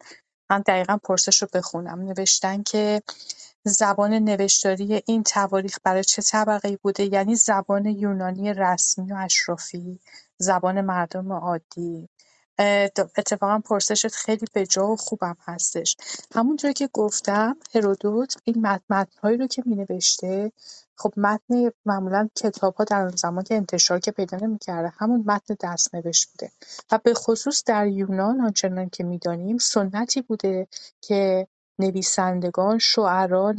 [0.50, 2.00] من دقیقا پرسش رو بخونم.
[2.00, 3.02] نوشتن که
[3.66, 10.00] زبان نوشتاری این تواریخ برای چه طبقه بوده؟ یعنی زبان یونانی رسمی و اشرافی
[10.38, 12.08] زبان مردم عادی.
[13.16, 15.96] اتفاقا پرسشت خیلی به جا و خوبم هستش.
[16.34, 20.52] همونطور که گفتم هرودوت این متن هایی رو که می نوشته
[20.96, 25.56] خب متن معمولا کتاب ها در اون زمان که انتشار که پیدا نمی‌کرده همون متن
[25.60, 26.52] دست نوشت بوده.
[26.92, 30.68] و به خصوص در یونان آنچنان که می‌دانیم سنتی بوده
[31.00, 31.46] که
[31.78, 33.54] نویسندگان، شعرا،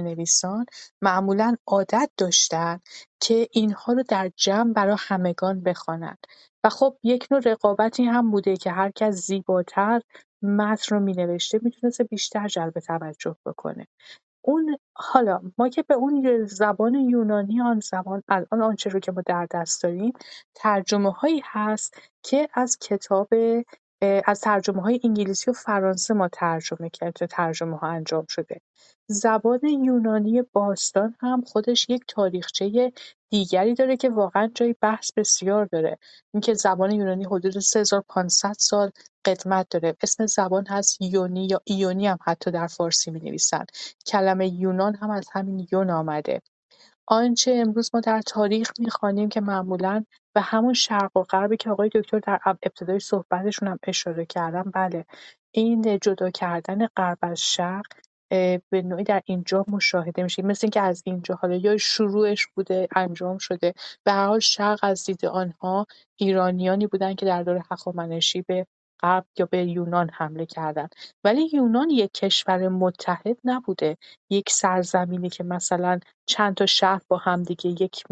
[0.00, 0.66] نویسان
[1.02, 2.82] معمولا عادت داشتند
[3.20, 6.18] که اینها رو در جمع برای همگان بخوانند.
[6.64, 10.00] و خب یک نوع رقابتی هم بوده که هر کس زیباتر
[10.42, 13.86] متن رو مینوشته می‌تونسته بیشتر جلب توجه بکنه.
[14.44, 19.22] اون حالا ما که به اون زبان یونانی آن زبان الان آنچه رو که ما
[19.26, 20.12] در دست داریم
[20.54, 23.28] ترجمه هایی هست که از کتاب
[24.26, 28.60] از ترجمه های انگلیسی و فرانسه ما ترجمه کرده ترجمه ها انجام شده.
[29.06, 32.92] زبان یونانی باستان هم خودش یک تاریخچه
[33.30, 35.98] دیگری داره که واقعا جای بحث بسیار داره.
[36.34, 38.90] اینکه زبان یونانی حدود 3500 سال
[39.24, 39.96] قدمت داره.
[40.02, 43.64] اسم زبان هست یونی یا ایونی هم حتی در فارسی می نویسن
[44.06, 46.42] کلمه یونان هم از همین یون آمده.
[47.10, 50.04] آنچه امروز ما در تاریخ می‌خوانیم که معمولا
[50.34, 55.04] به همون شرق و غربی که آقای دکتر در ابتدای صحبتشون هم اشاره کردن بله
[55.50, 57.86] این جدا کردن غرب از شرق
[58.70, 60.42] به نوعی در اینجا مشاهده میشه.
[60.42, 63.74] مثل اینکه از اینجا حالا یا شروعش بوده انجام شده
[64.04, 65.86] به هر حال شرق از دید آنها
[66.16, 68.66] ایرانیانی بودن که در دور هخامنشی به
[69.02, 70.94] غرب یا به یونان حمله کردند
[71.24, 73.96] ولی یونان یک کشور متحد نبوده.
[74.30, 78.04] یک سرزمینی که مثلا چند تا شهر با همدیگه یک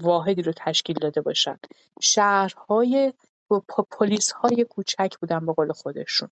[0.00, 1.66] واحدی رو تشکیل داده باشند
[2.00, 3.12] شهرهای
[3.90, 6.28] پلیس های کوچک بودن به قول خودشون.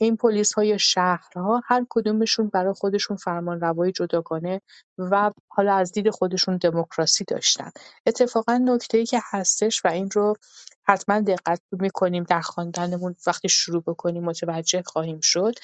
[0.00, 4.60] این پلیس های شهرها هر کدومشون برای خودشون فرمان روای جداگانه
[4.98, 7.70] و حالا از دید خودشون دموکراسی داشتن.
[8.06, 10.34] اتفاقا نکته که هستش و این رو
[10.86, 15.54] حتما دقت می‌کنیم در خواندنمون وقتی شروع بکنیم متوجه خواهیم شد.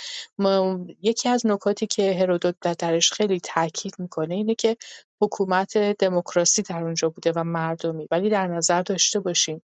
[1.02, 4.76] یکی از نکاتی که هرودوت درش خیلی تاکید می‌کنه اینه که
[5.20, 8.08] حکومت دموکراسی در اونجا بوده و مردمی.
[8.10, 9.62] ولی در نظر داشته باشیم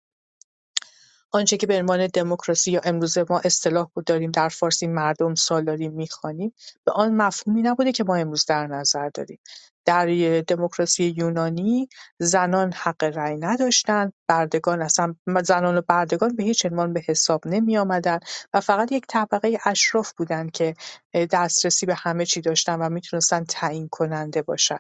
[1.31, 5.87] آنچه که به عنوان دموکراسی یا امروزه ما اصطلاح بود داریم در فارسی مردم سالاری
[5.87, 6.53] می‌خوانیم
[6.83, 9.39] به آن مفهومی نبوده که ما امروز در نظر داریم.
[9.85, 11.89] در دموکراسی یونانی
[12.19, 17.77] زنان حق رأی نداشتند بردگان اصلا زنان و بردگان به هیچ عنوان به حساب نمی
[17.77, 18.19] آمدن
[18.53, 20.75] و فقط یک طبقه اشراف بودند که
[21.13, 24.79] دسترسی به همه چی داشتن و می‌تونستن تعیین کننده باشن.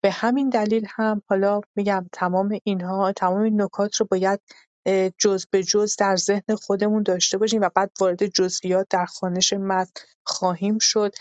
[0.00, 4.40] به همین دلیل هم حالا میگم تمام اینها تمام این نکات رو باید
[5.18, 10.02] جز به جز در ذهن خودمون داشته باشیم و بعد وارد جزئیات در خوانش متن
[10.24, 11.12] خواهیم شد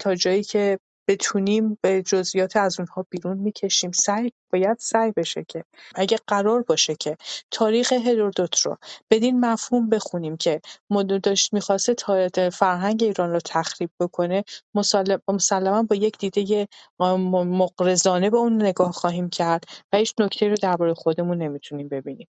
[0.00, 0.78] تا جایی که
[1.08, 3.92] بتونیم به جزئیات از اونها بیرون می‌کشیم.
[3.92, 5.64] سعی باید سعی بشه که
[5.94, 7.16] اگه قرار باشه که
[7.50, 8.78] تاریخ هرودوت رو
[9.10, 10.60] بدین مفهوم بخونیم که
[11.22, 11.94] داشت می‌خواسته
[12.52, 14.44] فرهنگ ایران رو تخریب بکنه
[15.28, 16.68] مسلما با یک دیده
[17.00, 22.28] مقرزانه به اون نگاه خواهیم کرد و هیچ نکته رو درباره خودمون نمی‌تونیم ببینیم.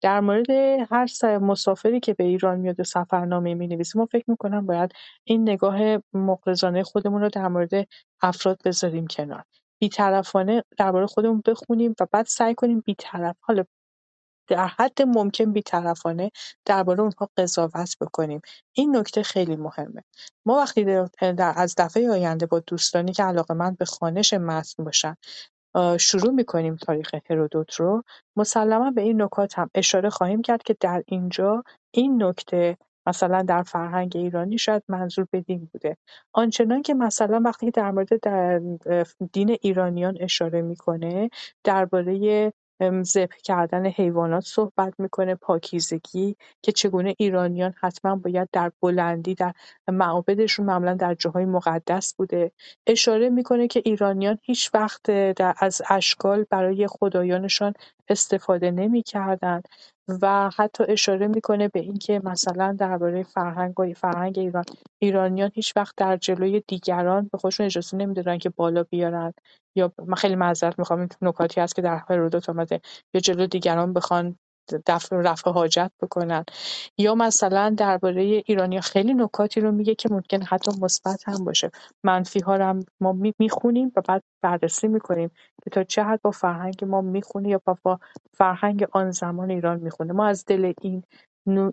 [0.00, 0.50] در مورد
[0.90, 4.92] هر مسافری که به ایران میاد و سفرنامه می‌نویسه ما فکر می‌کنم باید
[5.24, 5.78] این نگاه
[6.12, 7.88] مقرزانه خودمون رو در مورد
[8.22, 9.44] افراد بذاریم کنار.
[9.78, 13.64] بیطرفانه درباره خودمون بخونیم و بعد سعی کنیم بیطرف حالا
[14.48, 16.30] در حد ممکن بیطرفانه
[16.64, 18.40] درباره اونها قضاوت بکنیم.
[18.72, 20.04] این نکته خیلی مهمه.
[20.46, 20.84] ما وقتی
[21.20, 25.16] در از دفعه آینده با دوستانی که من به خانش متن باشن
[26.00, 28.02] شروع می‌کنیم تاریخ هرودوت رو.
[28.36, 32.76] مسلما به این نکات هم اشاره خواهیم کرد که در اینجا این نکته
[33.06, 35.96] مثلا در فرهنگ ایرانی شاید منظور به دین بوده.
[36.32, 38.60] آنچنان که مثلا وقتی در مورد در
[39.32, 41.30] دین ایرانیان اشاره می‌کنه
[41.64, 42.52] درباره
[43.02, 49.52] ذبح کردن حیوانات صحبت می‌کنه پاکیزگی که چگونه ایرانیان حتما باید در بلندی در
[49.88, 52.52] معابدشون معمولا در جاهای مقدس بوده.
[52.86, 57.74] اشاره می‌کنه که ایرانیان هیچ وقت در از اشکال برای خدایانشان
[58.08, 59.68] استفاده نمی‌کردند.
[60.08, 64.64] و حتی اشاره می‌کنه به اینکه مثلا درباره فرهنگ فرهنگ ایران
[64.98, 69.32] ایرانیان هیچ وقت در جلوی دیگران به خودشون اجازه نمی‌دادن که بالا بیارن
[69.76, 72.80] یا من خیلی معذرت می‌خوام این نکاتی هست که در هرودوت آمده
[73.14, 74.36] یا جلو دیگران بخوان
[74.86, 76.44] دفع رفع حاجت بکنن.
[76.98, 81.70] یا مثلا درباره ایرانیا خیلی نکاتی رو میگه که ممکن حتی مثبت هم باشه.
[82.04, 85.30] منفی ها رو هم ما می‌خونیم و بعد بررسی می‌کنیم
[85.64, 87.98] که تا چه حد با فرهنگ ما می‌خونه یا با
[88.34, 90.12] فرهنگ آن زمان ایران می‌خونه.
[90.12, 91.02] ما از دل این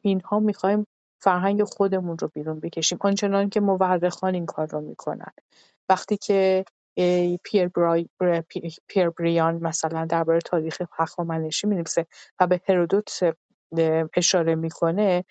[0.02, 0.88] اینها می‌خوایم
[1.22, 2.98] فرهنگ خودمون رو بیرون بکشیم.
[3.02, 5.32] آنچنان که مورخان این کار رو می‌کنن.
[5.90, 6.66] وقتی که
[7.44, 8.10] پیر, برای،
[8.88, 12.08] پیر بریان مثلا درباره تاریخ هخامنشی می‌نویسه
[12.40, 13.20] و به هرودوت
[14.18, 15.24] اشاره می‌کنه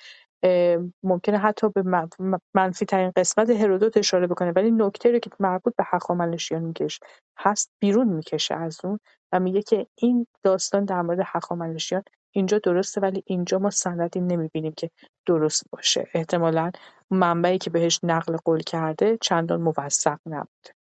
[1.03, 2.09] ممکنه حتی به
[2.55, 7.01] منفی ترین قسمت هرودوت اشاره بکنه ولی نکته رو که مربوط به هخامنشیان میکش
[7.39, 8.99] هست بیرون می‌کشه از اون
[9.33, 12.03] و میگه که این داستان در مورد هخامنشیان
[12.35, 14.91] اینجا درسته ولی اینجا ما سندی نمی‌بینیم که
[15.27, 16.09] درست باشه.
[16.15, 16.71] احتمالا
[17.11, 20.75] منبعی که بهش نقل قول کرده چندان موثق نبوده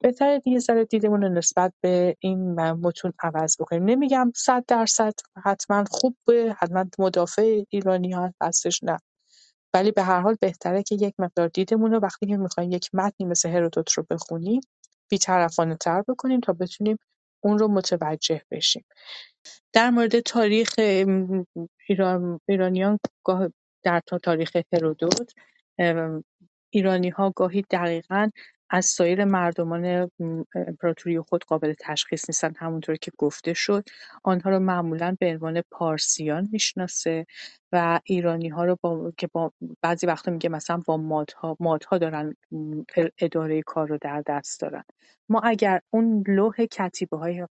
[0.00, 3.84] بهتره یه ذره دیدمون رو نسبت به این متون عوض بکنیم.
[3.84, 5.12] نمیگم صد درصد
[5.44, 8.98] حتما خوب به حتما مدافع ایرانیان هستش نه.
[9.74, 13.26] ولی به هر حال بهتره که یک مقدار دیدمون رو وقتی که می‌خوایم یک متنی
[13.26, 14.60] مثل هرودوت رو بخونیم
[15.08, 16.98] بیطرفانه تر بکنیم تا بتونیم
[17.40, 18.84] اون رو متوجه بشیم.
[19.72, 20.74] در مورد تاریخ
[21.88, 22.98] ایران، ایرانیان
[23.82, 25.32] در تاریخ هرودوت
[26.70, 28.30] ایرانی-ها گاهی دقیقا
[28.70, 30.10] از سایر مردمان
[30.54, 33.84] امپراتوری خود قابل تشخیص نیستن همونطور که گفته شد.
[34.24, 37.26] آنها رو معمولا به عنوان پارسیان می‌شناسه.
[37.72, 39.52] و ایرانی ها رو با که با
[39.82, 42.36] بعضی وقتا میگه مثلا با مادها مادها دارن
[43.18, 44.84] اداره کار رو در دست دارن.
[45.28, 47.46] ما اگر اون لوح کتیبه های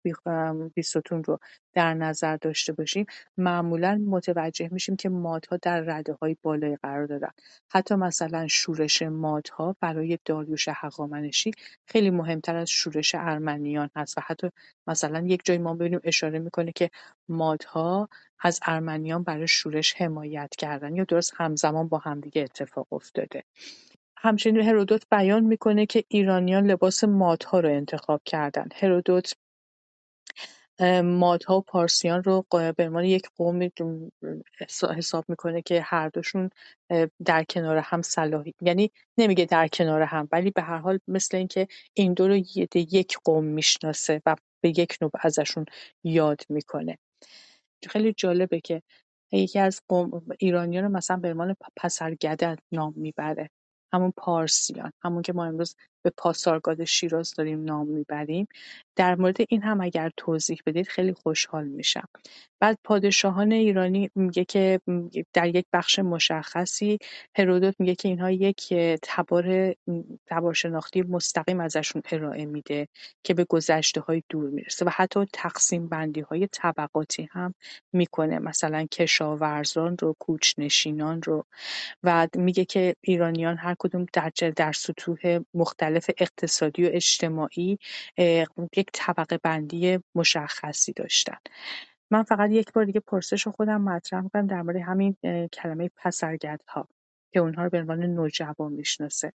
[0.75, 1.39] بیستون رو
[1.73, 3.05] در نظر داشته باشیم
[3.37, 7.31] معمولا متوجه میشیم که مادها در رده های بالای قرار دارن
[7.71, 11.51] حتی مثلا شورش مادها برای داریوش هخامنشی
[11.87, 14.49] خیلی مهمتر از شورش ارمنیان هست و حتی
[14.87, 16.89] مثلا یک جای ما ببینیم اشاره می‌کنه که
[17.29, 18.09] مادها
[18.43, 23.43] از ارمنیان برای شورش حمایت کردن یا درست همزمان با همدیگه اتفاق افتاده.
[24.17, 28.69] همچنین هرودوت بیان می‌کنه که ایرانیان لباس مادها رو انتخاب کردن.
[28.75, 29.33] هرودوت
[31.03, 33.71] مادها و پارسیان رو به عنوان یک قومی
[34.97, 36.49] حساب می‌کنه که هر دوشون
[37.25, 41.67] در کنار هم صلاحی یعنی نمیگه در کنار هم ولی به هر حال مثل اینکه
[41.93, 42.35] این دو رو
[42.75, 45.65] یک قوم می‌شناسه و به یک نوع ازشون
[46.03, 46.97] یاد می‌کنه.
[47.89, 48.81] خیلی جالبه که
[49.31, 53.49] یکی از قوم ایرانیان رو مثلا به عنوان پسرگدد نام می‌بره.
[53.93, 58.47] همون پارسیان همون که ما امروز به پاسارگاد شیراز داریم نام می‌بریم.
[58.95, 62.07] در مورد این هم اگر توضیح بدید خیلی خوشحال میشم.
[62.59, 64.79] بعد پادشاهان ایرانی میگه که
[65.33, 66.97] در یک بخش مشخصی
[67.35, 69.75] هرودوت میگه که اینها یک تبار
[70.27, 72.87] تبار شناختی مستقیم ازشون ارائه میده
[73.23, 77.53] که به گذشته های دور می‌رسه و حتی تقسیم بندی های طبقاتی هم
[77.93, 78.39] می‌کنه.
[78.39, 81.45] مثلا کشاورزان رو کوچنشینان رو.
[82.03, 87.77] و میگه که ایرانیان هر کدوم در در سطوح مختلف اقتصادی و اجتماعی
[88.77, 91.37] یک طبقه بندی مشخصی داشتن.
[92.11, 95.17] من فقط یک بار دیگه پرسش خودم مطرح می‌کنم درباره همین
[95.53, 95.89] کلمه
[96.67, 96.87] ها
[97.33, 99.33] که اونها رو به عنوان نوجوان می‌شناسه.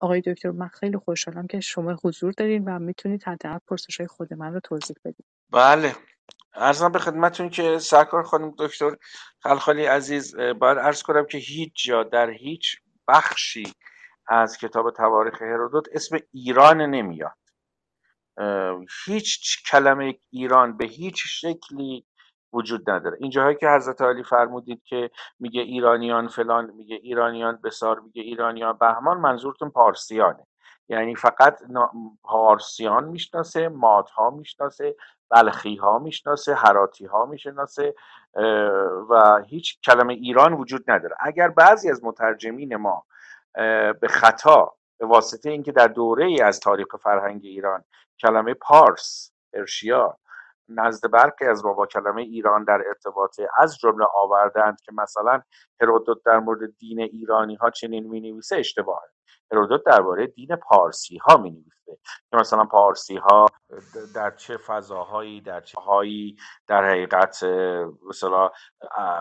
[0.00, 4.34] آقای دکتر من خیلی خوشحالم که شما حضور دارین و می‌تونید حداقل پرسش های خود
[4.34, 5.94] من رو توضیح بدید بله.
[6.54, 8.96] ارزم به خدمتون که سرکار خانم دکتر
[9.40, 12.76] خلخالی عزیز باید ارز کنم که هیچ جا در هیچ
[13.08, 13.72] بخشی
[14.28, 17.36] از کتاب تواریخ هرودوت اسم ایران نمیاد.
[19.04, 22.06] هیچ کلمه ایران به هیچ شکلی
[22.52, 23.16] وجود نداره.
[23.20, 25.10] این جاهایی که حضرت علی فرمودید که
[25.40, 30.46] میگه ایرانیان فلان میگه ایرانیان بسار میگه ایرانیان بهمان منظورتون پارسیانه.
[30.88, 31.58] یعنی فقط
[32.22, 34.96] پارسیان می‌شناسه مادها می‌شناسه
[35.30, 37.94] بلخی ها می‌شناسه هراتی ها می‌شناسه
[39.10, 41.16] و هیچ کلمه ایران وجود نداره.
[41.20, 43.04] اگر بعضی از مترجمین ما
[44.00, 47.84] به خطا به واسطه اینکه در دوره ای از تاریخ فرهنگ ایران
[48.22, 50.18] کلمه پارس ارشیا
[50.68, 55.42] نزد برخی از ما با کلمه ایران در ارتباط از جمله آوردند که مثلا
[55.80, 59.08] هرودوت در مورد دین ایرانی ها چنین می نویسه اشتباهه.
[59.52, 61.98] هرودوت درباره دین پارسی ها می نویسه
[62.30, 63.46] که مثلا پارسی ها
[64.14, 67.44] در چه فضاهایی در چه هایی در حقیقت
[68.08, 68.50] مثلا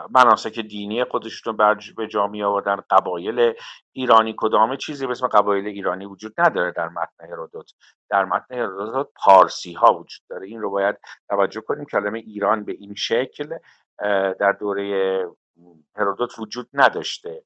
[0.09, 1.57] مناسک دینی خودشون
[1.97, 3.53] به جا می آوردن قبایل
[3.91, 7.71] ایرانی کدامه چیزی به اسم قبایل ایرانی وجود نداره در متن هرودوت.
[8.09, 10.47] در متن هرودوت پارسی ها وجود داره.
[10.47, 10.95] این رو باید
[11.29, 11.85] توجه کنیم.
[11.85, 13.57] کلمه ایران به این شکل
[14.39, 15.25] در دوره
[15.95, 17.43] هرودوت وجود نداشته.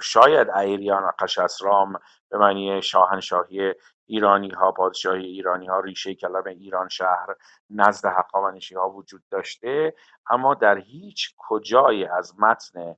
[0.00, 1.98] شاید ایریان و قشسرام
[2.30, 3.74] به معنی شاهنشاهی
[4.06, 7.26] ایرانی ها پادشاهی ایرانی ها ریشه کلمه ایران شهر
[7.70, 9.94] نزد حقامنشی ها وجود داشته.
[10.30, 12.94] اما در هیچ کجای از متن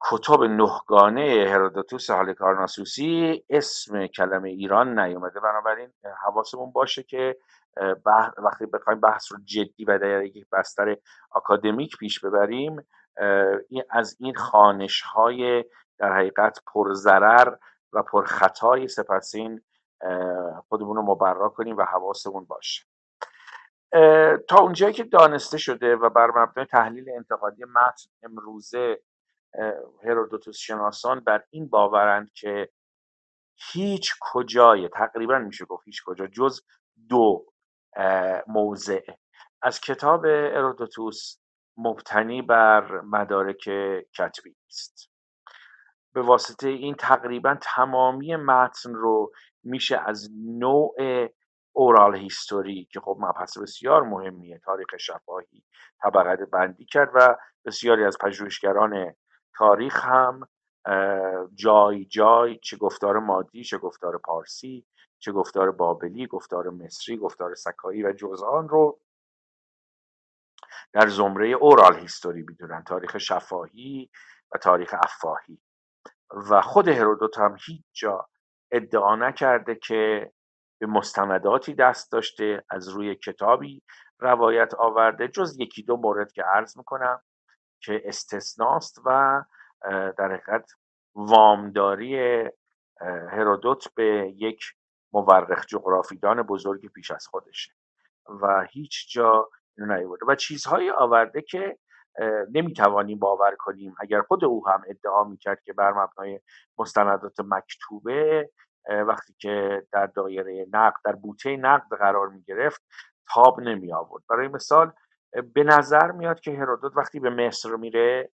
[0.00, 5.40] کتب نهگانه هرودوتوس کارناسوسی اسم کلمه ایران نیومده.
[5.40, 5.92] بنابراین
[6.24, 7.36] حواسمون باشه که
[8.38, 10.96] وقتی بخوایم بحث رو جدی و در یک بستر
[11.36, 12.88] اکادمیک پیش ببریم
[13.90, 15.64] از این خانش های
[15.98, 17.56] در حقیقت پرضرر
[17.92, 19.62] و پرخطای سپسین
[20.68, 22.84] خودمون رو مبرا کنیم و حواسمون باشه.
[24.48, 29.02] تا اونجایی که دانسته شده و بر مبنای تحلیل انتقادی متن امروزه
[30.04, 32.68] هرودوتوس شناسان بر این باورند که
[33.72, 36.60] هیچ کجای تقریبا میشه گفت هیچ کجا جز
[37.08, 37.46] دو
[38.46, 39.00] موضع.
[39.62, 41.39] از کتاب هرودوتوس
[41.80, 43.70] مبتنی بر مدارک
[44.18, 45.10] کتبی است
[46.14, 49.32] به واسطه این تقریبا تمامی متن رو
[49.64, 50.94] میشه از نوع
[51.72, 55.64] اورال هیستوری که خب مبحث بسیار مهمیه تاریخ شفاهی
[56.02, 59.14] طبقه بندی کرد و بسیاری از پژوهشگران
[59.58, 60.48] تاریخ هم
[61.54, 64.86] جای جای چه گفتار مادی چه گفتار پارسی
[65.18, 69.00] چه گفتار بابلی گفتار مصری گفتار سکایی و جزان رو
[70.92, 74.10] در زمره اورال هیستوری می‌دونن تاریخ شفاهی
[74.54, 75.60] و تاریخ افاهی.
[76.50, 78.28] و خود هرودوت هم هیچ جا
[78.70, 80.32] ادعا نکرده که
[80.80, 83.82] به مستنداتی دست داشته از روی کتابی
[84.18, 87.22] روایت آورده جز یکی دو مورد که عرض می‌کنم
[87.80, 89.42] که استثناست و
[90.18, 90.70] در حقیقت
[91.14, 92.44] وامداری
[93.30, 94.60] هرودوت به یک
[95.12, 97.72] مورخ جغرافیدان بزرگی پیش از خودشه.
[98.42, 99.48] و هیچ جا
[99.86, 101.78] نیورده و چیزهایی آورده که
[102.54, 103.94] نمی‌توانیم باور کنیم.
[104.00, 106.40] اگر خود او هم ادعا می‌کرد که بر مبنای
[106.78, 108.50] مستندات مکتوبه
[108.88, 112.82] وقتی که در دایره نقد در بوته نقد قرار می‌گرفت
[113.34, 114.92] تاب نمی آورد برای مثال
[115.54, 118.30] به نظر میاد که هرودوت وقتی به مصر میره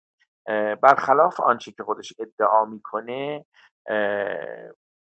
[0.82, 3.46] برخلاف آنچه که خودش ادعا می‌کنه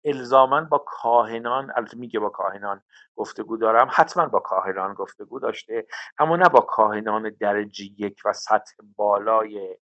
[0.05, 2.83] الزاما با کاهنان البته میگه با کاهنان
[3.17, 5.87] گفتگو دارم حتما با کاهنان گفتگو داشته
[6.19, 9.77] اما نه با کاهنان درجه یک و سطح بالای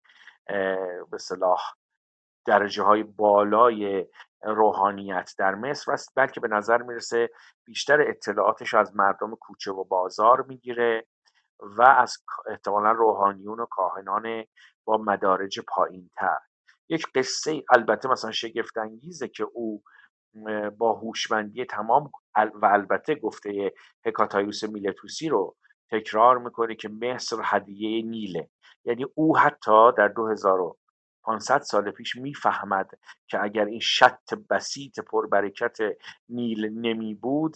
[1.11, 1.61] به صلاح
[2.47, 4.07] درجه های بالای
[4.43, 7.31] روحانیت در مصر است بلکه به نظر می‌رسه
[7.65, 11.07] بیشتر اطلاعاتش از مردم کوچه و بازار می‌گیره
[11.61, 12.17] و از
[12.47, 14.45] احتمالا روحانیون و کاهنان
[14.85, 16.39] با مدارج پایین تر
[16.89, 19.83] یک قصه البته مثلا شگفتانگیزه که او
[20.79, 23.73] با هوشمندی تمام و البته گفته
[24.07, 25.57] هکاتایوس میلتوسی رو
[25.91, 28.51] تکرار می‌کنه که مصر هدیه نیله.
[28.85, 32.91] یعنی او حتی در 2500 سال پیش می‌فهمد
[33.29, 35.77] که اگر این شط بسیط پربرکت
[36.29, 37.55] نیل نمی بود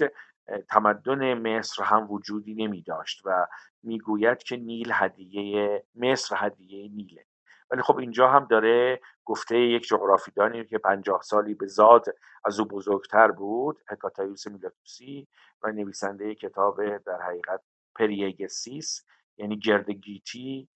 [0.69, 3.47] تمدن مصر هم وجودی نمی داشت و
[3.83, 7.25] می‌گوید که نیل هدیه مصر هدیه نیله.
[7.71, 12.05] ولی خب اینجا هم داره گفته یک جغرافیدانی که پنجاه سالی به زاد
[12.45, 15.29] از او بزرگتر بود هکاتایوس میلاتوسی
[15.63, 17.61] و نویسنده کتاب در حقیقت
[17.95, 19.05] Περιήγησις
[19.37, 20.69] یعنی گردگیتی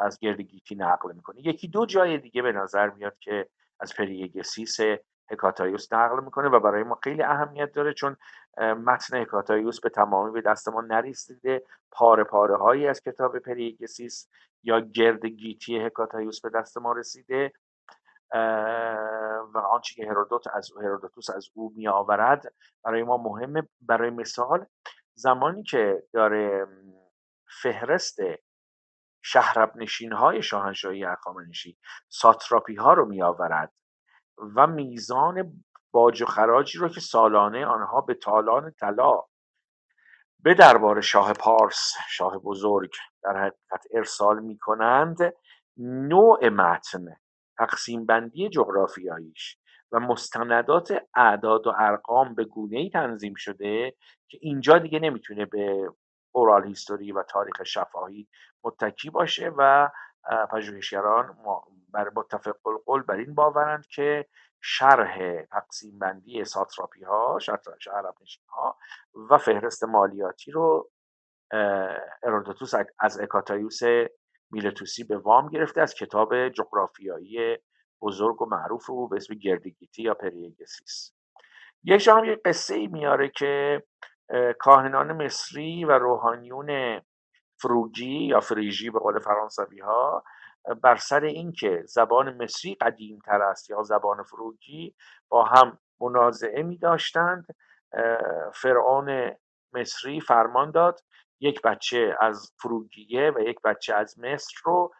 [0.00, 1.46] از گردگیتی نقل می‌کنه.
[1.46, 3.48] یکی دو جای دیگه به نظر میاد که
[3.80, 4.78] از Περιήγησις
[5.30, 8.16] هکاتایوس نقل می‌کنه و برای ما خیلی اهمیت داره چون
[8.58, 11.62] متن هکاتایوس به تمامی به دست ما نرسیده.
[11.90, 14.28] پاره پاره هایی از کتاب Περιήγησις
[14.62, 17.52] یا گرد گیتی هکاتایوس به دست ما رسیده.
[19.54, 22.54] و آنچه که هرودوت از هرودوتوس از او می آورد
[22.84, 23.68] برای ما مهمه.
[23.80, 24.66] برای مثال
[25.14, 26.66] زمانی که داره
[27.62, 28.18] فهرست
[29.22, 33.72] شهرب نشین های شاهنشاهی اخامنشی ساتراپی ها رو می آورد
[34.56, 39.22] و میزان باج و خراجی رو که سالانه آنها به تالان طلا
[40.42, 42.92] به دربار شاه پارس شاه بزرگ
[43.22, 45.18] در حقیقت ارسال می کنند
[45.76, 47.04] نوع متن
[47.58, 49.58] تقسیم بندی جغرافیاییش
[49.92, 53.94] و مستندات اعداد و ارقام به گونه ای تنظیم شده
[54.28, 55.90] که اینجا دیگه نمی‌تونه به
[56.32, 58.28] اورال هیستوری و تاریخ شفاهی
[58.64, 59.88] متکی باشه و
[60.50, 61.36] پژوهشگران
[61.92, 64.26] بر متفق القول بر این باورند که
[64.62, 67.60] شرح تقسیم بندی ساتراپی ها شرح
[68.48, 68.78] ها
[69.30, 70.90] و فهرست مالیاتی رو
[72.22, 73.80] ارودوتوس از اکاتایوس
[74.50, 77.56] میلتوسی به وام گرفته از کتاب جغرافیایی
[78.02, 81.12] بزرگ و معروف او به اسم گردگیتی یا Περιήγησις.
[81.84, 83.82] یک جا هم یک قصه ای میاره که
[84.58, 87.00] کاهنان مصری و روحانیون
[87.56, 90.24] فروگی یا فریژی به قول فرانسوی ها
[90.82, 94.94] بر سر اینکه زبان مصری قدیم تر است یا زبان فروگی
[95.28, 97.46] با هم منازعه می داشتند
[98.54, 99.32] فرعون
[99.72, 101.00] مصری فرمان داد
[101.40, 104.92] یک بچه از فروگیه و یک بچه از مصر رو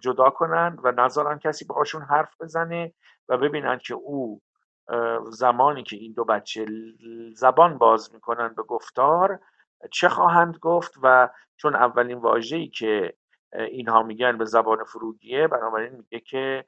[0.00, 2.94] جدا کنند و نذارن کسی باهاشون حرف بزنه
[3.28, 4.40] و ببینن که او
[5.30, 6.66] زمانی که این دو بچه
[7.34, 9.40] زبان باز می‌کنن به گفتار
[9.92, 13.14] چه خواهند گفت و چون اولین واژه‌ای که
[13.52, 15.48] اینها میگن به زبان فروگیه.
[15.48, 16.64] بنابراین میگه که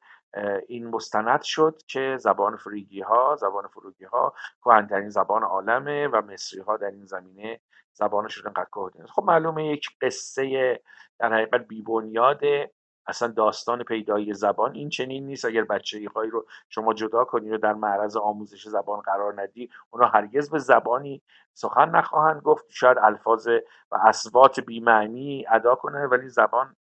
[0.69, 4.35] این مستند شد که زبان فروگی ها زبان فروگی ها
[4.65, 7.61] کهنترین زبان عالمه و مصری ها در این زمینه
[7.93, 9.07] زبانشون انقدر کهنه.
[9.07, 10.81] خب معلومه یک قصه
[11.19, 12.71] در حقیقت بیبنیاده
[13.07, 15.45] اصلا داستان پیدایی زبان این چنین نیست.
[15.45, 20.07] اگر بچه هایی رو شما جدا کنی و در معرض آموزش زبان قرار ندی اونا
[20.07, 21.23] هرگز به زبانی
[21.55, 22.65] سخن نخواهند گفت.
[22.69, 23.49] شاید الفاظ
[23.91, 26.77] و اسوات بیمعنی ادا کنه ولی زبان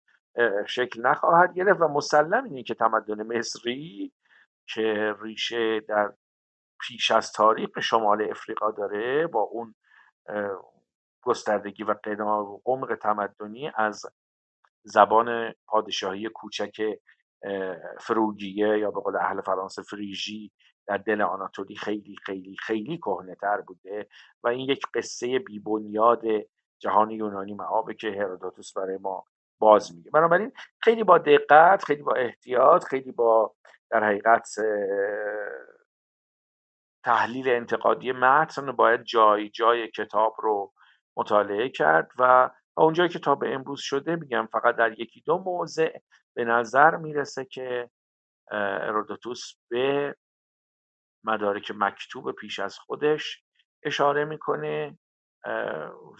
[0.68, 1.82] شکل نخواهد گرفت.
[1.82, 4.12] و مسلم اینه که تمدن مصری
[4.68, 6.14] که ریشه در
[6.80, 9.76] پیش از تاریخ شمال افریقا داره با اون
[11.22, 11.96] گستردگی و
[12.66, 14.06] عمق تمدنی از
[14.84, 17.00] زبان پادشاهی کوچک
[18.00, 20.52] فروگیه یا به قول اهل فرانسه فریژی
[20.88, 24.08] در دل آناتولی خیلی خیلی خیلی کهنه تر بوده
[24.44, 26.22] و این یک قصه بیبنیاد
[26.80, 29.26] جهان یونانی معابه که هرودوتوس برای ما
[29.60, 30.12] باز میگه.
[30.12, 30.52] بنابراین
[30.84, 33.56] خیلی با دقت خیلی با احتیاط خیلی با
[33.90, 34.50] در حقیقت
[37.04, 40.74] تحلیل انتقادی متن باید جای جای کتاب رو
[41.18, 46.00] مطالعه کرد و اونجایی که تا به امروز شده میگم فقط در یکی دو موضع
[46.34, 47.90] به نظر می‌رسه که
[48.52, 50.16] ارودوتوس به
[51.24, 53.44] مدارک مکتوب پیش از خودش
[53.84, 54.98] اشاره می‌کنه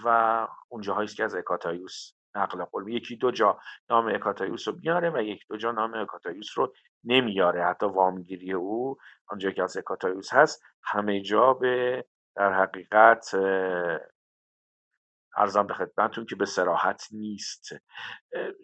[0.06, 2.88] و اونجاهایی که از اکاتایوس نقل قول.
[2.88, 3.60] یکی دو جا
[3.90, 6.74] نام اکاتایوس رو میاره و یک دو جا نام اکاتایوس رو
[7.04, 7.66] نمیاره.
[7.66, 8.98] حتی وامگیری او
[9.28, 12.06] آنجا که از اکاتایوس هست همه جا به
[12.36, 13.36] در حقیقت
[15.38, 17.70] ارزم به خدمتتون که به سراحت نیست.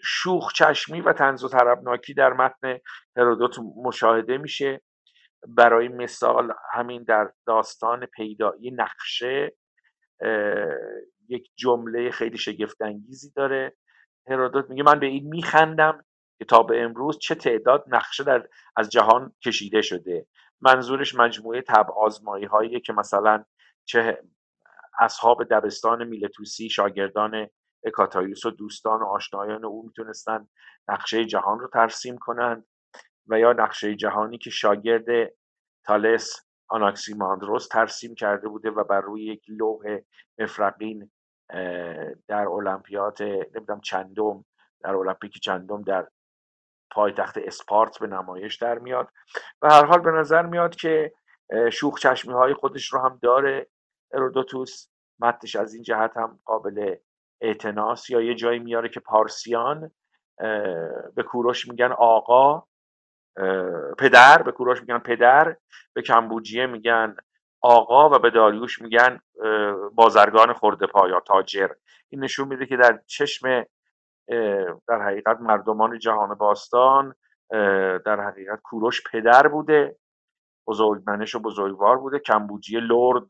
[0.03, 2.77] شوخ چشمی و تنز و طربناکی در متن
[3.17, 4.81] هرودوت مشاهده میشه.
[5.47, 9.55] برای مثال همین در داستان پیدایی نقشه
[11.29, 13.75] یک جمله خیلی شگفت انگیزی داره.
[14.27, 16.05] هرودوت میگه من به این میخندم
[16.39, 20.27] که تا به امروز چه تعداد نقشه در از جهان کشیده شده.
[20.61, 23.43] منظورش مجموعه تب آزمایی هایی که مثلا
[23.85, 24.23] چه
[24.99, 27.47] اصحاب دبستان میلتوسی شاگردان
[27.83, 30.47] اکاتایوس و دوستان و آشنایان او می‌تونستن
[30.87, 32.65] نقشه جهان رو ترسیم کنند
[33.27, 35.31] و یا نقشه جهانی که شاگرد
[35.85, 39.99] تالس آناکسیماندروس ترسیم کرده بوده و بر روی یک لوح
[40.39, 41.11] مفرقین
[42.27, 44.45] در المپیاد نمی‌دونم چندم
[44.83, 46.07] در المپیک چندم در
[46.91, 49.09] پایتخت اسپارت به نمایش در میاد
[49.61, 51.13] و هر حال به نظر میاد که
[51.71, 53.67] شوخ چشمی های خودش رو هم داره.
[54.13, 54.87] ارودوتوس
[55.19, 56.95] متنش از این جهت هم قابل
[57.41, 59.91] اعتناس یا یه جایی میاره که پارسیان
[61.15, 62.63] به کوروش میگن آقا
[63.97, 65.57] پدر به کوروش میگن پدر
[65.93, 67.15] به کمبوجیه میگن
[67.61, 69.19] آقا و به داریوش میگن
[69.93, 71.69] بازرگان خورده پا تاجر.
[72.09, 73.65] این نشون میده که در چشم
[74.87, 77.15] در حقیقت مردمان جهان باستان
[78.05, 79.97] در حقیقت کوروش پدر بوده
[80.67, 82.19] بزرگمنش و بزرگوار بوده.
[82.19, 83.27] کمبوجی لرد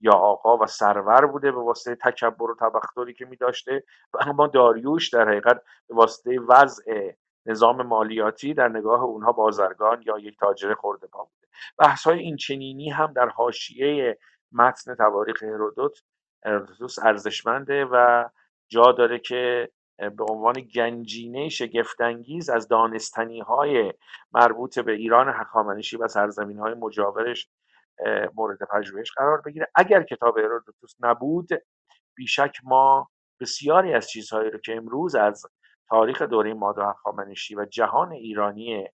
[0.00, 4.46] یا آقا و سرور بوده به واسطه تکبر و تبختری که می داشته و اما
[4.46, 7.12] داریوش در حقیقت به واسطه وضع
[7.46, 11.48] نظام مالیاتی در نگاه اونها بازرگان یا یک تاجر خورده پا بوده.
[11.78, 14.18] بحث های این چنینی هم در حاشیه
[14.52, 16.02] متن تواریخ هرودوت
[16.44, 18.24] هرودوتوس ارزشمنده و
[18.68, 23.92] جا داره که به عنوان گنجینه شگفتانگیز از دانستنی های
[24.32, 27.48] مربوط به ایران هخامنشی و سرزمین های مجاورش
[28.34, 29.68] مورد پژوهش قرار بگیره.
[29.74, 31.48] اگر کتاب هرودوتوس نبود
[32.14, 33.08] بیشک ما
[33.40, 35.46] بسیاری از چیزهایی رو که امروز از
[35.88, 38.88] تاریخ دوره مادا هخامنشی و جهان ایرانی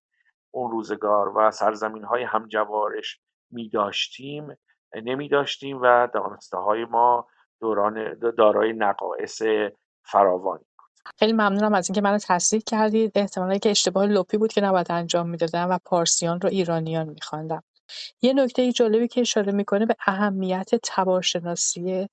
[0.51, 3.19] اون روزگار و سرزمین های همجوارش
[3.51, 4.57] می داشتیم
[5.03, 7.27] نمی داشتیم و دانسته های ما
[7.61, 9.41] دوران دارای نقایص
[10.05, 10.65] فراوانی
[11.19, 13.11] خیلی ممنونم از اینکه منو تصدیق کردید.
[13.15, 17.63] احتمالا که اشتباه لپی بود که نباید انجام می‌دادم و پارسیان رو ایرانیان میخواندم.
[18.21, 22.07] یه نکته جالبی که اشاره می‌کنه به اهمیت تبارشناسی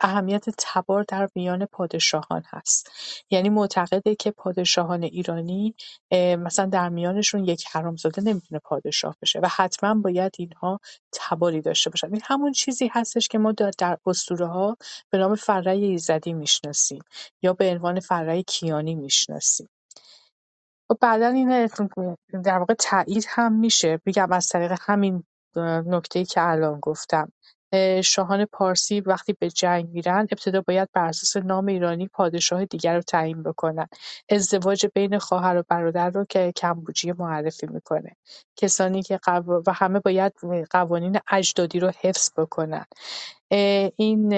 [0.00, 2.90] اهمیت تبار در میان پادشاهان هست.
[3.30, 5.74] یعنی معتقده که پادشاهان ایرانی
[6.38, 10.80] مثلا در میانشون یک حرامزاده نمی‌تونه پادشاه بشه و حتما باید اینها
[11.12, 12.06] تباری داشته باشن.
[12.12, 14.76] این همون چیزی هستش که ما در اسطوره ها
[15.10, 17.02] به نام فره ایزدی می‌شناسیم
[17.42, 19.68] یا به عنوان فره کیانی می‌شناسیم.
[20.92, 21.68] خب بعدا این
[22.44, 24.00] در واقع تایید هم میشه.
[24.06, 25.24] میگم از طریق همین
[26.14, 27.32] ای که الان گفتم.
[28.04, 33.02] شاهان پارسی وقتی به جنگ میرن ابتدا باید بر اساس نام ایرانی پادشاه دیگر رو
[33.02, 33.86] تعیین بکنن.
[34.30, 38.16] ازدواج بین خواهر و برادر رو که کمبوجی معرفی می‌کنه.
[38.56, 39.20] کسانی که
[39.66, 40.32] و همه باید
[40.70, 42.84] قوانین اجدادی رو حفظ بکنن.
[43.96, 44.28] این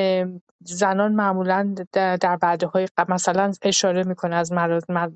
[0.60, 4.52] زنان معمولا در های مثلا اشاره می‌کنه از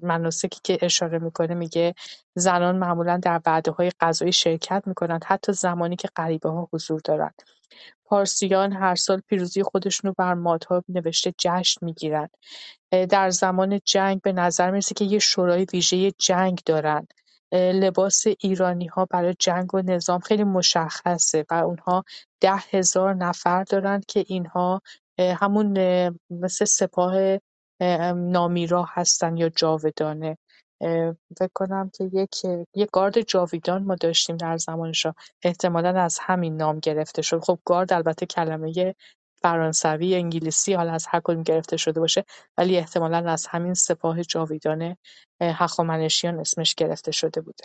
[0.03, 1.95] مناسکی که اشاره می‌کنه میگه
[2.35, 7.43] زنان معمولا در های غذایی شرکت می‌کنند حتی زمانی که غریبه ها حضور دارند.
[8.05, 12.31] پارسیان هر سال پیروزی خودشون رو بر مادها نوشته جشن می‌گیرند.
[13.11, 17.07] در زمان جنگ به نظر می‌رسه که یه شورای ویژه جنگ دارن
[17.53, 22.05] لباس ایرانی ها برای جنگ و نظام خیلی مشخصه و اونها
[22.41, 24.83] ده هزار نفر دارند که اینها
[25.19, 25.79] همون
[26.31, 27.39] مثل سپاه
[28.15, 30.39] نامیرا هستن یا جاودانه.
[31.39, 32.45] فکر کنم که یک
[32.75, 37.41] یک گارد جاویدان ما داشتیم در زمان شاه احتمالا از همین نام گرفته شد.
[37.41, 38.95] خب گارد البته کلمه
[39.43, 42.25] فرانسوی انگلیسی حالا از هر کدوم گرفته شده باشه
[42.59, 44.97] ولی احتمالا از همین سپاه جاویدان
[45.41, 47.65] هخامنشیان اسمش گرفته شده بوده.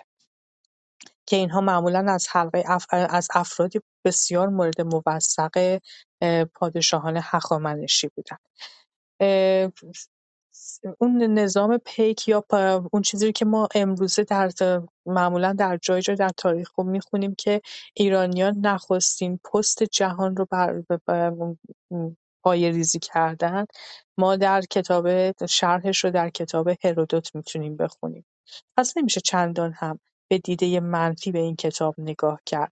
[1.26, 5.80] که اینها معمولا از حلقه از افرادی بسیار مورد موثق
[6.54, 8.38] پادشاهان هخامنشی بودن.
[11.00, 12.44] اون نظام پیک یا
[12.92, 14.52] اون چیزی که ما امروزه در
[15.06, 17.62] معمولا در جای جای در تاریخ رو می‌خونیم که
[17.94, 20.84] ایرانیان نخستین پست جهان رو بر
[22.44, 23.66] پای ریزی کردن.
[24.18, 25.08] ما در کتاب
[25.46, 28.26] شرحش رو در کتاب هرودوت می‌تونیم بخونیم.
[28.78, 30.00] پس نمیشه چندان هم
[30.30, 32.74] به دیده منفی به این کتاب نگاه کرد.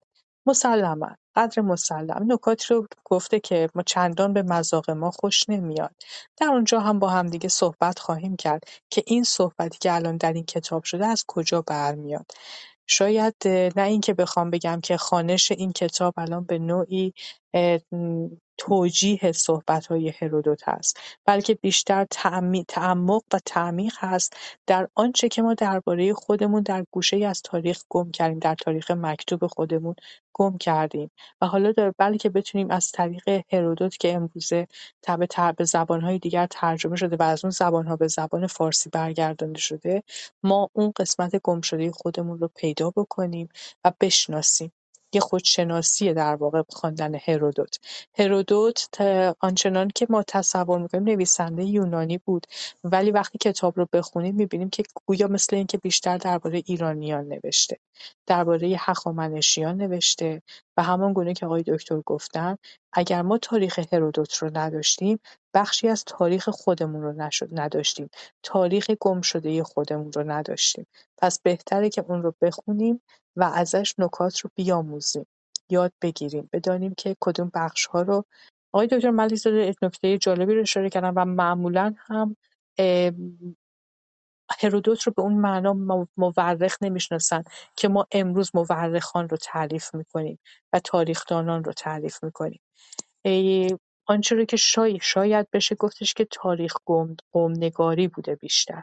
[0.49, 2.33] مسلما قدر مسلم.
[2.33, 5.95] نکاتی رو گفته که ما چندان به مذاق ما خوش نمیاد.
[6.37, 10.45] در اونجا هم با همدیگه صحبت خواهیم کرد که این صحبتی که الان در این
[10.45, 12.27] کتاب شده از کجا برمیاد.
[12.87, 13.35] شاید
[13.77, 17.15] نه اینکه بخوام بگم که خانش این کتاب الان به نوعی
[18.59, 19.21] توجیه
[19.91, 21.01] های هرودوت هست.
[21.25, 22.07] بلکه بیشتر
[22.69, 28.11] تعمق و تعمیق هست در آنچه که ما درباره خودمون در گوشه از تاریخ گم
[28.11, 29.95] کردیم در تاریخ مکتوب خودمون
[30.33, 31.11] گم کردیم.
[31.41, 34.69] و حالا بلکه بتونیم از طریق هرودوت که امروزه
[35.03, 40.03] تبع به زبانهای دیگر ترجمه شده و از اون زبانها به زبان فارسی برگردانده شده
[40.43, 43.49] ما اون قسمت گم شده خودمون رو پیدا بکنیم
[43.85, 44.73] و بشناسیم.
[45.15, 47.79] یه خودشناسی در واقع خواندن هرودوت.
[48.19, 49.01] هرودوت
[49.41, 52.47] آنچنان که ما تصور می‌کنیم نویسنده یونانی بود.
[52.85, 57.79] ولی وقتی کتاب رو بخونیم می‌بینیم که گویا مثل اینکه بیشتر درباره ایرانیان نوشته
[58.27, 60.43] درباره هخامنشیان نوشته
[60.77, 62.57] و همان گونه که آقای دکتر گفتن
[62.93, 65.21] اگر ما تاریخ هرودوت رو نداشتیم
[65.55, 67.15] بخشی از تاریخ خودمون رو
[67.53, 68.11] نداشتیم.
[68.43, 70.87] تاریخ گم شده خودمون رو نداشتیم.
[71.19, 73.03] پس بهتره که اون رو بخونیم
[73.37, 75.27] و ازش نکات رو بیاموزیم.
[75.71, 76.49] یاد بگیریم.
[76.53, 78.25] بدانیم که کدوم بخش ها رو
[78.73, 82.37] آقای دکتر ملیزاده نکته جالبی رو اشاره کردن و معمولا هم
[84.61, 85.73] هرودوت رو به اون معنا
[86.17, 87.45] مورخ نمی‌شناسن
[87.77, 90.39] که ما امروز مورخان رو تعریف می‌کنیم
[90.73, 92.61] و تاریخدانان رو تعریف می‌کنیم.
[94.09, 96.75] آنچه رو که شاید, شاید بشه گفتش که تاریخ
[97.33, 98.83] قوم نگاری بوده بیشتر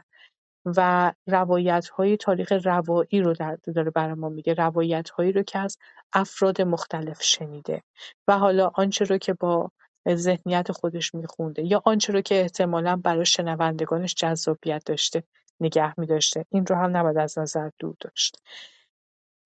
[0.66, 5.58] و روایت های تاریخ روایی رو در داره برای ما میگه روایت هایی رو که
[5.58, 5.78] از
[6.12, 7.82] افراد مختلف شنیده
[8.28, 9.70] و حالا آنچه رو که با
[10.14, 15.22] ذهنیت خودش میخونده یا آنچه رو که احتمالا برای شنوندگانش جذابیت داشته
[15.60, 18.36] نگه میداشته این رو هم نباید از نظر دور داشت.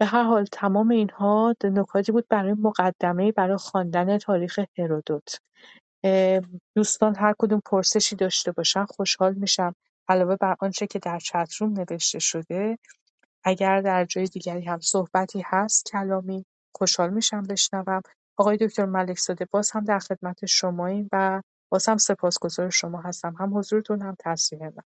[0.01, 5.41] به هر حال تمام اینها نکاتی بود برای مقدمه برای خواندن تاریخ هرودوت.
[6.77, 9.75] دوستان هر کدوم پرسشی داشته باشن خوشحال میشم.
[10.09, 12.79] علاوه بر آنچه که در چتروم نوشته شده
[13.45, 16.45] اگر در جای دیگری هم صحبتی هست کلامی
[16.77, 18.03] خوشحال میشم بشنوم.
[18.37, 23.35] آقای دکتر ملک زاده باز هم در خدمت شماییم و باز هم سپاسگزار شما هستم.
[23.39, 24.83] هم حضورتون هم تصویر من.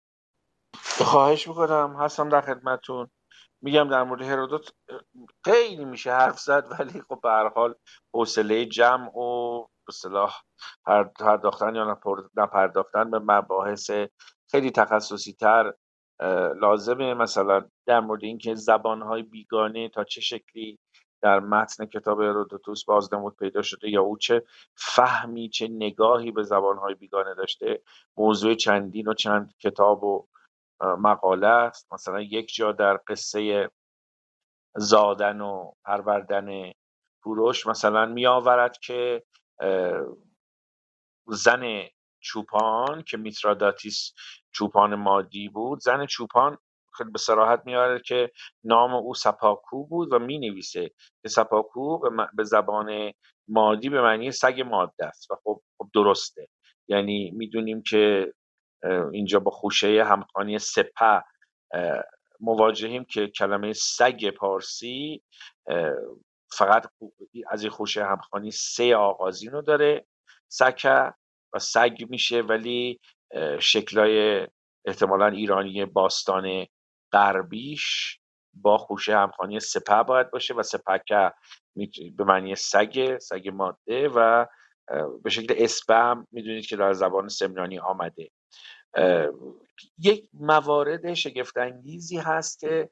[0.83, 1.95] خواهش می‌کنم.
[1.99, 3.07] هستم در خدمتتون.
[3.63, 4.73] میگم در مورد هرودوت
[5.45, 7.75] خیلی میشه حرف زد ولی خب به هر حال
[8.13, 10.41] حوصله جمع و به صلاح
[11.19, 11.99] پرداختن یا
[12.37, 13.91] نپرداختن به مباحث
[14.51, 15.73] خیلی تخصصی تر
[16.59, 17.13] لازمه.
[17.13, 20.79] مثلا در مورد اینکه زبانهای بیگانه تا چه شکلی
[21.21, 24.43] در متن کتاب هرودوتوس بازنمود پیدا شده یا او چه
[24.75, 27.81] فهمی چه نگاهی به زبانهای بیگانه داشته
[28.17, 30.27] موضوع چندین و چند کتاب و
[30.83, 31.93] مقاله است.
[31.93, 33.69] مثلا یک جا در قصه
[34.75, 36.71] زادن و پروردن
[37.23, 39.23] کوروش مثلا می آورد که
[41.27, 41.83] زن
[42.19, 44.13] چوپان که میتراداتیس
[44.51, 46.57] چوپان مادی بود زن چوپان
[46.93, 48.31] خیلی به سراحت میاره که
[48.63, 50.91] نام او سپاکو بود و می نویسه
[51.21, 51.99] که سپاکو
[52.33, 53.11] به زبان
[53.47, 56.47] مادی به معنی سگ ماده است و خب, خب درسته.
[56.87, 58.33] یعنی می‌دونیم که
[59.11, 61.23] اینجا با خوشه همخانی سپه
[62.39, 65.23] مواجهیم که کلمه سگ پارسی
[66.51, 66.87] فقط
[67.49, 70.05] از این خوشه همخانی سه آغازین رو داره
[70.47, 71.13] سکه
[71.53, 72.99] و سگ میشه ولی
[73.59, 74.47] شکلای
[74.85, 76.65] احتمالا ایرانی باستان
[77.11, 78.19] غربیش
[78.53, 81.33] با خوشه همخانی سپه باید باشه و سپکه
[82.17, 84.45] به معنی سگ سگ ماده و
[85.23, 88.29] به شکل اسپم می‌دونید که در زبان سمنانی آمده.
[89.97, 92.89] یک موارد شگفتانگیزی هست که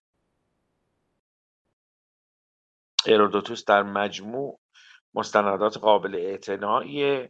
[3.06, 4.60] ارودوتوس در مجموع
[5.14, 7.30] مستندات قابل اعتنایی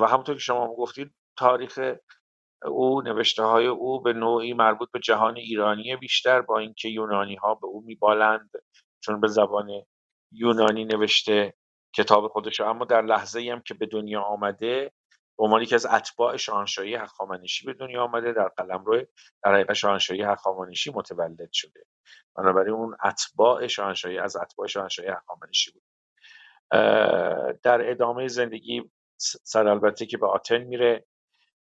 [0.00, 1.80] و همونطور که شما گفتید تاریخ
[2.64, 7.54] او نوشته های او به نوعی مربوط به جهان ایرانی بیشتر با اینکه یونانی ها
[7.54, 8.50] به او میبالند
[9.00, 9.70] چون به زبان
[10.32, 11.54] یونانی نوشته
[11.96, 14.92] کتاب خودش اما در لحظه هم که به دنیا آمده
[15.38, 18.32] به عنوان یکی از اتباع شاهنشاهی هخامنشی به دنیا آمده.
[18.32, 19.04] در قلمرو
[19.42, 21.84] در حقیقت شاهنشاهی هخامنشی متولد شده.
[22.36, 25.82] بنابراین اون اتباع شاهنشاهی از اتباع شاهنشاهی هخامنشی بود.
[27.62, 31.04] در ادامه زندگی سر البته که به آتن میره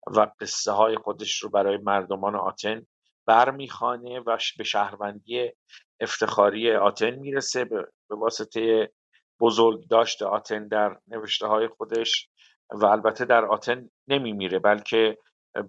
[0.08, 2.86] و قصه های خودش رو برای مردمان آتن
[3.26, 5.52] برمیخانه و به شهروندی
[6.00, 7.66] افتخاری آتن می‌رسه.
[7.66, 8.92] به واسطه
[9.40, 12.30] بزرگ داشته آتن در نوشته های خودش
[12.74, 15.18] و البته در آتن نمیمیره بلکه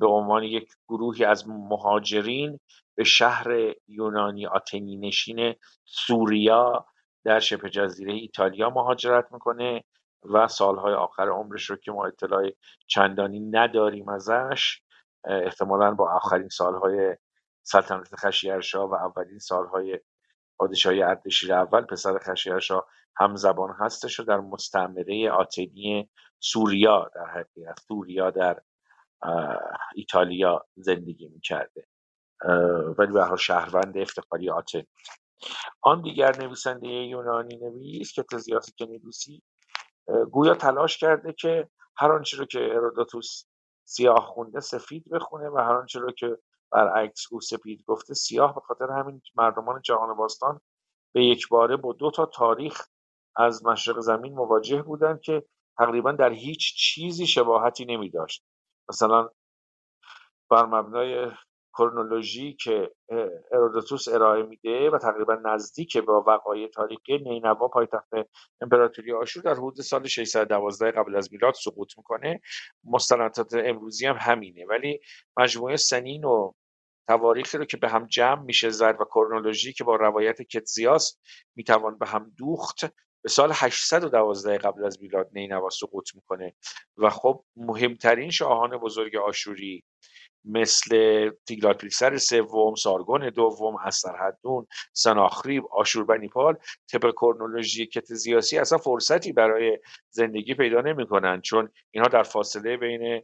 [0.01, 2.61] به عنوان یک گروهی از مهاجرین
[2.97, 5.55] به شهر یونانی آتنی نشین
[5.85, 6.87] سوریا
[7.25, 9.85] در شبه جزیره ایتالیا مهاجرت می‌کنه
[10.25, 12.51] و سالهای آخر عمرش رو که ما اطلاع
[12.87, 14.81] چندانی نداریم ازش
[15.25, 17.17] احتمالا با آخرین سالهای
[17.63, 20.01] سلطنت خشیرشاه و اولین سالهای
[20.59, 26.11] پادشاهی اردشیر اول پسر خشیرشاه هم زبان هستش و در مستعمره آتنی
[26.41, 28.61] سوریا در حقیقت سوریا در
[29.95, 31.87] ایتالیا زندگی می‌کرده.
[32.99, 34.83] ولی به شهروند افتخاری آتن.
[35.83, 39.43] آن دیگر نویسنده یونانی نویس که تزیاسی کنیدوسی
[40.31, 43.45] گویا تلاش کرده که هر آنچه رو که ارودوتوس
[43.85, 46.39] سیاه خونده سفید بخونه و هر آنچه رو که
[46.71, 50.61] برعکس او سپید گفته سیاه به خاطر همین مردمان جهان باستان
[51.15, 52.87] به یک باره با دو تا تاریخ
[53.37, 55.45] از مشرق زمین مواجه بودند که
[55.79, 58.45] تقریبا در هیچ چیزی شباهتی نمی داشت
[58.89, 59.29] مثلا
[60.51, 61.31] بر مبنای
[61.79, 62.91] کرونولوژی که
[63.53, 68.09] ارودوتوس ارائه میده و تقریبا نزدیک با وقایع تاریخی نینوا پایتخت
[68.61, 72.41] امپراتوری آشور در حدود سال 612 قبل از میلاد سقوط می‌کنه.
[72.85, 74.67] مستندات امروزی هم همینه.
[74.67, 75.01] ولی
[75.37, 76.53] مجموعه سنین و
[77.09, 81.19] تواریخی رو که به هم جمع میشه زد و کرونولوژی که با روایت کتزیاس
[81.57, 82.85] می‌توان به هم دوخت
[83.23, 86.55] به سال 812 قبل از میلاد نینوا سقوط می‌کنه.
[86.97, 89.85] و خب مهمترین شاهان بزرگ آشوری
[90.45, 96.57] مثل تیگلاتپیلسر سوم سارگون دوم استرحدون سناخریب آشوربنیپال
[96.93, 99.79] طبق کرنولوژی کت زیاسی اصلا فرصتی برای
[100.11, 103.23] زندگی پیدا نمی‌کنن چون اینها در فاصله بین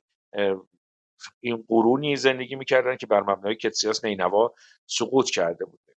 [1.40, 4.54] این قرونی زندگی می‌کردن که بر مبنای کتسیاس نینوا
[4.86, 5.94] سقوط کرده بوده.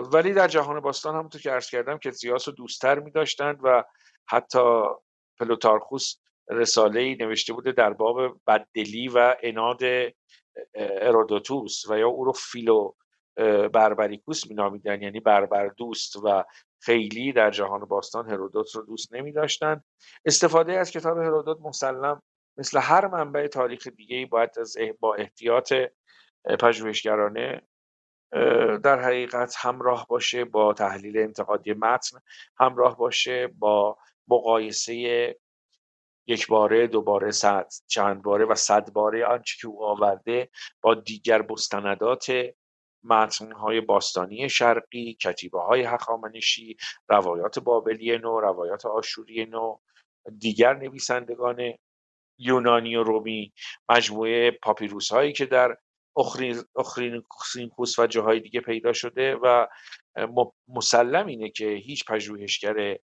[0.00, 3.84] ولی در جهان باستان همونطور که عرض کردم کتسیاس رو دوستتر میداشتند و
[4.28, 4.82] حتی
[5.40, 6.14] پلوتارخوس
[6.50, 9.80] رساله ای نوشته بوده در باب بددلی و اناد
[10.74, 12.92] ارودوتوس و یا او رو فیلو
[13.72, 16.44] بربریکوس مینامیدن یعنی بربر دوست و
[16.80, 19.82] خیلی در جهان باستان هرودوت رو دوست نمی داشتن.
[20.24, 22.22] استفاده از کتاب هرودوت مسلم
[22.56, 25.72] مثل هر منبع تاریخ دیگه باید از با احتیاط
[26.60, 27.62] پژوهشگرانه
[28.82, 32.18] در حقیقت همراه باشه با تحلیل انتقادی متن
[32.60, 33.98] همراه باشه با
[34.28, 35.36] مقایسه
[36.28, 40.48] یک باره دوباره صد چند باره و صد باره آنچه که او آورده
[40.82, 42.32] با دیگر مستندات
[43.04, 46.76] متنهای باستانی شرقی کتیبه های هخامنشی
[47.08, 49.76] روایات بابلی نو روایات آشوری نو
[50.38, 51.72] دیگر نویسندگان
[52.38, 53.52] یونانی و رومی
[53.88, 55.76] مجموعه پاپیروس هایی که در
[56.76, 59.66] اخرینکوس و جاهای دیگه پیدا شده و
[60.68, 62.98] مسلم اینه که هیچ پژوهشگر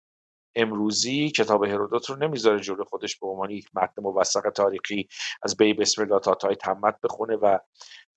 [0.55, 5.07] امروزی کتاب هرودوت رو نمی‌ذاره جلو خودش به عنوان یک متن موثق تاریخی
[5.43, 7.57] از بی بسم الله تا تای تمت بخونه و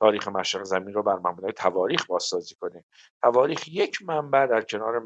[0.00, 2.84] تاریخ مشرق زمین رو بر مبنای تواریخ بازسازی کنه.
[3.22, 5.02] تواریخ یک منبع در کنار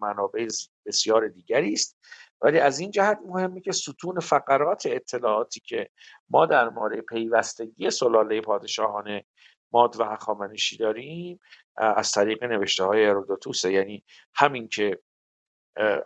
[0.00, 0.48] منابع
[0.86, 1.98] بسیار دیگری است.
[2.42, 5.88] ولی از این جهت مهمه که ستون فقرات اطلاعاتی که
[6.30, 9.20] ما در مورد پیوستگی سلاله پادشاهان
[9.72, 11.40] ماد و هخامنشی داریم
[11.76, 13.72] از طریق نوشته های هرودوتوسه.
[13.72, 14.04] یعنی
[14.34, 14.98] همین که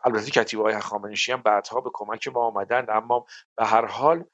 [0.05, 3.27] البته کتیبه های هخامنشی هم بعدها به کمک ما آمدند اما
[3.57, 4.25] به هر حال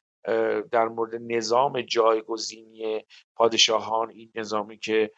[0.73, 3.05] در مورد نظام جایگزینی
[3.36, 5.11] پادشاهان این نظامی که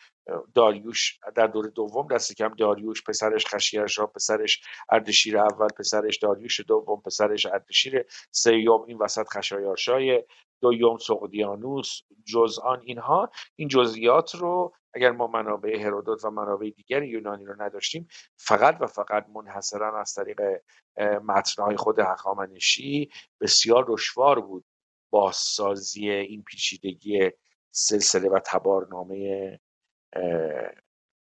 [0.54, 7.00] داریوش در دور دوم دست کم داریوش پسرش خشیرشا پسرش اردشیر اول پسرش داریوش دوم
[7.00, 10.24] پسرش اردشیر سیوم این وسط خشایارشای
[10.60, 13.30] دویوم سقدیانوس جزآن اینها.
[13.56, 18.86] این جزئیات رو اگر ما منابع هرودوت و منابع دیگر یونانی رو نداشتیم فقط و
[18.86, 20.40] فقط منحصرا از طریق
[21.24, 24.64] متنهای خود هخامنشی بسیار دشوار بود
[25.10, 27.30] بازسازی این پیچیدگی
[27.70, 29.60] سلسله و تبارنامه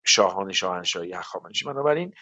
[0.06, 1.66] شاهان شاهنشاهی هخامنشی.
[1.66, 2.14] بنابراین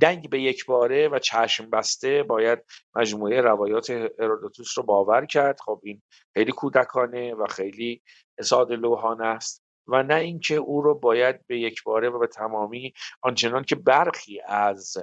[0.00, 2.58] دنگ به یک باره و چشم بسته باید
[2.94, 5.60] مجموعه روایات هرودوتوس رو باور کرد.
[5.60, 6.02] خب این
[6.34, 8.02] خیلی کودکانه و خیلی
[8.40, 12.92] ساده لوحانه است و نه اینکه او رو باید به یک باره و به تمامی
[13.22, 14.96] آنچنان که برخی از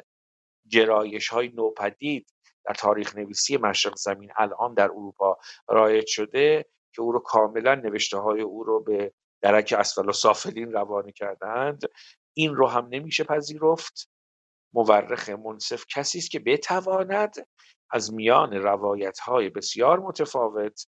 [0.72, 2.34] گرایش های نوپدید
[2.66, 5.38] در تاریخ نویسی مشرق زمین الان در اروپا
[5.68, 10.72] رایج شده که او رو کاملا نوشته های او رو به درک اسفل و سافلین
[10.72, 11.82] روانه کردند
[12.34, 14.10] این رو هم نمیشه پذیرفت.
[14.74, 17.36] مورخ منصف کسی است که بتواند
[17.92, 20.88] از میان روایت های بسیار متفاوت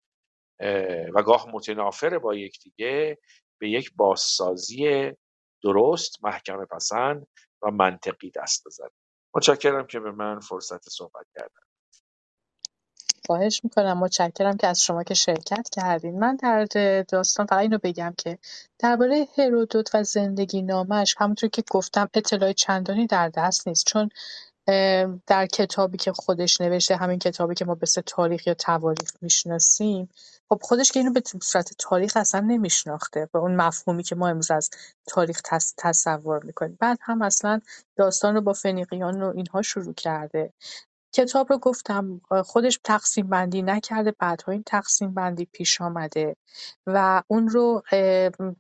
[1.14, 3.18] و گاه متنافر با یکدیگه
[3.62, 5.12] به یک بازسازی
[5.64, 7.28] درست محکم پسند
[7.62, 8.90] و منطقی دست بزنه
[9.36, 11.65] متشکرم که به من فرصت صحبت کردن
[13.26, 13.98] خواهش می‌کنم.
[13.98, 16.20] متشکرم که از شما که شرکت کردین.
[16.20, 16.66] من در
[17.02, 18.38] داستان فقط اینو بگم که
[18.80, 23.86] درباره هرودوت و زندگی نامش همونطور که گفتم اطلاع چندانی در دست نیست.
[23.86, 24.10] چون
[25.28, 30.10] در کتابی که خودش نوشته همین کتابی که ما به تاریخ یا تواریخ می‌شناسیم
[30.50, 34.52] خب خودش که اینو به صورت تاریخ اصلا نمیشناخته به اون مفهومی که ما امروز
[34.52, 34.70] از
[35.08, 35.42] تاریخ
[35.78, 36.78] تصور می‌کنیم.
[36.80, 37.62] بعد هم اصلا
[37.96, 40.54] داستان رو با فنیقیان و اینها شروع کرده.
[41.16, 46.36] کتاب رو گفتم خودش تقسیم بندی نکرده بعدها این تقسیم بندی پیش آمده
[46.88, 47.84] و اون رو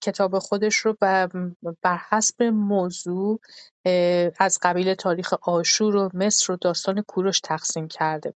[0.01, 3.39] کتاب خودش رو بر حسب موضوع
[4.39, 8.33] از قبیل تاریخ آشور و مصر و داستان کوروش تقسیم کرده.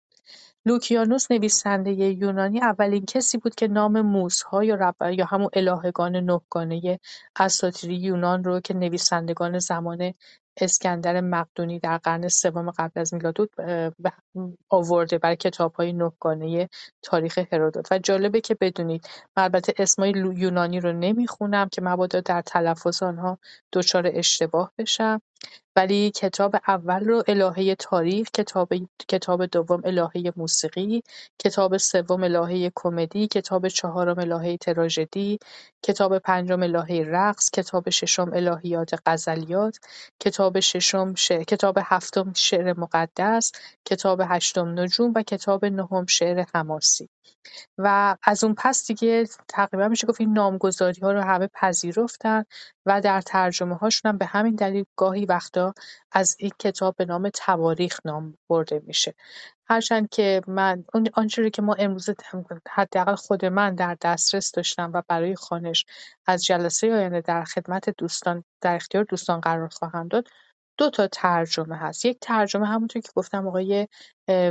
[0.66, 7.00] لوکیانوس نویسنده یونانی اولین کسی بود که نام موزها یا, یا همون الهگان نهگانه
[7.36, 10.14] اساطیری یونان رو که نویسندگان زمان
[10.56, 13.50] اسکندر مقدونی در قرن سوم قبل از میلاد بود
[14.68, 15.36] آورده برای
[15.74, 16.68] های نهگانه
[17.02, 17.92] تاریخ هرودوت.
[17.92, 23.38] و جالبه که بدونید من البته اسمای یونانی رو نمی‌خونم که مبادا در تلفظ آنها
[23.72, 25.20] دچار اشتباه بشم.
[25.76, 28.68] ولی کتاب اول رو الهه تاریخ کتاب
[29.08, 31.02] کتاب دوم الهه موسیقی
[31.38, 35.38] کتاب سوم الهه کمدی کتاب چهارم الهه تراژدی
[35.82, 39.78] کتاب پنجم الهه رقص کتاب ششم الهیات غزلیات
[40.20, 41.14] کتاب ششم
[41.48, 43.52] کتاب هفتم شعر مقدس
[43.84, 47.08] کتاب هشتم نجوم و کتاب نهم شعر حماسی.
[47.78, 52.44] و از اون پس دیگه تقریبا میشه گفت این نامگذاری ها رو همه پذیرفتن
[52.86, 55.74] و در ترجمه هاشون هم به همین دلیل گاهی وقتا
[56.12, 59.14] از این کتاب به نام تواریخ نام برده میشه.
[59.68, 60.84] هرچند که من
[61.14, 62.10] آنچه که ما امروز
[62.68, 65.84] حداقل خود من در دسترس داشتم و برای خانش
[66.26, 70.28] از جلسه آینده در خدمت دوستان در اختیار دوستان قرار خواهم داد
[70.78, 72.04] دو تا ترجمه هست.
[72.04, 73.88] یک ترجمه همونطور که گفتم آقای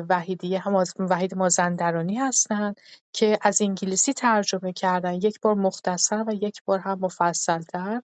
[0.10, 2.74] وحیدی هم وحید مازندرانی هستن
[3.14, 5.14] که از انگلیسی ترجمه کردن.
[5.14, 8.02] یک بار مختصر و یک بار هم مفصلتر.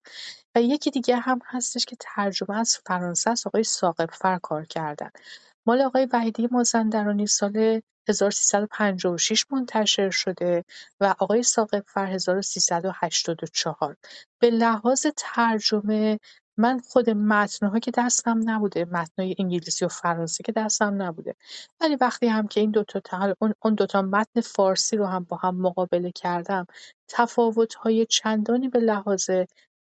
[0.56, 3.48] و یکی دیگه هم هستش که ترجمه از فرانسه است.
[3.48, 3.64] آقای
[4.12, 5.10] فر کار کردن.
[5.66, 10.66] مال آقای وحیدی مازندرانی سال 1356 منتشر شده
[11.00, 11.44] و آقای
[11.88, 13.98] فر 1384
[14.42, 16.20] به لحاظ ترجمه
[16.62, 21.36] من خود متن‌ها که دستم نبوده متنای انگلیسی و فرانسه که دستم نبوده.
[21.82, 25.38] ولی وقتی هم که این دوتا تا اون اون دوتا متن فارسی رو هم با
[25.38, 26.68] هم مقابله کردم
[27.08, 29.30] تفاوت‌های چندانی به لحاظ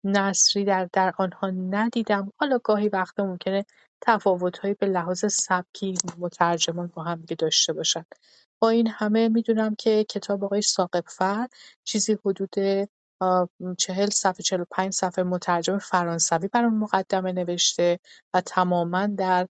[0.04, 2.32] نثری در در آنها ندیدم.
[2.40, 3.66] حالا گاهی وقتا ممکنه
[4.02, 8.06] تفاوت‌هایی به لحاظ سبکی مترجمان با هم داشته باشن.
[8.62, 10.62] با این همه می‌دونم که کتاب آقای
[11.08, 11.48] فر
[11.84, 12.56] چیزی حدود
[13.78, 18.00] چهل صفحه چهل و پنج صفحه مترجم فرانسوی برام مقدمه نوشته
[18.34, 19.48] و تماما در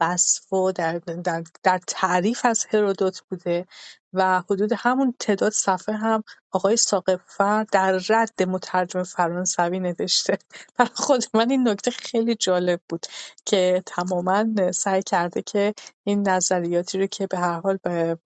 [0.00, 3.66] وصف و در, در, در تعریف از هرودوت بوده
[4.12, 10.38] و حدود همون تعداد صفحه هم آقای ساقب‌فر در رد مترجم فرانسوی نوشته.
[10.78, 13.06] برای خود من این نکته خیلی جالب بود
[13.44, 15.74] که تماما سعی کرده که
[16.04, 18.18] این نظریاتی رو که به هر حال به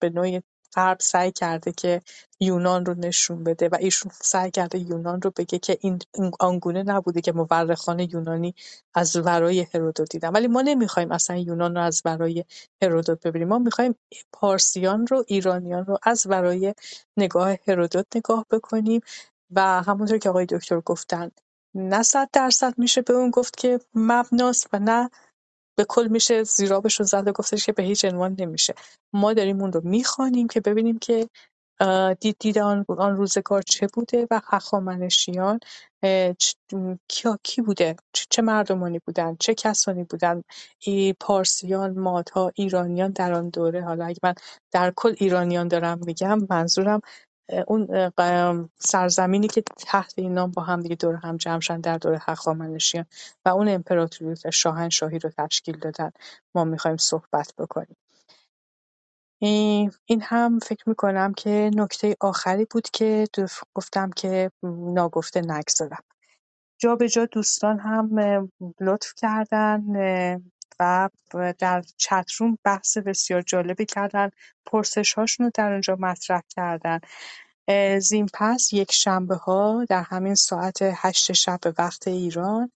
[0.00, 0.42] به نوعی
[0.76, 2.02] غرب سعی کرده که
[2.40, 5.98] یونان رو نشون بده و ایشون سعی کرده یونان رو بگه که این
[6.40, 8.54] آنگونه نبوده که مورخان یونانی
[8.94, 10.30] از ورای هرودوت دیدن.
[10.30, 12.44] ولی ما نمی‌خوایم اصلا یونان رو از ورای
[12.82, 13.48] هرودوت ببینیم.
[13.48, 13.94] ما می‌خوایم
[14.32, 16.74] پارسیان رو ایرانیان رو از ورای
[17.16, 19.00] نگاه هرودوت نگاه بکنیم
[19.50, 21.30] و همونطور که آقای دکتر گفتن
[21.74, 25.10] نه صد درصد میشه به اون گفت که مبناست و نه
[25.78, 28.74] به کل میشه زیرابش رو زد و گفتش که به هیچ عنوان نمیشه.
[29.14, 31.28] ما داریم اون رو می‌خوانیم که ببینیم که
[32.20, 35.60] دید دید آن, آن روزگار چه بوده و هخامنشیان
[37.08, 37.96] کیا کی بوده؟
[38.30, 40.42] چه مردمانی بودن؟ چه کسانی بودن؟
[40.80, 43.84] ای پارسیان مادها ایرانیان در آن دوره.
[43.84, 44.34] حالا اگه من
[44.72, 47.00] در کل ایرانیان دارم میگم منظورم
[47.66, 48.10] اون
[48.78, 53.06] سرزمینی که تحت این نام با هم دیگه دور هم جمع شدن در دوره هخامنشیان
[53.44, 56.10] و اون امپراتوری شاهنشاهی رو تشکیل دادن.
[56.54, 57.96] ما می‌خوایم صحبت بکنیم.
[59.40, 63.26] این هم فکر می‌کنم که نکته آخری بود که
[63.74, 66.02] گفتم که ناگفته نگذارم
[66.78, 68.18] جا به جا دوستان هم
[68.80, 69.82] لطف کردن
[70.80, 71.08] و
[71.58, 74.30] در چتروم بحث بسیار جالبی کردن.
[74.66, 77.00] پرسش هاشون رو در اونجا مطرح کردن.
[77.98, 82.72] زین پس یک شنبه ها در همین ساعت هشت شب وقت ایران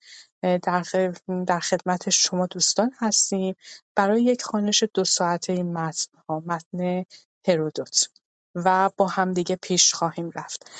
[0.62, 3.54] در, خدمت شما دوستان هستیم.
[3.94, 7.04] برای یک خانش دو ساعته این متن ها متن
[7.48, 8.08] هرودوت.
[8.54, 10.70] و با همدیگه پیش خواهیم رفت.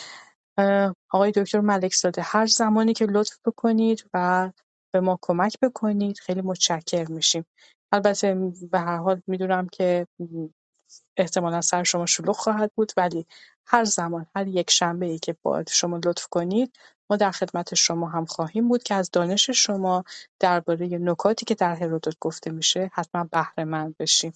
[1.11, 4.51] آقای دکتر ملک زاده هر زمانی که لطف بکنید و
[4.93, 6.19] به ما کمک بکنید.
[6.21, 7.47] خیلی متشکر میشیم.
[7.93, 10.07] البته به هر حال می‌دونم که
[11.19, 13.27] احتمالا سر شما شلوغ خواهد بود ولی
[13.67, 16.77] هر زمان هر یک شنبه ای که باید شما لطف کنید
[17.11, 20.05] ما در خدمت شما هم خواهیم بود که از دانش شما
[20.41, 24.35] درباره نکاتی که در هرودوت گفته میشه حتما بهره مند بشیم.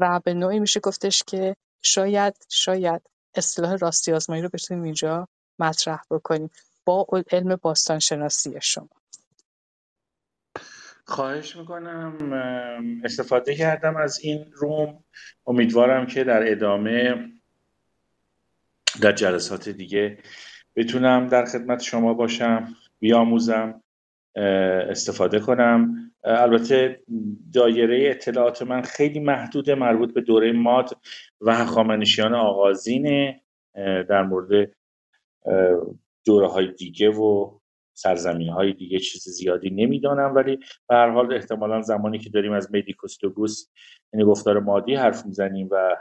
[0.00, 3.02] و به نوعی میشه گفتش که شاید شاید
[3.36, 5.28] اصطلاح راستی آزمایی رو بتونیم اینجا
[5.60, 6.50] مطرح بکنیم.
[6.86, 8.88] با علم باستان شناسی شما.
[11.08, 12.16] خواهش می‌کنم
[13.04, 15.04] استفاده کردم از این روم.
[15.46, 17.14] امیدوارم که در ادامه
[19.02, 20.18] در جلسات دیگه
[20.76, 23.82] بتونم در خدمت شما باشم بیاموزم
[24.90, 26.10] استفاده کنم.
[26.24, 27.00] البته
[27.52, 31.00] دایره اطلاعات من خیلی محدود مربوط به دوره ماد
[31.40, 33.40] و هخامنشیان آغازینه
[34.08, 34.70] در مورد
[36.24, 37.58] دوره های دیگه و
[37.98, 40.56] سرزمین های دیگه چیز زیادی نمی‌دانم ولی
[40.88, 43.68] به هر حال احتمالا زمانی که داریم از میدیکوستوگوس
[44.12, 45.96] یعنی گفتار مادی حرف می‌زنیم و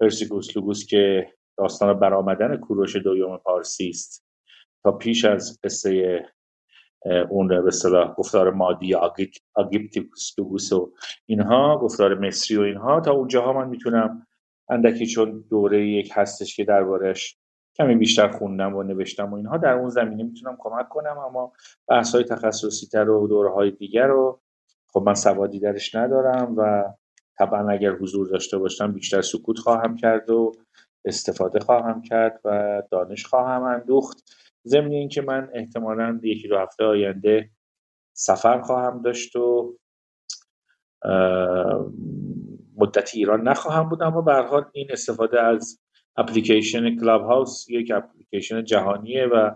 [0.00, 4.24] پرسیگوس لوگوس که داستان برآمدن کوروش دویوم پارسی است.
[4.82, 6.24] تا پیش از قصه
[7.30, 8.94] اون به اصطلاح گفتار مادی
[9.54, 10.92] آگیپتیکوس و
[11.26, 14.26] اینها گفتار مصری و اینها تا اونجاها من می‌تونم
[14.68, 17.38] اندکی چون دوره یک هستش که دربارش
[17.76, 19.56] کمی بیشتر خوندم و نوشتم و اینها.
[19.56, 21.52] در اون زمینه می‌تونم کمک کنم اما
[21.88, 24.40] بحث های تخصصی تر و دوره های دیگر رو
[24.92, 26.84] خب من سوادی درش ندارم و
[27.38, 30.52] طبعا اگر حضور داشته باشم بیشتر سکوت خواهم کرد و
[31.04, 34.34] استفاده خواهم کرد و دانش خواهم اندوخت.
[34.66, 37.50] ضمن اینکه من احتمالا یکی دو هفته آینده
[38.16, 39.76] سفر خواهم داشت و
[42.76, 45.83] مدتی ایران نخواهم بود اما به این استفاده از
[46.16, 49.50] اپلیکیشن کلاب هاوس یک اپلیکیشن جهانیه و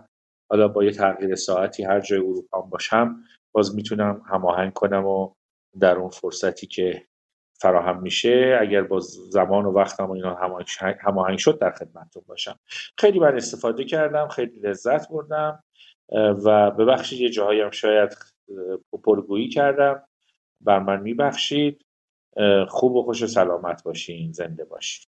[0.51, 3.15] حالا با یه تغییر ساعتی هر جای اروپا باشم
[3.51, 5.33] باز می‌تونم هماهنگ کنم و
[5.79, 7.05] در اون فرصتی که
[7.61, 8.99] فراهم میشه اگر با
[9.29, 10.35] زمان و وقتم و اینا
[11.01, 12.59] هماهنگ شد در خدمتتون باشم.
[12.97, 15.63] خیلی من استفاده کردم خیلی لذت بردم
[16.45, 18.17] و ببخشید یه جاهایی هم شاید
[19.03, 20.03] پرگویی کردم.
[20.61, 21.81] بر من میبخشید.
[22.67, 25.05] خوب و خوش و سلامت باشین زنده باشین.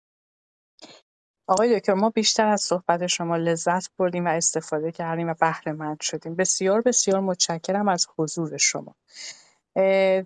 [1.47, 6.01] آقای دکتر ما بیشتر از صحبت شما لذت بردیم و استفاده کردیم و بهره مند
[6.01, 6.35] شدیم.
[6.35, 8.95] بسیار بسیار متشکرم از حضور شما.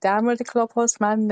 [0.02, 1.28] در مورد کلاب هاست من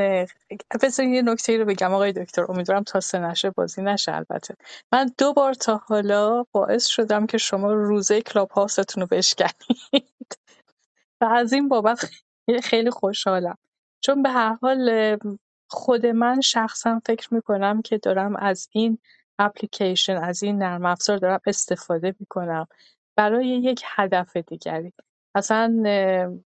[0.81, 2.45] بذارین یه نکته رو بگم آقای دکتر.
[2.49, 4.55] امیدوارم تا سه نشه بازی نشه البته.
[4.91, 10.37] من دو بار تا حالا باعث شدم که شما روزه کلاب هاستون رو بشکنید.
[11.21, 12.09] و از این بابت
[12.63, 13.57] خیلی خوشحالم.
[14.01, 15.17] چون به هر حال
[15.67, 18.97] خود من شخصا فکر می‌کنم که دارم از این
[19.39, 22.67] اپلیکیشن از این نرم افزار دارم استفاده می‌کنم
[23.17, 24.93] برای یک هدف دیگری.
[25.35, 25.83] اصلا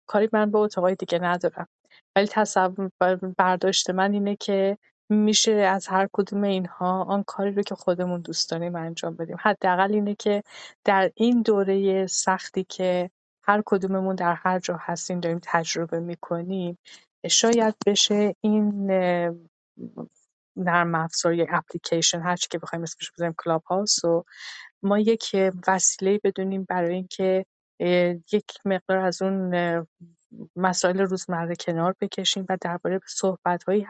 [0.06, 1.68] کاری من به اتاقای دیگه ندارم.
[2.16, 2.90] ولی تصور
[3.38, 4.78] برداشت من اینه که
[5.10, 9.36] میشه از هر کدوم اینها آن کاری رو که خودمون دوست داریم انجام بدیم.
[9.40, 10.42] حداقل اینه که
[10.84, 13.10] در این دوره سختی که
[13.42, 16.78] هر کدوممون در هر جا هستیم داریم تجربه می‌کنیم
[17.28, 18.90] شاید بشه این
[20.58, 24.24] نرم افزار یا اپلیکیشن هر چی که بخوایم اسمش بزنیم کلاب هاوس و
[24.82, 25.36] ما یک
[25.68, 27.46] وسیله بدونیم برای اینکه
[28.32, 29.54] یک مقدار از اون
[30.56, 33.86] مسائل روزمره کنار بکشیم و درباره صحبت‌هایی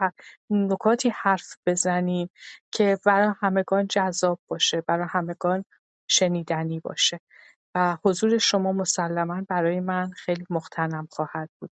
[0.49, 2.29] نکاتی حرف بزنیم
[2.71, 5.65] که برای همگان جذاب باشه برای همگان
[6.09, 7.19] شنیدنی باشه.
[7.75, 11.71] و حضور شما مسلما برای من خیلی مختنم خواهد بود.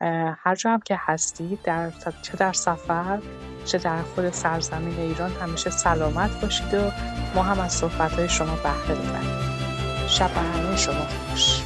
[0.00, 1.90] هر جا هم که هستید در
[2.22, 3.18] چه در سفر
[3.64, 6.90] چه در خود سرزمین ایران همیشه سلامت باشید و
[7.34, 9.38] ما هم از صحبت‌های شما بهره ببریم.
[10.08, 10.30] شب
[10.76, 11.57] شما خوش.